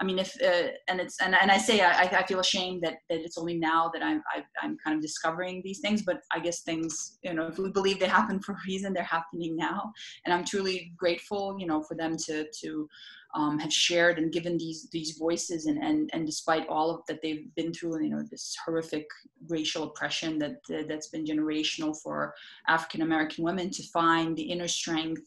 i 0.00 0.04
mean 0.04 0.18
if 0.18 0.36
uh, 0.42 0.68
and 0.88 1.00
it's 1.00 1.20
and, 1.20 1.34
and 1.40 1.50
i 1.50 1.58
say 1.58 1.80
I, 1.80 2.02
I 2.02 2.26
feel 2.26 2.40
ashamed 2.40 2.82
that 2.82 2.98
that 3.08 3.20
it's 3.20 3.38
only 3.38 3.56
now 3.56 3.90
that 3.92 4.02
i'm 4.02 4.22
I, 4.34 4.38
am 4.38 4.44
i 4.62 4.66
am 4.66 4.76
kind 4.82 4.96
of 4.96 5.02
discovering 5.02 5.62
these 5.62 5.80
things 5.80 6.02
but 6.02 6.20
i 6.32 6.38
guess 6.38 6.62
things 6.62 7.18
you 7.22 7.34
know 7.34 7.46
if 7.46 7.58
we 7.58 7.70
believe 7.70 7.98
they 7.98 8.06
happen 8.06 8.40
for 8.44 8.52
a 8.52 8.58
reason 8.66 8.92
they're 8.92 9.02
happening 9.02 9.56
now. 9.56 9.92
And 10.24 10.34
i'm 10.34 10.44
truly 10.44 10.92
grateful 10.96 11.56
you 11.58 11.66
know 11.66 11.82
for 11.82 11.94
them 11.94 12.16
to 12.26 12.46
to 12.62 12.88
um, 13.34 13.58
have 13.58 13.72
shared 13.72 14.18
and 14.18 14.32
given 14.32 14.56
these 14.56 14.88
these 14.90 15.18
voices 15.18 15.66
and, 15.66 15.82
and 15.82 16.08
and 16.12 16.24
despite 16.24 16.66
all 16.68 16.90
of 16.90 17.00
that 17.06 17.20
they've 17.22 17.54
been 17.54 17.72
through 17.72 18.02
you 18.02 18.10
know 18.10 18.22
this 18.30 18.56
horrific 18.64 19.06
racial 19.48 19.84
oppression 19.84 20.38
that 20.38 20.56
that's 20.88 21.08
been 21.08 21.24
generational 21.24 21.94
for 22.02 22.34
African 22.68 23.02
American 23.02 23.44
women 23.44 23.70
to 23.70 23.82
find 23.84 24.36
the 24.36 24.42
inner 24.42 24.68
strength 24.68 25.22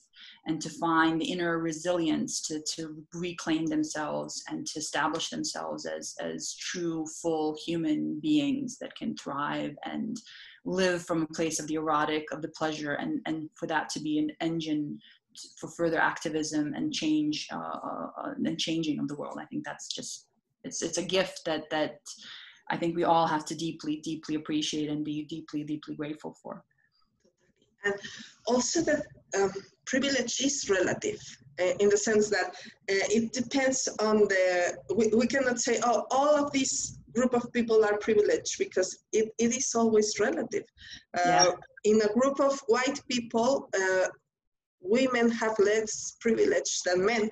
and 0.45 0.61
to 0.61 0.69
find 0.69 1.19
the 1.19 1.31
inner 1.31 1.59
resilience 1.59 2.41
to, 2.47 2.61
to 2.75 3.03
reclaim 3.13 3.65
themselves 3.65 4.43
and 4.49 4.65
to 4.67 4.79
establish 4.79 5.29
themselves 5.29 5.85
as, 5.85 6.15
as 6.19 6.55
true, 6.55 7.05
full 7.21 7.57
human 7.65 8.19
beings 8.21 8.77
that 8.79 8.95
can 8.95 9.15
thrive 9.15 9.75
and 9.85 10.17
live 10.65 11.03
from 11.03 11.23
a 11.23 11.33
place 11.33 11.59
of 11.59 11.67
the 11.67 11.75
erotic, 11.75 12.25
of 12.31 12.41
the 12.41 12.49
pleasure, 12.49 12.93
and, 12.93 13.21
and 13.25 13.49
for 13.55 13.67
that 13.67 13.89
to 13.89 13.99
be 13.99 14.19
an 14.19 14.31
engine 14.41 14.99
for 15.59 15.69
further 15.69 15.99
activism 15.99 16.73
and 16.73 16.93
change 16.93 17.47
uh, 17.51 17.57
uh, 17.57 18.07
uh, 18.17 18.33
and 18.43 18.59
changing 18.59 18.99
of 18.99 19.07
the 19.07 19.15
world. 19.15 19.37
I 19.39 19.45
think 19.45 19.63
that's 19.63 19.87
just 19.87 20.27
it's 20.63 20.81
it's 20.81 20.97
a 20.97 21.03
gift 21.03 21.41
that 21.45 21.69
that 21.69 21.99
I 22.69 22.77
think 22.77 22.95
we 22.95 23.03
all 23.03 23.27
have 23.27 23.45
to 23.45 23.55
deeply 23.55 23.97
deeply 23.97 24.35
appreciate 24.35 24.89
and 24.89 25.05
be 25.05 25.23
deeply 25.23 25.63
deeply 25.63 25.95
grateful 25.95 26.35
for. 26.41 26.63
And 27.85 27.95
also 28.47 28.81
that 28.81 29.05
um, 29.37 29.53
privilege 29.91 30.35
is 30.41 30.69
relative 30.69 31.19
uh, 31.61 31.73
in 31.79 31.89
the 31.89 31.97
sense 31.97 32.29
that 32.29 32.49
uh, 32.93 33.07
it 33.17 33.33
depends 33.33 33.79
on 33.99 34.15
the 34.33 34.77
we, 34.95 35.07
we 35.21 35.27
cannot 35.27 35.59
say 35.59 35.79
oh 35.83 36.05
all 36.11 36.33
of 36.43 36.51
these 36.51 36.99
group 37.13 37.33
of 37.33 37.51
people 37.53 37.83
are 37.83 37.97
privileged 37.97 38.57
because 38.57 38.99
it, 39.13 39.29
it 39.37 39.55
is 39.55 39.73
always 39.75 40.19
relative. 40.19 40.63
Uh, 41.17 41.21
yeah. 41.25 41.51
In 41.85 42.01
a 42.01 42.13
group 42.13 42.39
of 42.39 42.59
white 42.67 43.01
people, 43.09 43.69
uh, 43.75 44.07
women 44.81 45.29
have 45.31 45.55
less 45.59 46.17
privilege 46.21 46.81
than 46.85 47.05
men. 47.05 47.29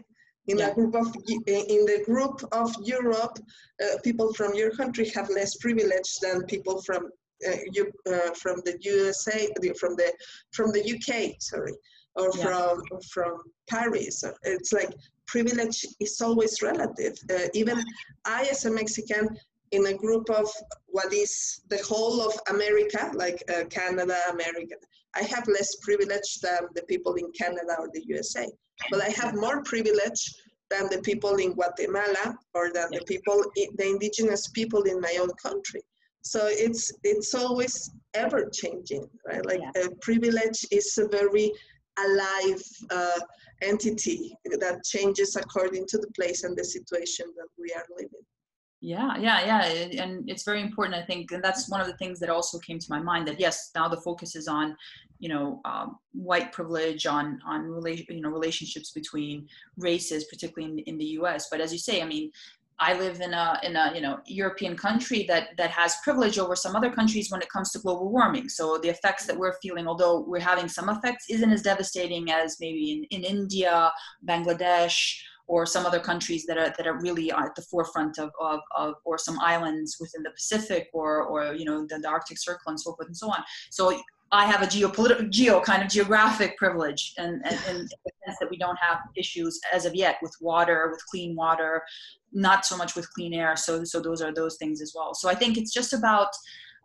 In 0.48 0.60
yeah. 0.60 0.70
a 0.70 0.74
group 0.74 0.96
of 0.96 1.08
in 1.28 1.86
the 1.92 2.02
group 2.06 2.42
of 2.54 2.74
Europe, 2.82 3.38
uh, 3.84 3.98
people 4.04 4.34
from 4.34 4.56
your 4.56 4.72
country 4.72 5.10
have 5.10 5.30
less 5.30 5.58
privilege 5.58 6.12
than 6.22 6.46
people 6.46 6.82
from 6.84 7.10
uh, 7.48 7.58
you, 7.74 7.92
uh, 8.10 8.32
from 8.42 8.62
the 8.66 8.78
USA, 8.82 9.50
from 9.78 9.96
the 9.96 10.12
from 10.54 10.72
the 10.72 10.84
UK, 10.94 11.36
sorry, 11.40 11.74
or 12.18 12.32
yeah. 12.36 12.44
from 12.44 12.82
from 13.12 13.38
Paris. 13.70 14.24
It's 14.44 14.74
like 14.74 14.94
privilege 15.28 15.86
is 16.00 16.20
always 16.22 16.62
relative. 16.62 17.16
Uh, 17.32 17.48
even 17.54 17.84
I, 18.26 18.48
as 18.52 18.66
a 18.66 18.72
Mexican, 18.72 19.30
in 19.72 19.86
a 19.88 19.94
group 19.94 20.30
of 20.30 20.50
what 20.88 21.14
is 21.14 21.62
the 21.70 21.82
whole 21.88 22.22
of 22.22 22.34
America, 22.50 23.12
like 23.14 23.44
uh, 23.54 23.66
Canada, 23.66 24.18
America, 24.32 24.76
I 25.16 25.24
have 25.24 25.48
less 25.48 25.76
privilege 25.82 26.40
than 26.42 26.68
the 26.76 26.84
people 26.84 27.14
in 27.16 27.32
Canada 27.32 27.76
or 27.80 27.90
the 27.94 28.04
USA, 28.08 28.48
but 28.92 29.02
I 29.02 29.10
have 29.10 29.36
more 29.36 29.64
privilege 29.64 30.34
than 30.70 30.90
the 30.90 31.02
people 31.02 31.36
in 31.36 31.54
Guatemala 31.54 32.38
or 32.54 32.72
than 32.74 32.90
the 32.92 33.04
people, 33.08 33.44
the 33.56 33.88
indigenous 33.88 34.48
people 34.50 34.84
in 34.84 35.00
my 35.00 35.18
own 35.20 35.30
country. 35.42 35.82
So 36.22 36.48
it's 36.48 36.92
it's 37.04 37.34
always 37.34 37.90
ever 38.14 38.50
changing, 38.52 39.10
right? 39.26 39.46
Like 39.46 39.62
yeah. 39.76 39.88
privilege 40.02 40.66
is 40.72 40.98
a 40.98 41.08
very 41.08 41.52
alive 42.06 42.62
uh, 42.92 43.20
entity 43.62 44.36
that 44.46 44.84
changes 44.86 45.36
according 45.36 45.86
to 45.88 45.98
the 45.98 46.12
place 46.16 46.44
and 46.44 46.58
the 46.58 46.64
situation 46.64 47.26
that 47.36 47.48
we 47.58 47.72
are 47.74 47.86
living. 47.96 48.24
Yeah 48.80 49.18
yeah 49.18 49.44
yeah 49.44 50.04
and 50.04 50.30
it's 50.30 50.44
very 50.44 50.62
important 50.62 50.96
i 50.96 51.02
think 51.02 51.32
and 51.32 51.44
that's 51.44 51.68
one 51.68 51.82
of 51.82 51.88
the 51.88 51.98
things 51.98 52.20
that 52.20 52.30
also 52.30 52.60
came 52.60 52.78
to 52.78 52.86
my 52.92 53.00
mind 53.00 53.28
that 53.28 53.40
yes 53.40 53.72
now 53.74 53.88
the 53.88 54.00
focus 54.02 54.36
is 54.36 54.48
on 54.48 54.76
you 55.18 55.30
know 55.30 55.62
um, 55.66 55.98
white 56.12 56.52
privilege 56.52 57.08
on 57.08 57.40
on 57.44 57.64
relation 57.64 58.06
you 58.10 58.22
know 58.22 58.30
relationships 58.30 58.92
between 58.92 59.48
races 59.78 60.26
particularly 60.26 60.72
in, 60.74 60.80
in 60.80 60.98
the 61.00 61.06
us 61.06 61.48
but 61.50 61.60
as 61.60 61.74
you 61.74 61.80
say 61.80 62.04
i 62.04 62.06
mean 62.06 62.30
I 62.80 62.98
live 62.98 63.22
in 63.22 63.34
a 63.34 63.60
in 63.64 63.76
a 63.76 63.92
you 63.96 64.02
know 64.02 64.20
European 64.26 64.76
country 64.76 65.26
that 65.28 65.50
that 65.58 65.72
has 65.72 65.96
privilege 66.04 66.38
over 66.38 66.56
some 66.56 66.76
other 66.76 66.92
countries 66.92 67.32
when 67.32 67.42
it 67.42 67.50
comes 67.50 67.72
to 67.72 67.80
global 67.80 68.12
warming. 68.12 68.50
So 68.50 68.78
the 68.78 68.90
effects 68.90 69.26
that 69.26 69.38
we're 69.38 69.56
feeling, 69.62 69.88
although 69.88 70.20
we're 70.28 70.40
having 70.40 70.68
some 70.68 70.90
effects, 70.90 71.26
isn't 71.30 71.52
as 71.52 71.64
devastating 71.64 72.32
as 72.32 72.58
maybe 72.60 72.92
in, 72.92 73.04
in 73.18 73.24
India, 73.24 73.92
Bangladesh, 74.28 75.18
or 75.48 75.66
some 75.66 75.86
other 75.86 76.00
countries 76.00 76.46
that 76.46 76.58
are 76.58 76.74
that 76.78 76.86
are 76.86 77.02
really 77.02 77.32
at 77.32 77.56
the 77.56 77.62
forefront 77.64 78.20
of, 78.20 78.30
of, 78.40 78.60
of 78.78 78.94
or 79.06 79.18
some 79.18 79.40
islands 79.40 79.98
within 80.00 80.22
the 80.22 80.32
Pacific 80.32 80.90
or 80.94 81.24
or 81.24 81.54
you 81.54 81.66
know 81.66 81.86
the, 81.90 81.98
the 81.98 82.08
Arctic 82.08 82.38
Circle 82.38 82.70
and 82.70 82.80
so 82.80 82.94
forth 82.94 83.08
and 83.08 83.18
so 83.18 83.30
on. 83.32 83.44
So 83.72 83.98
I 84.32 84.46
have 84.46 84.62
a 84.62 84.66
geopolitical, 84.66 85.30
geo 85.30 85.62
kind 85.62 85.82
of 85.82 85.90
geographic 85.90 86.58
privilege, 86.58 87.14
and, 87.18 87.42
and, 87.46 87.60
and, 87.68 87.80
in 87.80 87.88
the 88.06 88.12
sense 88.26 88.38
that 88.42 88.50
we 88.50 88.58
don't 88.58 88.78
have 88.80 89.00
issues 89.16 89.60
as 89.74 89.86
of 89.86 89.96
yet 89.96 90.18
with 90.22 90.36
water, 90.42 90.90
with 90.92 91.02
clean 91.10 91.36
water, 91.36 91.82
not 92.34 92.66
so 92.66 92.76
much 92.76 92.96
with 92.96 93.10
clean 93.14 93.34
air. 93.34 93.56
So, 93.56 93.84
so 93.84 94.02
those 94.02 94.22
are 94.22 94.34
those 94.34 94.58
things 94.58 94.82
as 94.82 94.94
well. 94.96 95.14
So 95.14 95.30
I 95.30 95.36
think 95.36 95.58
it's 95.58 95.74
just 95.74 95.94
about 95.94 96.30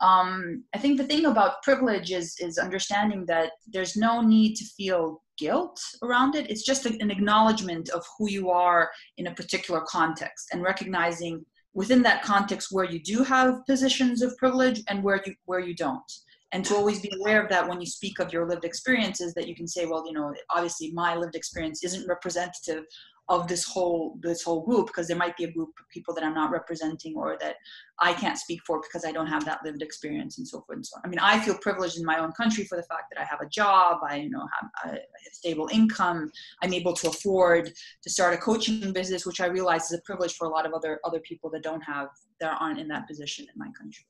um, 0.01 0.65
I 0.75 0.79
think 0.79 0.99
the 0.99 1.05
thing 1.05 1.27
about 1.27 1.63
privilege 1.63 2.11
is 2.11 2.37
is 2.41 2.59
understanding 2.59 3.25
that 3.27 3.53
there's 3.69 3.97
no 3.97 4.21
need 4.21 4.57
to 4.57 4.65
feel 4.65 5.23
guilt 5.39 5.81
around 6.03 6.35
it. 6.35 6.51
It's 6.51 6.65
just 6.65 6.87
an 6.87 7.11
acknowledgement 7.11 7.89
of 7.91 8.05
who 8.19 8.29
you 8.29 8.51
are 8.51 8.91
in 9.17 9.29
a 9.29 9.35
particular 9.35 9.81
context 9.87 10.49
and 10.53 10.63
recognizing 10.63 11.45
within 11.75 12.03
that 12.03 12.23
context 12.23 12.69
where 12.71 12.85
you 12.85 13.01
do 13.01 13.23
have 13.23 13.65
positions 13.67 14.23
of 14.23 14.37
privilege 14.39 14.83
and 14.89 15.03
where 15.03 15.23
you 15.25 15.35
where 15.45 15.61
you 15.61 15.75
don't 15.75 16.13
and 16.53 16.65
to 16.65 16.75
always 16.75 17.01
be 17.01 17.11
aware 17.21 17.43
of 17.43 17.49
that 17.49 17.67
when 17.67 17.81
you 17.81 17.87
speak 17.87 18.19
of 18.19 18.33
your 18.33 18.47
lived 18.47 18.65
experiences 18.65 19.33
that 19.35 19.49
you 19.49 19.55
can 19.55 19.67
say 19.67 19.87
well 19.87 20.05
you 20.07 20.13
know 20.13 20.33
obviously 20.51 20.91
my 20.93 21.15
lived 21.15 21.35
experience 21.35 21.83
isn't 21.85 22.09
representative 22.09 22.85
of 23.29 23.47
this 23.47 23.65
whole 23.65 24.19
this 24.21 24.43
whole 24.43 24.63
group 24.63 24.87
because 24.89 25.07
there 25.07 25.17
might 25.17 25.37
be 25.37 25.45
a 25.45 25.51
group 25.51 25.71
of 25.79 25.89
people 25.91 26.13
that 26.15 26.25
I'm 26.25 26.35
not 26.35 26.51
representing 26.51 27.15
or 27.17 27.39
that 27.41 27.57
I 28.01 28.13
can't 28.13 28.37
speak 28.37 28.61
for 28.67 28.81
because 28.81 29.05
I 29.05 29.13
don't 29.13 29.29
have 29.29 29.45
that 29.45 29.61
lived 29.65 29.81
experience 29.81 30.39
and 30.39 30.47
so 30.47 30.61
forth 30.67 30.77
and 30.77 30.87
so 30.87 30.97
on. 30.97 31.03
I 31.05 31.09
mean, 31.09 31.21
I 31.21 31.41
feel 31.41 31.57
privileged 31.59 31.99
in 31.99 32.05
my 32.05 32.19
own 32.19 32.33
country 32.33 32.65
for 32.65 32.77
the 32.77 32.83
fact 32.83 33.05
that 33.13 33.21
I 33.21 33.25
have 33.25 33.41
a 33.41 33.49
job, 33.49 34.01
I 34.07 34.17
you 34.17 34.31
know 34.31 34.47
have 34.61 34.95
a, 34.95 34.99
stable 35.33 35.69
income, 35.73 36.31
I'm 36.63 36.75
able 36.75 36.93
to 36.95 37.09
afford 37.09 37.73
to 38.03 38.11
start 38.11 38.35
a 38.35 38.37
coaching 38.37 38.93
business, 38.93 39.25
which 39.25 39.41
I 39.41 39.47
realize 39.47 39.85
is 39.91 39.99
a 39.99 40.03
privilege 40.03 40.35
for 40.35 40.47
a 40.47 40.51
lot 40.51 40.67
of 40.67 40.75
other 40.75 41.01
other 41.05 41.21
people 41.21 41.49
that 41.51 41.63
don't 41.63 41.83
have 41.83 42.09
that 42.41 42.57
aren't 42.61 42.81
in 42.81 42.89
that 42.89 43.07
position 43.09 43.47
in 43.47 43.59
my 43.59 43.71
country. 43.79 44.05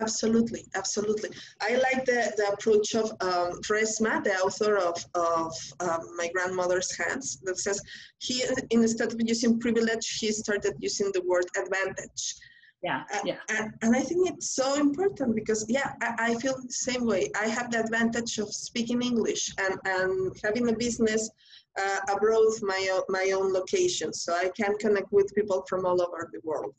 Absolutely, 0.00 0.64
absolutely. 0.76 1.30
I 1.60 1.74
like 1.76 2.04
the, 2.04 2.32
the 2.36 2.52
approach 2.52 2.94
of 2.94 3.10
um, 3.20 3.60
Resmaa, 3.62 4.22
the 4.22 4.34
author 4.44 4.76
of, 4.76 5.04
of 5.14 5.52
um, 5.80 6.16
My 6.16 6.28
Grandmother's 6.32 6.96
Hands, 6.96 7.40
that 7.42 7.58
says 7.58 7.82
he, 8.18 8.44
instead 8.70 9.12
of 9.12 9.20
using 9.24 9.58
privilege, 9.58 10.18
he 10.20 10.30
started 10.30 10.74
using 10.78 11.10
the 11.14 11.22
word 11.22 11.46
advantage. 11.56 12.36
Yeah, 12.80 13.02
yeah. 13.24 13.38
And, 13.48 13.74
and 13.82 13.96
I 13.96 14.00
think 14.02 14.30
it's 14.30 14.50
so 14.54 14.74
important 14.74 15.34
because, 15.34 15.66
yeah, 15.68 15.94
I, 16.00 16.14
I 16.18 16.34
feel 16.36 16.54
the 16.54 16.70
same 16.70 17.04
way. 17.04 17.28
I 17.36 17.48
have 17.48 17.72
the 17.72 17.80
advantage 17.80 18.38
of 18.38 18.54
speaking 18.54 19.02
English 19.02 19.52
and, 19.58 19.74
and 19.84 20.36
having 20.44 20.68
a 20.68 20.72
business 20.72 21.28
uh, 21.76 21.98
abroad 22.08 22.52
my, 22.62 23.00
my 23.08 23.32
own 23.34 23.52
location. 23.52 24.12
So 24.12 24.32
I 24.32 24.50
can 24.56 24.78
connect 24.78 25.12
with 25.12 25.34
people 25.34 25.64
from 25.68 25.86
all 25.86 26.00
over 26.00 26.30
the 26.32 26.40
world, 26.44 26.74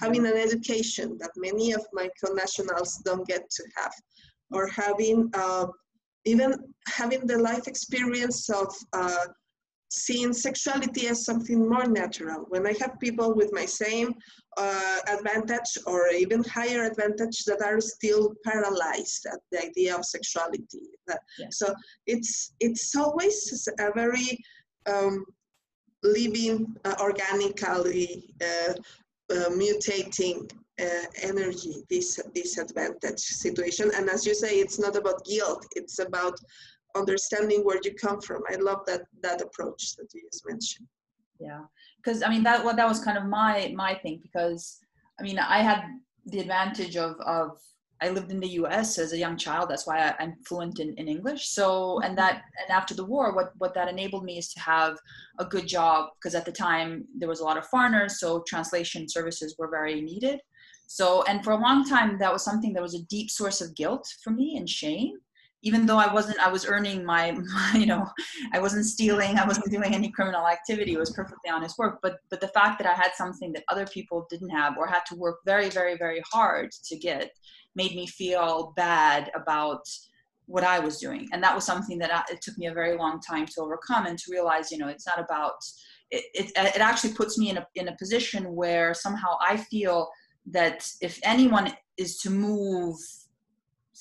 having 0.00 0.26
an 0.26 0.36
education 0.36 1.16
that 1.20 1.30
many 1.36 1.72
of 1.72 1.84
my 1.92 2.08
connationals 2.22 3.02
don't 3.04 3.26
get 3.26 3.48
to 3.50 3.62
have, 3.76 3.94
or 4.52 4.66
having 4.68 5.30
uh, 5.34 5.66
even 6.24 6.54
having 6.86 7.26
the 7.26 7.38
life 7.38 7.66
experience 7.66 8.50
of 8.50 8.68
uh, 8.92 9.26
seeing 9.90 10.32
sexuality 10.32 11.08
as 11.08 11.24
something 11.24 11.68
more 11.68 11.86
natural. 11.86 12.46
When 12.48 12.66
I 12.66 12.74
have 12.80 13.00
people 13.00 13.34
with 13.34 13.50
my 13.52 13.66
same 13.66 14.14
uh, 14.56 14.98
advantage 15.08 15.78
or 15.86 16.08
even 16.08 16.44
higher 16.44 16.84
advantage 16.84 17.44
that 17.44 17.62
are 17.62 17.80
still 17.80 18.34
paralyzed 18.44 19.26
at 19.32 19.40
the 19.50 19.64
idea 19.64 19.96
of 19.96 20.04
sexuality. 20.04 20.86
That, 21.06 21.20
So 21.50 21.74
it's 22.06 22.52
it's 22.60 22.94
always 22.96 23.68
a 23.78 23.92
very 23.92 24.38
um, 24.86 25.24
living, 26.02 26.74
uh, 26.84 26.96
organically 27.00 28.34
uh 28.42 28.72
mutating 29.50 30.50
uh, 30.80 31.06
energy, 31.22 31.84
this 31.88 32.20
disadvantage 32.34 33.20
situation. 33.20 33.90
And 33.94 34.08
as 34.08 34.26
you 34.26 34.34
say, 34.34 34.56
it's 34.56 34.78
not 34.78 34.96
about 34.96 35.24
guilt; 35.24 35.66
it's 35.76 35.98
about 35.98 36.38
understanding 36.96 37.64
where 37.64 37.80
you 37.82 37.94
come 37.94 38.20
from. 38.20 38.42
I 38.50 38.56
love 38.56 38.80
that 38.86 39.02
that 39.22 39.40
approach 39.40 39.96
that 39.96 40.08
you 40.14 40.22
just 40.32 40.48
mentioned. 40.48 40.88
Yeah, 41.38 41.60
because 42.02 42.22
I 42.22 42.28
mean 42.28 42.42
that 42.44 42.64
well, 42.64 42.76
that 42.76 42.88
was 42.88 43.02
kind 43.02 43.18
of 43.18 43.24
my 43.24 43.72
my 43.74 43.94
thing 43.94 44.20
because 44.22 44.78
I 45.18 45.22
mean 45.22 45.38
I 45.38 45.62
had 45.62 45.84
the 46.26 46.40
advantage 46.40 46.96
of 46.96 47.16
of 47.20 47.58
I 48.02 48.08
lived 48.08 48.30
in 48.30 48.40
the 48.40 48.48
U.S. 48.60 48.98
as 48.98 49.12
a 49.12 49.18
young 49.18 49.36
child. 49.36 49.68
That's 49.68 49.86
why 49.86 49.98
I, 49.98 50.22
am 50.22 50.36
fluent 50.46 50.80
in, 50.80 50.94
in 50.94 51.08
English. 51.08 51.48
So, 51.48 52.00
and 52.00 52.16
that, 52.16 52.36
mm-hmm. 52.36 52.62
and 52.62 52.70
after 52.70 52.94
the 52.94 53.04
war, 53.04 53.34
what 53.34 53.52
what 53.58 53.74
that 53.74 53.88
enabled 53.88 54.24
me 54.24 54.38
is 54.38 54.52
to 54.54 54.60
have 54.60 54.96
a 55.38 55.44
good 55.44 55.66
job 55.66 56.10
because 56.16 56.34
at 56.34 56.44
the 56.44 56.52
time 56.52 57.04
there 57.16 57.28
was 57.28 57.40
a 57.40 57.44
lot 57.44 57.58
of 57.58 57.66
foreigners, 57.66 58.20
so 58.20 58.42
translation 58.46 59.08
services 59.08 59.54
were 59.58 59.70
very 59.70 60.00
needed. 60.00 60.40
So, 60.86 61.22
and 61.24 61.44
for 61.44 61.52
a 61.52 61.60
long 61.60 61.88
time, 61.88 62.18
that 62.18 62.32
was 62.32 62.44
something 62.44 62.72
that 62.72 62.82
was 62.82 62.94
a 62.94 63.04
deep 63.04 63.30
source 63.30 63.60
of 63.60 63.76
guilt 63.76 64.08
for 64.24 64.30
me 64.30 64.56
and 64.56 64.68
shame 64.68 65.18
even 65.62 65.84
though 65.84 65.98
I 65.98 66.12
wasn't, 66.12 66.38
I 66.38 66.50
was 66.50 66.66
earning 66.66 67.04
my, 67.04 67.32
my, 67.32 67.72
you 67.74 67.86
know, 67.86 68.06
I 68.52 68.60
wasn't 68.60 68.86
stealing, 68.86 69.38
I 69.38 69.46
wasn't 69.46 69.70
doing 69.70 69.94
any 69.94 70.10
criminal 70.10 70.46
activity. 70.46 70.94
It 70.94 70.98
was 70.98 71.12
perfectly 71.12 71.50
honest 71.50 71.78
work. 71.78 71.98
But, 72.02 72.16
but 72.30 72.40
the 72.40 72.48
fact 72.48 72.78
that 72.78 72.88
I 72.88 72.94
had 72.94 73.12
something 73.14 73.52
that 73.52 73.64
other 73.68 73.86
people 73.86 74.26
didn't 74.30 74.50
have 74.50 74.76
or 74.78 74.86
had 74.86 75.04
to 75.06 75.16
work 75.16 75.38
very, 75.44 75.68
very, 75.68 75.96
very 75.96 76.22
hard 76.32 76.70
to 76.84 76.96
get 76.96 77.30
made 77.74 77.94
me 77.94 78.06
feel 78.06 78.72
bad 78.76 79.30
about 79.34 79.82
what 80.46 80.64
I 80.64 80.80
was 80.80 80.98
doing. 80.98 81.28
And 81.32 81.42
that 81.42 81.54
was 81.54 81.64
something 81.64 81.98
that 81.98 82.12
I, 82.12 82.22
it 82.32 82.40
took 82.42 82.58
me 82.58 82.66
a 82.66 82.74
very 82.74 82.96
long 82.96 83.20
time 83.20 83.46
to 83.46 83.60
overcome 83.60 84.06
and 84.06 84.18
to 84.18 84.30
realize, 84.30 84.70
you 84.70 84.78
know, 84.78 84.88
it's 84.88 85.06
not 85.06 85.20
about, 85.20 85.54
it, 86.10 86.24
it, 86.34 86.52
it 86.56 86.80
actually 86.80 87.14
puts 87.14 87.38
me 87.38 87.50
in 87.50 87.58
a, 87.58 87.66
in 87.76 87.88
a 87.88 87.96
position 87.96 88.54
where 88.54 88.92
somehow 88.92 89.36
I 89.40 89.56
feel 89.56 90.08
that 90.50 90.88
if 91.00 91.20
anyone 91.22 91.72
is 91.96 92.18
to 92.18 92.30
move 92.30 92.96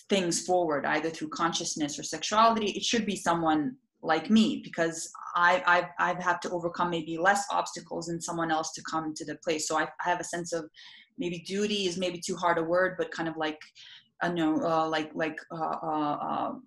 things 0.09 0.43
forward 0.45 0.85
either 0.85 1.09
through 1.09 1.27
consciousness 1.27 1.99
or 1.99 2.03
sexuality 2.03 2.67
it 2.71 2.83
should 2.83 3.05
be 3.05 3.17
someone 3.17 3.75
like 4.01 4.29
me 4.29 4.61
because 4.63 5.11
I, 5.35 5.61
I've, 5.67 5.89
I've 5.99 6.23
had 6.23 6.41
to 6.43 6.49
overcome 6.51 6.89
maybe 6.89 7.17
less 7.17 7.45
obstacles 7.51 8.07
than 8.07 8.21
someone 8.21 8.51
else 8.51 8.71
to 8.73 8.81
come 8.89 9.13
to 9.13 9.25
the 9.25 9.35
place. 9.43 9.67
So 9.67 9.77
I, 9.77 9.83
I 9.83 10.09
have 10.09 10.19
a 10.19 10.23
sense 10.23 10.53
of 10.53 10.69
maybe 11.19 11.39
duty 11.39 11.87
is 11.87 11.97
maybe 11.97 12.19
too 12.19 12.35
hard 12.35 12.57
a 12.57 12.63
word, 12.63 12.95
but 12.97 13.11
kind 13.11 13.29
of 13.29 13.37
like, 13.37 13.59
I 14.21 14.29
know, 14.29 14.55
uh, 14.63 14.87
like, 14.87 15.11
like, 15.13 15.37
uh, 15.51 15.75
uh, 15.83 16.17
um, 16.21 16.63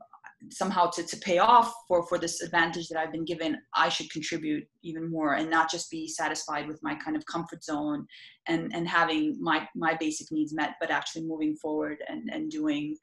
somehow 0.50 0.90
to, 0.90 1.02
to 1.04 1.16
pay 1.18 1.38
off 1.38 1.72
for, 1.88 2.06
for 2.06 2.18
this 2.18 2.42
advantage 2.42 2.88
that 2.88 2.98
I've 2.98 3.12
been 3.12 3.24
given, 3.24 3.56
I 3.74 3.88
should 3.88 4.10
contribute 4.10 4.64
even 4.82 5.10
more 5.10 5.34
and 5.34 5.48
not 5.50 5.70
just 5.70 5.90
be 5.90 6.08
satisfied 6.08 6.68
with 6.68 6.80
my 6.82 6.94
kind 6.96 7.16
of 7.16 7.24
comfort 7.26 7.64
zone 7.64 8.06
and, 8.48 8.74
and 8.74 8.88
having 8.88 9.38
my, 9.40 9.68
my 9.74 9.96
basic 9.98 10.30
needs 10.30 10.52
met, 10.52 10.74
but 10.80 10.90
actually 10.90 11.24
moving 11.24 11.56
forward 11.56 11.98
and, 12.08 12.30
and 12.32 12.50
doing, 12.50 12.96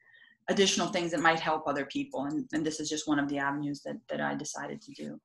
additional 0.48 0.88
things 0.88 1.12
that 1.12 1.20
might 1.20 1.38
help 1.38 1.68
other 1.68 1.84
people. 1.86 2.24
And, 2.24 2.44
and 2.52 2.66
this 2.66 2.80
is 2.80 2.88
just 2.90 3.06
one 3.06 3.20
of 3.20 3.28
the 3.28 3.38
avenues 3.38 3.82
that, 3.84 3.96
that 4.08 4.20
i 4.20 4.34
decided 4.34 4.82
to 4.82 4.92
do 4.92 5.20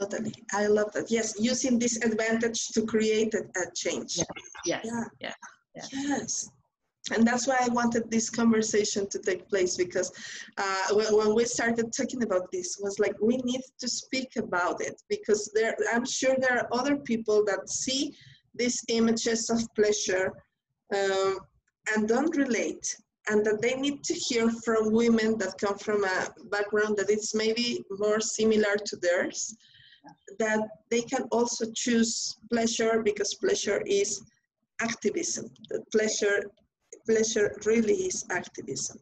totally 0.00 0.32
i 0.52 0.66
love 0.66 0.92
that 0.92 1.10
yes 1.10 1.34
using 1.38 1.78
this 1.78 1.96
advantage 2.02 2.68
to 2.68 2.84
create 2.84 3.32
a, 3.34 3.42
a 3.60 3.64
change 3.74 4.16
yes. 4.16 4.26
Yes. 4.66 4.84
Yeah. 4.84 5.04
yeah 5.20 5.34
yeah 5.74 5.86
yes 5.92 6.50
and 7.10 7.26
that's 7.26 7.46
why 7.48 7.56
i 7.60 7.68
wanted 7.68 8.08
this 8.10 8.30
conversation 8.30 9.08
to 9.08 9.18
take 9.18 9.48
place 9.48 9.76
because 9.76 10.12
uh, 10.58 10.94
when, 10.94 11.16
when, 11.16 11.34
we 11.34 11.44
started 11.44 11.92
talking 11.92 12.22
about 12.22 12.50
this 12.52 12.78
was 12.80 12.98
like 13.00 13.14
we 13.20 13.36
need 13.38 13.60
to 13.80 13.88
speak 13.88 14.30
about 14.36 14.80
it 14.80 15.00
because 15.08 15.50
there 15.54 15.74
i'm 15.92 16.06
sure 16.06 16.36
there 16.38 16.58
are 16.58 16.68
other 16.72 16.96
people 16.96 17.44
that 17.44 17.68
see 17.68 18.14
these 18.54 18.78
images 18.88 19.50
of 19.50 19.60
pleasure 19.74 20.32
um, 20.94 21.38
and 21.94 22.06
don't 22.06 22.36
relate 22.36 22.96
and 23.28 23.44
that 23.46 23.62
they 23.62 23.74
need 23.74 24.02
to 24.04 24.14
hear 24.14 24.50
from 24.64 24.92
women 24.92 25.38
that 25.38 25.58
come 25.58 25.78
from 25.78 26.04
a 26.04 26.28
background 26.50 26.96
that 26.96 27.10
is 27.10 27.32
maybe 27.34 27.84
more 27.98 28.20
similar 28.20 28.74
to 28.84 28.96
theirs 28.96 29.56
that 30.38 30.60
they 30.90 31.02
can 31.02 31.22
also 31.30 31.66
choose 31.74 32.36
pleasure 32.50 33.02
because 33.02 33.34
pleasure 33.34 33.82
is 33.86 34.22
activism. 34.80 35.50
That 35.70 35.90
pleasure 35.92 36.50
pleasure 37.06 37.56
really 37.64 37.94
is 37.94 38.24
activism. 38.30 38.98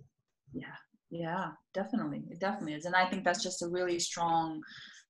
Yeah 0.52 0.76
yeah 1.10 1.48
definitely 1.74 2.22
it 2.30 2.38
definitely 2.38 2.74
is. 2.74 2.84
And 2.84 2.94
i 2.94 3.04
think 3.04 3.24
that's 3.24 3.42
just 3.42 3.62
a 3.62 3.68
really 3.68 3.98
strong 3.98 4.62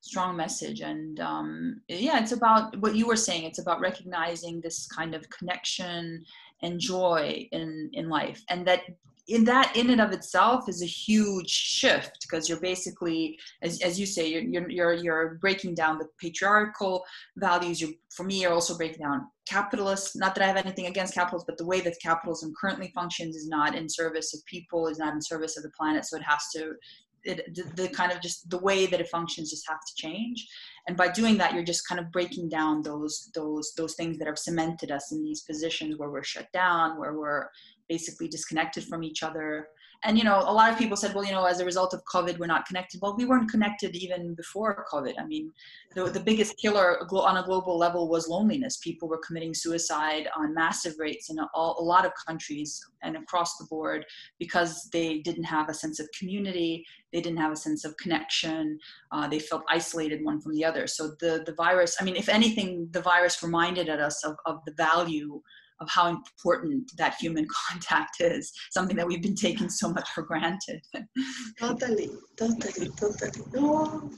strong 0.02 0.34
message. 0.34 0.80
And 0.80 1.20
um, 1.20 1.82
yeah 1.88 2.20
it's 2.20 2.32
about 2.32 2.76
what 2.80 2.96
you 2.96 3.06
were 3.06 3.16
saying 3.16 3.44
it's 3.44 3.58
about 3.58 3.80
recognizing 3.80 4.60
this 4.60 4.86
kind 4.86 5.14
of 5.14 5.28
connection 5.28 6.24
and 6.62 6.80
joy 6.80 7.46
in 7.52 7.90
in 7.92 8.08
life. 8.08 8.42
And 8.48 8.66
that 8.66 8.82
in 9.30 9.44
that 9.44 9.76
in 9.76 9.90
and 9.90 10.00
of 10.00 10.12
itself 10.12 10.68
is 10.68 10.82
a 10.82 10.86
huge 10.86 11.48
shift 11.48 12.18
because 12.22 12.48
you're 12.48 12.60
basically 12.60 13.38
as, 13.62 13.80
as 13.80 13.98
you 13.98 14.04
say 14.04 14.26
you're, 14.26 14.68
you're, 14.68 14.92
you're 14.92 15.34
breaking 15.40 15.74
down 15.74 15.98
the 15.98 16.08
patriarchal 16.18 17.04
values. 17.36 17.80
You 17.80 17.94
for 18.14 18.24
me 18.24 18.42
you're 18.42 18.52
also 18.52 18.76
breaking 18.76 19.04
down 19.04 19.26
capitalist 19.46 20.16
not 20.16 20.34
that 20.34 20.44
i 20.44 20.46
have 20.46 20.56
anything 20.56 20.86
against 20.86 21.14
capitalism 21.14 21.46
but 21.48 21.58
the 21.58 21.66
way 21.66 21.80
that 21.80 21.94
capitalism 22.02 22.52
currently 22.60 22.92
functions 22.94 23.36
is 23.36 23.48
not 23.48 23.74
in 23.74 23.88
service 23.88 24.34
of 24.34 24.44
people 24.46 24.88
is 24.88 24.98
not 24.98 25.14
in 25.14 25.22
service 25.22 25.56
of 25.56 25.62
the 25.62 25.70
planet. 25.70 26.04
So 26.04 26.16
it 26.16 26.22
has 26.22 26.48
to 26.54 26.74
it, 27.22 27.54
the, 27.54 27.82
the 27.82 27.88
kind 27.88 28.12
of 28.12 28.22
just 28.22 28.48
the 28.48 28.58
way 28.58 28.86
that 28.86 28.98
it 28.98 29.08
functions 29.08 29.50
just 29.50 29.68
have 29.68 29.80
to 29.80 29.94
change. 29.94 30.48
And 30.88 30.96
by 30.96 31.08
doing 31.08 31.36
that 31.38 31.52
you're 31.52 31.64
just 31.64 31.86
kind 31.86 32.00
of 32.00 32.10
breaking 32.10 32.48
down 32.48 32.82
those 32.82 33.30
those 33.34 33.72
those 33.76 33.94
things 33.94 34.18
that 34.18 34.26
have 34.26 34.38
cemented 34.38 34.90
us 34.90 35.12
in 35.12 35.22
these 35.22 35.42
positions 35.42 35.98
where 35.98 36.10
we're 36.10 36.24
shut 36.24 36.50
down 36.52 36.98
where 36.98 37.14
we're 37.14 37.48
basically 37.90 38.28
disconnected 38.28 38.84
from 38.84 39.02
each 39.02 39.22
other. 39.22 39.66
And 40.02 40.16
you 40.16 40.24
know 40.24 40.38
a 40.38 40.54
lot 40.60 40.72
of 40.72 40.78
people 40.78 40.96
said 40.96 41.14
well 41.14 41.26
you 41.26 41.32
know 41.32 41.44
as 41.44 41.60
a 41.60 41.64
result 41.72 41.92
of 41.92 42.00
covid 42.14 42.38
we're 42.38 42.54
not 42.56 42.64
connected. 42.64 43.00
Well 43.02 43.16
we 43.18 43.26
weren't 43.26 43.50
connected 43.50 43.94
even 43.94 44.34
before 44.34 44.86
covid. 44.90 45.14
I 45.18 45.26
mean 45.26 45.52
the, 45.94 46.04
the 46.04 46.24
biggest 46.30 46.56
killer 46.56 46.88
on 47.30 47.36
a 47.36 47.42
global 47.42 47.76
level 47.76 48.08
was 48.08 48.26
loneliness. 48.26 48.78
People 48.78 49.08
were 49.08 49.20
committing 49.26 49.52
suicide 49.52 50.26
on 50.34 50.54
massive 50.54 50.94
rates 50.98 51.28
in 51.28 51.38
a, 51.38 51.46
a 51.54 51.84
lot 51.94 52.06
of 52.06 52.12
countries 52.26 52.80
and 53.02 53.16
across 53.16 53.58
the 53.58 53.66
board 53.66 54.06
because 54.38 54.88
they 54.90 55.18
didn't 55.18 55.48
have 55.56 55.68
a 55.68 55.74
sense 55.74 56.00
of 56.00 56.08
community. 56.18 56.86
They 57.12 57.20
didn't 57.20 57.42
have 57.44 57.52
a 57.52 57.62
sense 57.66 57.84
of 57.84 57.94
connection. 57.98 58.78
Uh, 59.12 59.26
they 59.28 59.40
felt 59.40 59.64
isolated 59.68 60.24
one 60.24 60.40
from 60.40 60.54
the 60.54 60.64
other. 60.64 60.86
So 60.86 61.02
the 61.20 61.42
the 61.44 61.56
virus 61.64 61.92
i 62.00 62.04
mean 62.06 62.16
if 62.24 62.28
anything 62.38 62.70
the 62.96 63.06
virus 63.12 63.42
reminded 63.42 63.88
us 64.08 64.16
of, 64.28 64.34
of 64.50 64.56
the 64.66 64.74
value 64.88 65.42
of 65.80 65.88
how 65.88 66.08
important 66.08 66.90
that 66.96 67.14
human 67.20 67.46
contact 67.68 68.20
is, 68.20 68.52
something 68.70 68.96
that 68.96 69.06
we've 69.06 69.22
been 69.22 69.34
taking 69.34 69.68
so 69.68 69.90
much 69.92 70.08
for 70.10 70.22
granted. 70.22 70.80
totally, 71.58 72.10
totally, 72.36 72.88
totally. 72.90 73.42
Oh, 73.56 74.10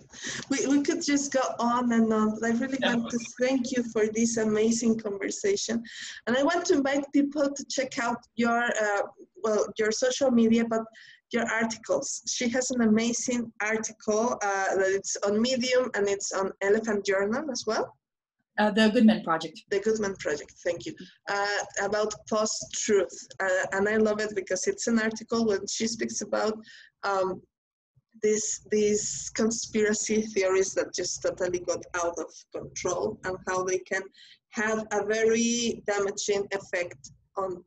we, 0.51 0.67
we 0.67 0.83
could 0.83 1.03
just 1.03 1.33
go 1.33 1.43
on 1.59 1.93
and 1.93 2.13
on, 2.13 2.39
but 2.41 2.51
I 2.51 2.55
really 2.55 2.79
want 2.83 3.11
to 3.11 3.19
thank 3.41 3.73
you 3.73 3.83
for 3.93 4.07
this 4.07 4.37
amazing 4.37 4.99
conversation. 4.99 5.83
And 6.27 6.37
I 6.37 6.43
want 6.43 6.67
to 6.67 6.75
invite 6.75 7.05
people 7.13 7.49
to 7.51 7.65
check 7.71 7.99
out 7.99 8.19
your, 8.37 8.65
uh, 8.65 9.03
well, 9.43 9.67
your 9.79 9.93
social 9.93 10.31
media, 10.31 10.65
but 10.69 10.83
your 11.33 11.49
articles. 11.51 12.23
She 12.29 12.49
has 12.51 12.71
an 12.71 12.83
amazing 12.83 13.51
article 13.63 14.39
uh, 14.43 14.77
that 14.77 14.93
it's 14.93 15.17
on 15.27 15.41
Medium 15.41 15.91
and 15.95 16.09
it's 16.09 16.33
on 16.33 16.53
Elephant 16.61 17.07
Journal 17.07 17.51
as 17.51 17.65
well. 17.67 17.97
Uh, 18.59 18.71
the 18.71 18.91
Good 18.91 19.07
Men 19.07 19.23
Project. 19.23 19.63
The 19.71 19.81
Good 19.81 19.99
Men 20.01 20.15
Project, 20.17 20.53
thank 20.65 20.85
you. 20.85 20.95
Uh, 21.29 21.59
about 21.83 22.13
post-truth. 22.29 23.29
Uh, 23.41 23.67
and 23.73 23.89
I 23.89 23.97
love 23.97 24.21
it 24.21 24.35
because 24.35 24.67
it's 24.67 24.87
an 24.87 24.99
article 24.99 25.47
when 25.47 25.67
she 25.67 25.87
speaks 25.87 26.21
about 26.21 26.59
um, 27.03 27.41
this, 28.23 28.67
these 28.71 29.31
conspiracy 29.35 30.23
theories 30.23 30.75
that 30.75 30.95
just 30.95 31.23
totally 31.23 31.61
got 31.61 31.83
out 31.95 32.19
of 32.19 32.27
control 32.55 33.19
and 33.25 33.37
how 33.49 33.65
they 33.65 33.79
can 33.79 34.03
have 34.51 34.87
a 34.93 35.05
very 35.07 35.83
damaging 35.87 36.47
effect 36.53 37.11
on 37.39 37.65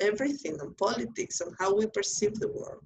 everything, 0.00 0.60
on 0.60 0.74
politics, 0.74 1.40
on 1.40 1.54
how 1.58 1.74
we 1.74 1.86
perceive 1.86 2.34
the 2.34 2.48
world 2.48 2.84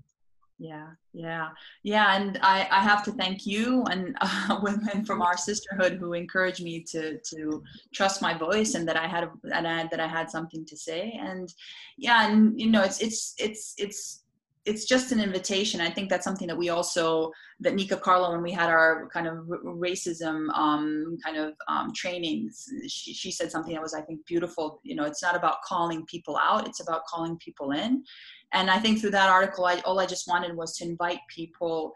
yeah 0.59 0.89
yeah. 1.13 1.51
Yeah 1.83 2.17
and 2.17 2.39
i 2.43 2.67
i 2.71 2.81
have 2.81 3.03
to 3.05 3.13
thank 3.13 3.47
you 3.47 3.85
and 3.91 4.17
uh, 4.21 4.61
women 4.63 5.05
from 5.05 5.21
our 5.21 5.37
sisterhood 5.37 5.95
who 5.95 6.13
encouraged 6.13 6.63
me 6.63 6.81
to 6.93 7.19
to 7.19 7.63
trust 7.93 8.23
my 8.23 8.37
voice 8.37 8.75
and 8.75 8.87
that 8.89 8.97
i 8.97 9.07
had 9.07 9.29
and 9.53 9.67
I, 9.67 9.87
that 9.89 10.01
i 10.01 10.07
had 10.07 10.31
something 10.31 10.65
to 10.67 10.77
say. 10.77 11.19
And 11.21 11.53
yeah 11.99 12.29
and 12.29 12.59
you 12.61 12.71
know 12.71 12.83
it's 12.83 13.01
it's 13.01 13.35
it's 13.39 13.75
it's 13.79 14.22
it's 14.65 14.85
just 14.85 15.11
an 15.11 15.21
invitation. 15.21 15.81
I 15.81 15.91
think 15.91 16.09
that's 16.09 16.25
something 16.25 16.47
that 16.47 16.57
we 16.57 16.69
also 16.69 17.33
that 17.61 17.75
Nika 17.75 17.97
Carlo 17.97 18.31
when 18.31 18.43
we 18.43 18.53
had 18.53 18.71
our 18.71 19.09
kind 19.13 19.27
of 19.27 19.39
racism 19.47 20.49
um, 20.57 21.19
kind 21.25 21.37
of 21.37 21.55
um, 21.69 21.93
trainings, 21.93 22.69
she, 22.89 23.13
she 23.13 23.33
said 23.33 23.51
something 23.51 23.73
that 23.73 23.83
was 23.83 23.95
I 23.95 24.03
think 24.03 24.25
beautiful. 24.25 24.81
You 24.85 24.95
know, 24.95 25.05
it's 25.05 25.23
not 25.23 25.35
about 25.35 25.63
calling 25.63 26.07
people 26.07 26.39
out; 26.41 26.69
it's 26.69 26.81
about 26.81 27.07
calling 27.07 27.37
people 27.39 27.73
in. 27.73 28.05
And 28.53 28.71
I 28.71 28.79
think 28.79 29.01
through 29.01 29.13
that 29.13 29.31
article, 29.31 29.65
I, 29.65 29.81
all 29.81 29.99
I 29.99 30.07
just 30.07 30.29
wanted 30.29 30.57
was 30.57 30.77
to 30.77 30.85
invite 30.85 31.21
people 31.29 31.95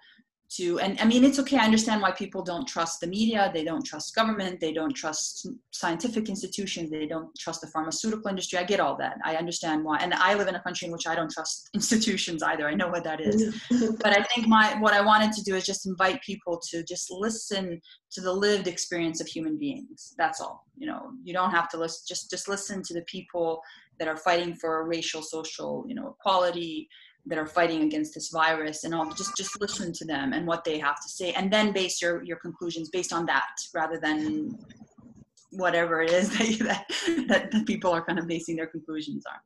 to 0.49 0.79
and 0.79 0.99
i 1.01 1.05
mean 1.05 1.25
it's 1.25 1.39
okay 1.39 1.59
i 1.59 1.65
understand 1.65 2.01
why 2.01 2.11
people 2.13 2.43
don't 2.43 2.67
trust 2.67 3.01
the 3.01 3.07
media 3.07 3.51
they 3.53 3.65
don't 3.65 3.85
trust 3.85 4.15
government 4.15 4.61
they 4.61 4.73
don't 4.73 4.95
trust 4.95 5.49
scientific 5.73 6.29
institutions 6.29 6.91
they 6.91 7.07
don't 7.07 7.29
trust 7.39 7.61
the 7.61 7.67
pharmaceutical 7.69 8.29
industry 8.29 8.59
i 8.59 8.65
get 8.65 8.81
all 8.81 8.97
that 8.97 9.17
i 9.25 9.37
understand 9.37 9.85
why 9.85 9.97
and 9.99 10.15
i 10.15 10.35
live 10.35 10.49
in 10.49 10.55
a 10.55 10.63
country 10.63 10.87
in 10.87 10.93
which 10.93 11.07
i 11.07 11.15
don't 11.15 11.31
trust 11.31 11.69
institutions 11.75 12.43
either 12.43 12.69
i 12.69 12.75
know 12.75 12.89
what 12.89 13.05
that 13.05 13.21
is. 13.21 13.55
But 14.03 14.17
i 14.19 14.23
think 14.23 14.47
my 14.47 14.79
what 14.81 14.95
i 14.95 15.01
wanted 15.01 15.33
to 15.33 15.43
do 15.43 15.57
is 15.57 15.67
just 15.67 15.87
invite 15.87 16.23
people 16.23 16.61
to 16.71 16.83
just 16.85 17.11
listen 17.11 17.81
to 18.13 18.21
the 18.21 18.33
lived 18.33 18.69
experience 18.69 19.21
of 19.21 19.27
human 19.27 19.59
beings 19.59 20.15
that's 20.17 20.41
all 20.41 20.65
you 20.77 20.87
know 20.87 21.11
you 21.25 21.33
don't 21.33 21.51
have 21.51 21.69
to 21.71 21.77
listen 21.77 22.05
just 22.09 22.31
just 22.31 22.49
listen 22.49 22.83
to 22.83 22.95
the 22.95 23.03
people 23.03 23.61
that 23.99 24.09
are 24.09 24.17
fighting 24.17 24.55
for 24.55 24.87
racial 24.87 25.23
social 25.23 25.85
you 25.89 25.95
know 25.95 26.17
equality 26.19 26.89
that 27.27 27.39
are 27.39 27.47
fighting 27.47 27.83
against 27.83 28.15
this 28.15 28.29
virus 28.29 28.85
and 28.85 28.95
all 28.95 29.11
just 29.13 29.37
just 29.37 29.61
listen 29.61 29.93
to 29.93 30.05
them 30.05 30.33
and 30.33 30.47
what 30.47 30.65
they 30.65 30.79
have 30.79 30.97
to 30.97 31.09
say 31.09 31.33
and 31.33 31.53
then 31.53 31.73
base 31.73 32.01
your 32.01 32.23
your 32.25 32.37
conclusions 32.39 32.89
based 32.91 33.13
on 33.13 33.27
that 33.27 33.55
rather 33.75 33.99
than 34.01 34.57
whatever 35.51 36.03
it 36.03 36.11
is 36.11 36.29
that, 36.39 36.49
you, 36.49 36.59
that, 36.59 36.85
that, 37.29 37.51
that 37.51 37.67
people 37.67 37.91
are 37.91 38.05
kind 38.05 38.19
of 38.19 38.27
basing 38.27 38.57
their 38.57 38.67
conclusions 38.67 39.25
on. 39.27 39.39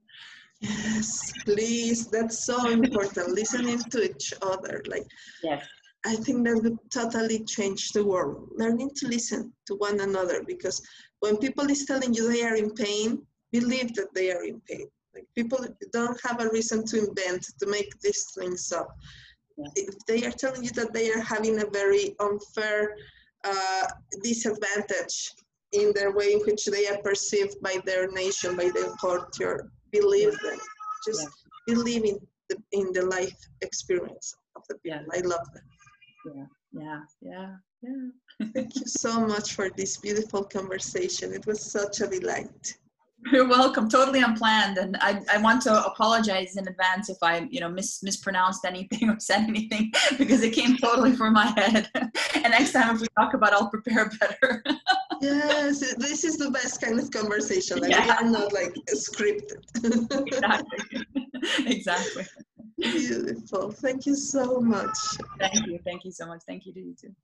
Yes 0.60 1.32
please. 1.44 2.08
That's 2.08 2.44
so 2.44 2.68
important. 2.68 3.30
Listening 3.30 3.78
to 3.78 4.10
each 4.10 4.34
other. 4.42 4.82
Like 4.86 5.06
yes. 5.42 5.66
I 6.04 6.16
think 6.16 6.46
that 6.46 6.62
would 6.62 6.78
totally 6.90 7.44
change 7.44 7.92
the 7.92 8.04
world. 8.04 8.48
Learning 8.56 8.90
to 8.96 9.08
listen 9.08 9.52
to 9.66 9.74
one 9.76 10.00
another 10.00 10.42
because 10.46 10.82
when 11.20 11.36
people 11.36 11.70
is 11.70 11.84
telling 11.84 12.12
you 12.12 12.30
they 12.30 12.44
are 12.44 12.56
in 12.56 12.70
pain 12.74 13.22
believe 13.52 13.94
that 13.94 14.12
they 14.14 14.30
are 14.32 14.44
in 14.44 14.60
pain 14.68 14.86
like 15.14 15.26
people 15.34 15.64
don't 15.92 16.18
have 16.24 16.40
a 16.40 16.48
reason 16.50 16.84
to 16.86 17.08
invent 17.08 17.46
to 17.58 17.66
make 17.66 17.90
these 18.00 18.24
things 18.38 18.72
up. 18.72 18.88
Yeah. 19.56 19.66
If 19.76 19.94
they 20.06 20.24
are 20.26 20.32
telling 20.32 20.64
you 20.64 20.70
that 20.70 20.92
they 20.92 21.10
are 21.10 21.20
having 21.20 21.60
a 21.60 21.66
very 21.66 22.14
unfair 22.20 22.96
uh, 23.44 23.86
disadvantage 24.22 25.32
in 25.72 25.92
their 25.94 26.12
way 26.12 26.32
in 26.32 26.40
which 26.40 26.64
they 26.66 26.88
are 26.88 26.98
perceived 26.98 27.60
by 27.62 27.78
their 27.84 28.10
nation, 28.10 28.56
by 28.56 28.70
their 28.74 28.90
culture, 29.00 29.70
believe 29.92 30.36
them. 30.40 30.58
Just 31.06 31.22
yeah. 31.22 31.74
believe 31.74 32.04
in 32.04 32.18
the, 32.48 32.56
in 32.72 32.92
the 32.92 33.06
life 33.06 33.36
experience 33.62 34.34
of 34.56 34.62
the 34.68 34.76
people. 34.76 35.00
Yeah. 35.12 35.18
I 35.18 35.20
love 35.26 35.46
that. 35.54 35.62
Yeah, 36.34 36.44
yeah, 36.72 37.00
yeah, 37.22 37.54
yeah. 37.82 38.48
Thank 38.54 38.76
you 38.76 38.86
so 38.86 39.26
much 39.26 39.54
for 39.54 39.70
this 39.70 39.96
beautiful 39.96 40.44
conversation. 40.44 41.32
It 41.32 41.46
was 41.46 41.60
such 41.62 42.00
a 42.00 42.06
delight. 42.06 42.76
You're 43.32 43.48
welcome. 43.48 43.88
Totally 43.88 44.20
unplanned, 44.22 44.78
and 44.78 44.96
I, 45.00 45.20
I 45.30 45.38
want 45.38 45.62
to 45.62 45.84
apologize 45.84 46.56
in 46.56 46.66
advance 46.66 47.10
if 47.10 47.18
I 47.22 47.46
you 47.50 47.60
know 47.60 47.68
mis- 47.68 48.02
mispronounced 48.02 48.64
anything 48.64 49.10
or 49.10 49.20
said 49.20 49.42
anything 49.42 49.92
because 50.18 50.42
it 50.42 50.52
came 50.52 50.76
totally 50.76 51.12
from 51.12 51.34
my 51.34 51.46
head. 51.46 51.88
and 51.94 52.50
next 52.50 52.72
time 52.72 52.94
if 52.94 53.02
we 53.02 53.08
talk 53.18 53.34
about, 53.34 53.52
it, 53.52 53.56
I'll 53.56 53.70
prepare 53.70 54.10
better. 54.20 54.62
yes, 55.20 55.94
this 55.96 56.24
is 56.24 56.38
the 56.38 56.50
best 56.50 56.80
kind 56.80 56.98
of 56.98 57.10
conversation. 57.10 57.78
Like 57.78 57.90
yeah. 57.90 58.04
we 58.04 58.10
are 58.10 58.30
not 58.30 58.52
like 58.52 58.74
scripted. 58.88 59.64
exactly. 60.26 61.06
exactly. 61.66 62.26
Beautiful. 62.78 63.70
Thank 63.70 64.06
you 64.06 64.14
so 64.14 64.60
much. 64.60 64.96
Thank 65.38 65.66
you. 65.66 65.78
Thank 65.84 66.04
you 66.04 66.10
so 66.10 66.26
much. 66.26 66.40
Thank 66.46 66.64
you 66.64 66.72
to 66.72 66.80
you 66.80 66.94
too. 66.98 67.14